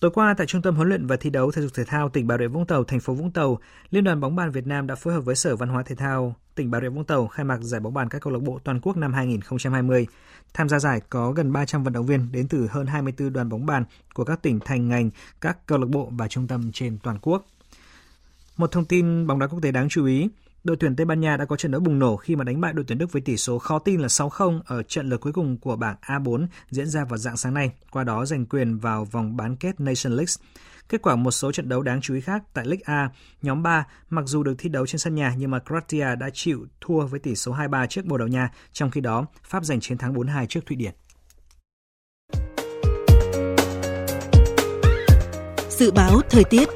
Tối 0.00 0.10
qua 0.14 0.34
tại 0.34 0.46
Trung 0.46 0.62
tâm 0.62 0.76
huấn 0.76 0.88
luyện 0.88 1.06
và 1.06 1.16
thi 1.16 1.30
đấu 1.30 1.50
thể 1.50 1.62
dục 1.62 1.70
thể 1.74 1.84
thao 1.84 2.08
tỉnh 2.08 2.26
Bà 2.26 2.38
Rịa 2.38 2.48
Vũng 2.48 2.66
Tàu, 2.66 2.84
thành 2.84 3.00
phố 3.00 3.14
Vũng 3.14 3.30
Tàu, 3.30 3.58
Liên 3.90 4.04
đoàn 4.04 4.20
bóng 4.20 4.36
bàn 4.36 4.50
Việt 4.50 4.66
Nam 4.66 4.86
đã 4.86 4.94
phối 4.94 5.14
hợp 5.14 5.20
với 5.20 5.34
Sở 5.36 5.56
Văn 5.56 5.68
hóa 5.68 5.82
Thể 5.82 5.94
thao 5.94 6.34
tỉnh 6.54 6.70
Bà 6.70 6.80
Rịa 6.80 6.88
Vũng 6.88 7.04
Tàu 7.04 7.26
khai 7.26 7.44
mạc 7.44 7.58
giải 7.62 7.80
bóng 7.80 7.94
bàn 7.94 8.08
các 8.08 8.22
câu 8.22 8.32
lạc 8.32 8.42
bộ 8.42 8.58
toàn 8.64 8.80
quốc 8.80 8.96
năm 8.96 9.12
2020. 9.12 10.06
Tham 10.54 10.68
gia 10.68 10.78
giải 10.78 11.00
có 11.10 11.32
gần 11.32 11.52
300 11.52 11.84
vận 11.84 11.92
động 11.92 12.06
viên 12.06 12.32
đến 12.32 12.48
từ 12.48 12.66
hơn 12.70 12.86
24 12.86 13.32
đoàn 13.32 13.48
bóng 13.48 13.66
bàn 13.66 13.84
của 14.14 14.24
các 14.24 14.42
tỉnh 14.42 14.60
thành 14.64 14.88
ngành, 14.88 15.10
các 15.40 15.66
câu 15.66 15.78
lạc 15.78 15.88
bộ 15.88 16.08
và 16.12 16.28
trung 16.28 16.46
tâm 16.46 16.72
trên 16.72 16.98
toàn 17.02 17.18
quốc. 17.22 17.46
Một 18.56 18.72
thông 18.72 18.84
tin 18.84 19.26
bóng 19.26 19.38
đá 19.38 19.46
quốc 19.46 19.60
tế 19.62 19.72
đáng 19.72 19.88
chú 19.88 20.06
ý, 20.06 20.28
đội 20.64 20.76
tuyển 20.80 20.96
Tây 20.96 21.06
Ban 21.06 21.20
Nha 21.20 21.36
đã 21.36 21.44
có 21.44 21.56
trận 21.56 21.72
đấu 21.72 21.80
bùng 21.80 21.98
nổ 21.98 22.16
khi 22.16 22.36
mà 22.36 22.44
đánh 22.44 22.60
bại 22.60 22.72
đội 22.72 22.84
tuyển 22.88 22.98
Đức 22.98 23.12
với 23.12 23.22
tỷ 23.22 23.36
số 23.36 23.58
khó 23.58 23.78
tin 23.78 24.00
là 24.00 24.06
6-0 24.08 24.60
ở 24.66 24.82
trận 24.82 25.08
lượt 25.08 25.20
cuối 25.20 25.32
cùng 25.32 25.58
của 25.58 25.76
bảng 25.76 25.96
A4 26.02 26.46
diễn 26.70 26.86
ra 26.86 27.04
vào 27.04 27.18
dạng 27.18 27.36
sáng 27.36 27.54
nay, 27.54 27.72
qua 27.90 28.04
đó 28.04 28.26
giành 28.26 28.46
quyền 28.46 28.78
vào 28.78 29.04
vòng 29.04 29.36
bán 29.36 29.56
kết 29.56 29.80
Nation 29.80 30.12
League. 30.12 30.34
Kết 30.88 31.02
quả 31.02 31.16
một 31.16 31.30
số 31.30 31.52
trận 31.52 31.68
đấu 31.68 31.82
đáng 31.82 32.00
chú 32.00 32.14
ý 32.14 32.20
khác 32.20 32.42
tại 32.54 32.64
League 32.64 32.82
A, 32.84 33.10
nhóm 33.42 33.62
3, 33.62 33.86
mặc 34.10 34.24
dù 34.26 34.42
được 34.42 34.54
thi 34.58 34.68
đấu 34.68 34.86
trên 34.86 34.98
sân 34.98 35.14
nhà 35.14 35.34
nhưng 35.38 35.50
mà 35.50 35.58
Croatia 35.58 36.16
đã 36.16 36.30
chịu 36.32 36.66
thua 36.80 37.06
với 37.06 37.20
tỷ 37.20 37.34
số 37.34 37.54
2-3 37.54 37.86
trước 37.86 38.04
Bồ 38.04 38.18
Đào 38.18 38.28
Nha, 38.28 38.50
trong 38.72 38.90
khi 38.90 39.00
đó 39.00 39.26
Pháp 39.44 39.64
giành 39.64 39.80
chiến 39.80 39.98
thắng 39.98 40.14
4-2 40.14 40.46
trước 40.46 40.66
Thụy 40.66 40.76
Điển. 40.76 40.92
Dự 45.70 45.90
báo 45.90 46.20
thời 46.30 46.44
tiết 46.44 46.68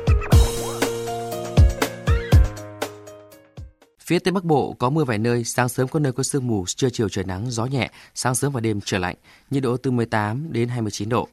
Phía 4.00 4.18
Tây 4.18 4.32
Bắc 4.32 4.44
Bộ 4.44 4.76
có 4.78 4.90
mưa 4.90 5.04
vài 5.04 5.18
nơi, 5.18 5.44
sáng 5.44 5.68
sớm 5.68 5.88
có 5.88 6.00
nơi 6.00 6.12
có 6.12 6.22
sương 6.22 6.46
mù, 6.46 6.64
trưa 6.66 6.90
chiều 6.90 7.08
trời 7.08 7.24
nắng, 7.24 7.50
gió 7.50 7.66
nhẹ, 7.66 7.90
sáng 8.14 8.34
sớm 8.34 8.52
và 8.52 8.60
đêm 8.60 8.80
trời 8.84 9.00
lạnh, 9.00 9.16
nhiệt 9.50 9.62
độ 9.62 9.76
từ 9.76 9.90
18 9.90 10.52
đến 10.52 10.68
29 10.68 11.08
độ. 11.08 11.28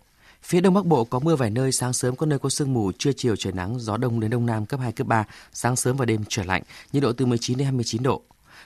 Phía 0.47 0.61
Đông 0.61 0.73
Bắc 0.73 0.85
Bộ 0.85 1.03
có 1.03 1.19
mưa 1.19 1.35
vài 1.35 1.49
nơi, 1.49 1.71
sáng 1.71 1.93
sớm 1.93 2.15
có 2.15 2.25
nơi 2.25 2.39
có 2.39 2.49
sương 2.49 2.73
mù, 2.73 2.91
trưa 2.91 3.11
chiều 3.17 3.35
trời 3.35 3.53
nắng, 3.53 3.79
gió 3.79 3.97
đông 3.97 4.19
đến 4.19 4.31
đông 4.31 4.45
nam 4.45 4.65
cấp 4.65 4.79
2, 4.79 4.91
cấp 4.91 5.07
3, 5.07 5.25
sáng 5.53 5.75
sớm 5.75 5.97
và 5.97 6.05
đêm 6.05 6.23
trời 6.29 6.45
lạnh, 6.45 6.63
nhiệt 6.93 7.03
độ 7.03 7.13
từ 7.13 7.25
19 7.25 7.57
đến 7.57 7.65
29 7.65 8.03
độ. 8.03 8.21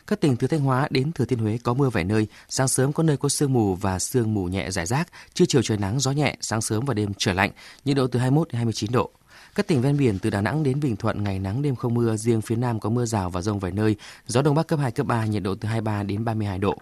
Các 0.07 0.21
tỉnh 0.21 0.35
từ 0.35 0.47
Thanh 0.47 0.59
Hóa 0.59 0.87
đến 0.89 1.11
Thừa 1.11 1.25
Thiên 1.25 1.39
Huế 1.39 1.57
có 1.63 1.73
mưa 1.73 1.89
vài 1.89 2.03
nơi, 2.03 2.27
sáng 2.49 2.67
sớm 2.67 2.93
có 2.93 3.03
nơi 3.03 3.17
có 3.17 3.29
sương 3.29 3.53
mù 3.53 3.75
và 3.75 3.99
sương 3.99 4.33
mù 4.33 4.45
nhẹ 4.45 4.71
rải 4.71 4.85
rác, 4.85 5.07
trưa 5.33 5.45
chiều 5.45 5.61
trời 5.61 5.77
nắng, 5.77 5.99
gió 5.99 6.11
nhẹ, 6.11 6.37
sáng 6.41 6.61
sớm 6.61 6.85
và 6.85 6.93
đêm 6.93 7.13
trời 7.17 7.35
lạnh, 7.35 7.51
nhiệt 7.85 7.97
độ 7.97 8.07
từ 8.07 8.19
21 8.19 8.47
đến 8.47 8.55
29 8.55 8.91
độ. 8.91 9.11
Các 9.59 9.67
tỉnh 9.67 9.81
ven 9.81 9.97
biển 9.97 10.19
từ 10.19 10.29
Đà 10.29 10.41
Nẵng 10.41 10.63
đến 10.63 10.79
Bình 10.79 10.95
Thuận 10.95 11.23
ngày 11.23 11.39
nắng 11.39 11.61
đêm 11.61 11.75
không 11.75 11.93
mưa, 11.93 12.15
riêng 12.15 12.41
phía 12.41 12.55
Nam 12.55 12.79
có 12.79 12.89
mưa 12.89 13.05
rào 13.05 13.29
và 13.29 13.41
rông 13.41 13.59
vài 13.59 13.71
nơi, 13.71 13.95
gió 14.27 14.41
đông 14.41 14.55
bắc 14.55 14.67
cấp 14.67 14.79
2 14.79 14.91
cấp 14.91 15.05
3, 15.07 15.25
nhiệt 15.25 15.43
độ 15.43 15.55
từ 15.55 15.67
23 15.67 16.03
đến 16.03 16.25
32 16.25 16.57
độ. 16.57 16.77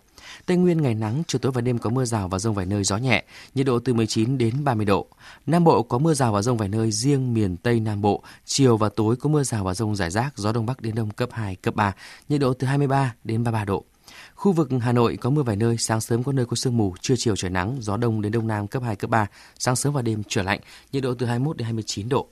Tây 0.45 0.57
Nguyên 0.57 0.81
ngày 0.81 0.93
nắng, 0.93 1.23
chiều 1.27 1.39
tối 1.39 1.51
và 1.51 1.61
đêm 1.61 1.79
có 1.79 1.89
mưa 1.89 2.05
rào 2.05 2.27
và 2.27 2.39
rông 2.39 2.55
vài 2.55 2.65
nơi 2.65 2.83
gió 2.83 2.97
nhẹ, 2.97 3.23
nhiệt 3.55 3.65
độ 3.65 3.79
từ 3.79 3.93
19 3.93 4.37
đến 4.37 4.63
30 4.63 4.85
độ. 4.85 5.07
Nam 5.45 5.63
Bộ 5.63 5.83
có 5.83 5.97
mưa 5.97 6.13
rào 6.13 6.31
và 6.31 6.41
rông 6.41 6.57
vài 6.57 6.69
nơi, 6.69 6.91
riêng 6.91 7.33
miền 7.33 7.57
Tây 7.57 7.79
Nam 7.79 8.01
Bộ, 8.01 8.23
chiều 8.45 8.77
và 8.77 8.89
tối 8.89 9.15
có 9.15 9.29
mưa 9.29 9.43
rào 9.43 9.63
và 9.63 9.73
rông 9.73 9.95
rải 9.95 10.09
rác, 10.09 10.37
gió 10.37 10.51
đông 10.51 10.65
bắc 10.65 10.81
đến 10.81 10.95
đông 10.95 11.09
cấp 11.09 11.29
2, 11.31 11.55
cấp 11.55 11.75
3, 11.75 11.93
nhiệt 12.29 12.41
độ 12.41 12.53
từ 12.53 12.67
23 12.67 13.13
đến 13.23 13.43
33 13.43 13.65
độ. 13.65 13.83
Khu 14.35 14.51
vực 14.51 14.69
Hà 14.81 14.91
Nội 14.91 15.17
có 15.17 15.29
mưa 15.29 15.43
vài 15.43 15.55
nơi, 15.55 15.77
sáng 15.77 16.01
sớm 16.01 16.23
có 16.23 16.31
nơi 16.31 16.45
có 16.45 16.55
sương 16.55 16.77
mù, 16.77 16.93
trưa 17.01 17.15
chiều 17.17 17.35
trời 17.35 17.51
nắng, 17.51 17.77
gió 17.81 17.97
đông 17.97 18.21
đến 18.21 18.31
đông 18.31 18.47
nam 18.47 18.67
cấp 18.67 18.83
2, 18.83 18.95
cấp 18.95 19.09
3, 19.09 19.27
sáng 19.59 19.75
sớm 19.75 19.93
và 19.93 20.01
đêm 20.01 20.23
trở 20.27 20.43
lạnh, 20.43 20.59
nhiệt 20.91 21.03
độ 21.03 21.13
từ 21.13 21.25
21 21.25 21.57
đến 21.57 21.65
29 21.65 22.09
độ. 22.09 22.27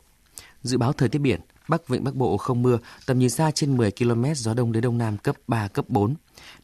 Dự 0.66 0.78
báo 0.78 0.94
thời 0.94 1.10
tiết 1.10 1.20
biển, 1.20 1.42
Bắc 1.68 1.88
Vịnh 1.88 2.04
Bắc 2.04 2.16
Bộ 2.16 2.38
không 2.38 2.62
mưa, 2.62 2.78
tầm 3.06 3.20
nhìn 3.20 3.30
xa 3.30 3.52
trên 3.52 3.78
10 3.78 3.92
km, 3.92 4.26
gió 4.36 4.54
đông 4.54 4.72
đến 4.72 4.84
đông 4.84 4.98
nam 4.98 5.18
cấp 5.18 5.36
3, 5.48 5.68
cấp 5.68 5.86
4. 5.90 6.16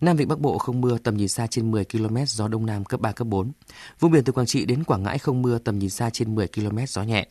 Nam 0.01 0.17
Vịnh 0.17 0.27
Bắc 0.27 0.39
Bộ 0.39 0.57
không 0.57 0.81
mưa, 0.81 0.97
tầm 0.97 1.17
nhìn 1.17 1.27
xa 1.27 1.47
trên 1.47 1.71
10 1.71 1.85
km, 1.85 2.17
gió 2.27 2.47
đông 2.47 2.65
nam 2.65 2.85
cấp 2.85 2.99
3, 2.99 3.11
cấp 3.11 3.27
4. 3.27 3.51
Vùng 3.99 4.11
biển 4.11 4.23
từ 4.23 4.33
Quảng 4.33 4.45
Trị 4.45 4.65
đến 4.65 4.83
Quảng 4.83 5.03
Ngãi 5.03 5.17
không 5.17 5.41
mưa, 5.41 5.57
tầm 5.57 5.79
nhìn 5.79 5.89
xa 5.89 6.09
trên 6.09 6.35
10 6.35 6.47
km, 6.47 6.77
gió 6.87 7.03
nhẹ. 7.03 7.27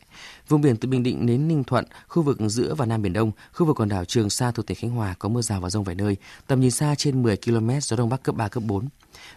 Vùng 0.47 0.61
biển 0.61 0.77
từ 0.77 0.89
Bình 0.89 1.03
Định 1.03 1.25
đến 1.25 1.47
Ninh 1.47 1.63
Thuận, 1.63 1.85
khu 2.07 2.23
vực 2.23 2.37
giữa 2.47 2.75
và 2.75 2.85
Nam 2.85 3.01
Biển 3.01 3.13
Đông, 3.13 3.31
khu 3.53 3.65
vực 3.65 3.79
quần 3.79 3.89
đảo 3.89 4.05
Trường 4.05 4.29
Sa 4.29 4.51
thuộc 4.51 4.65
tỉnh 4.67 4.77
Khánh 4.77 4.91
Hòa 4.91 5.15
có 5.19 5.29
mưa 5.29 5.41
rào 5.41 5.61
và 5.61 5.69
rông 5.69 5.83
vài 5.83 5.95
nơi, 5.95 6.17
tầm 6.47 6.61
nhìn 6.61 6.71
xa 6.71 6.95
trên 6.95 7.23
10 7.23 7.37
km, 7.37 7.69
gió 7.81 7.97
đông 7.97 8.09
bắc 8.09 8.23
cấp 8.23 8.35
3, 8.35 8.47
cấp 8.47 8.63
4. 8.63 8.87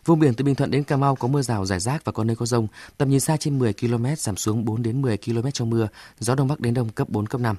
Vùng 0.05 0.19
biển 0.19 0.35
từ 0.35 0.45
Bình 0.45 0.55
Thuận 0.55 0.71
đến 0.71 0.85
Cà 0.85 0.97
Mau 0.97 1.17
có 1.17 1.29
mưa 1.29 1.43
rào 1.43 1.67
rải 1.67 1.81
rác 1.81 2.05
và 2.05 2.13
có 2.13 2.25
nơi 2.25 2.37
có 2.37 2.47
rông, 2.47 2.67
tầm 2.97 3.11
nhìn 3.11 3.21
xa 3.21 3.37
trên 3.37 3.59
10 3.59 3.73
km, 3.73 4.07
giảm 4.19 4.37
xuống 4.37 4.65
4 4.65 4.83
đến 4.83 5.03
10 5.03 5.17
km 5.17 5.51
trong 5.53 5.71
mưa, 5.71 5.89
gió 6.19 6.35
đông 6.35 6.49
bắc 6.49 6.61
đến 6.61 6.75
đông 6.75 6.89
cấp 6.89 7.09
4, 7.09 7.27
cấp 7.27 7.41
5. 7.41 7.57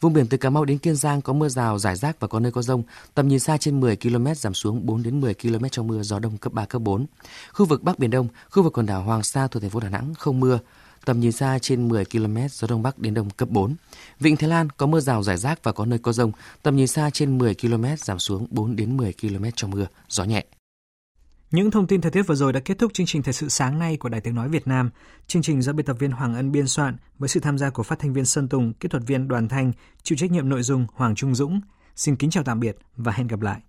Vùng 0.00 0.12
biển 0.12 0.26
từ 0.26 0.36
Cà 0.36 0.50
Mau 0.50 0.64
đến 0.64 0.78
Kiên 0.78 0.96
Giang 0.96 1.22
có 1.22 1.32
mưa 1.32 1.48
rào, 1.48 1.78
rải 1.78 1.96
rác 1.96 2.20
và 2.20 2.28
có 2.28 2.40
nơi 2.40 2.52
có 2.52 2.62
rông. 2.62 2.82
Tầm 3.14 3.28
nhìn 3.28 3.38
xa 3.38 3.56
trên 3.56 3.80
10 3.80 3.96
km 3.96 4.26
giảm 4.36 4.54
xuống 4.54 4.86
4 4.86 5.02
đến 5.02 5.20
10 5.20 5.34
km 5.34 5.64
trong 5.70 5.86
mưa, 5.86 6.02
gió 6.02 6.18
đông 6.18 6.38
cấp 6.38 6.52
3 6.52 6.64
cấp 6.64 6.82
4. 6.82 7.06
Khu 7.52 7.66
vực 7.66 7.82
Bắc 7.82 7.98
Biển 7.98 8.10
Đông, 8.10 8.28
khu 8.50 8.62
vực 8.62 8.72
quần 8.72 8.86
đảo 8.86 9.02
Hoàng 9.02 9.22
Sa 9.22 9.46
thuộc 9.46 9.62
thành 9.62 9.70
phố 9.70 9.80
Đà 9.80 9.88
Nẵng 9.88 10.14
không 10.14 10.40
mưa. 10.40 10.58
Tầm 11.04 11.20
nhìn 11.20 11.32
xa 11.32 11.58
trên 11.58 11.88
10 11.88 12.04
km, 12.04 12.36
gió 12.50 12.68
đông 12.68 12.82
bắc 12.82 12.98
đến 12.98 13.14
đông 13.14 13.30
cấp 13.30 13.48
4. 13.48 13.74
Vịnh 14.20 14.36
Thái 14.36 14.50
Lan 14.50 14.70
có 14.70 14.86
mưa 14.86 15.00
rào 15.00 15.22
rải 15.22 15.36
rác 15.36 15.64
và 15.64 15.72
có 15.72 15.86
nơi 15.86 15.98
có 15.98 16.12
rông. 16.12 16.32
Tầm 16.62 16.76
nhìn 16.76 16.86
xa 16.86 17.10
trên 17.10 17.38
10 17.38 17.54
km 17.54 17.84
giảm 17.98 18.18
xuống 18.18 18.46
4 18.50 18.76
đến 18.76 18.96
10 18.96 19.12
km 19.22 19.44
trong 19.56 19.70
mưa, 19.70 19.86
gió 20.08 20.24
nhẹ. 20.24 20.44
Những 21.50 21.70
thông 21.70 21.86
tin 21.86 22.00
thời 22.00 22.10
tiết 22.10 22.22
vừa 22.22 22.34
rồi 22.34 22.52
đã 22.52 22.60
kết 22.60 22.78
thúc 22.78 22.92
chương 22.94 23.06
trình 23.06 23.22
Thời 23.22 23.34
sự 23.34 23.48
sáng 23.48 23.78
nay 23.78 23.96
của 23.96 24.08
Đài 24.08 24.20
Tiếng 24.20 24.34
Nói 24.34 24.48
Việt 24.48 24.66
Nam. 24.66 24.90
Chương 25.26 25.42
trình 25.42 25.62
do 25.62 25.72
biên 25.72 25.86
tập 25.86 25.96
viên 25.98 26.10
Hoàng 26.10 26.34
Ân 26.34 26.52
biên 26.52 26.66
soạn 26.66 26.96
với 27.18 27.28
sự 27.28 27.40
tham 27.40 27.58
gia 27.58 27.70
của 27.70 27.82
phát 27.82 27.98
thanh 27.98 28.12
viên 28.12 28.24
Sơn 28.24 28.48
Tùng, 28.48 28.72
kỹ 28.72 28.88
thuật 28.88 29.02
viên 29.06 29.28
Đoàn 29.28 29.48
Thanh, 29.48 29.72
chịu 30.02 30.18
trách 30.18 30.30
nhiệm 30.30 30.48
nội 30.48 30.62
dung 30.62 30.86
Hoàng 30.94 31.14
Trung 31.14 31.34
Dũng. 31.34 31.60
Xin 31.96 32.16
kính 32.16 32.30
chào 32.30 32.44
tạm 32.44 32.60
biệt 32.60 32.76
và 32.96 33.12
hẹn 33.12 33.26
gặp 33.26 33.40
lại. 33.40 33.60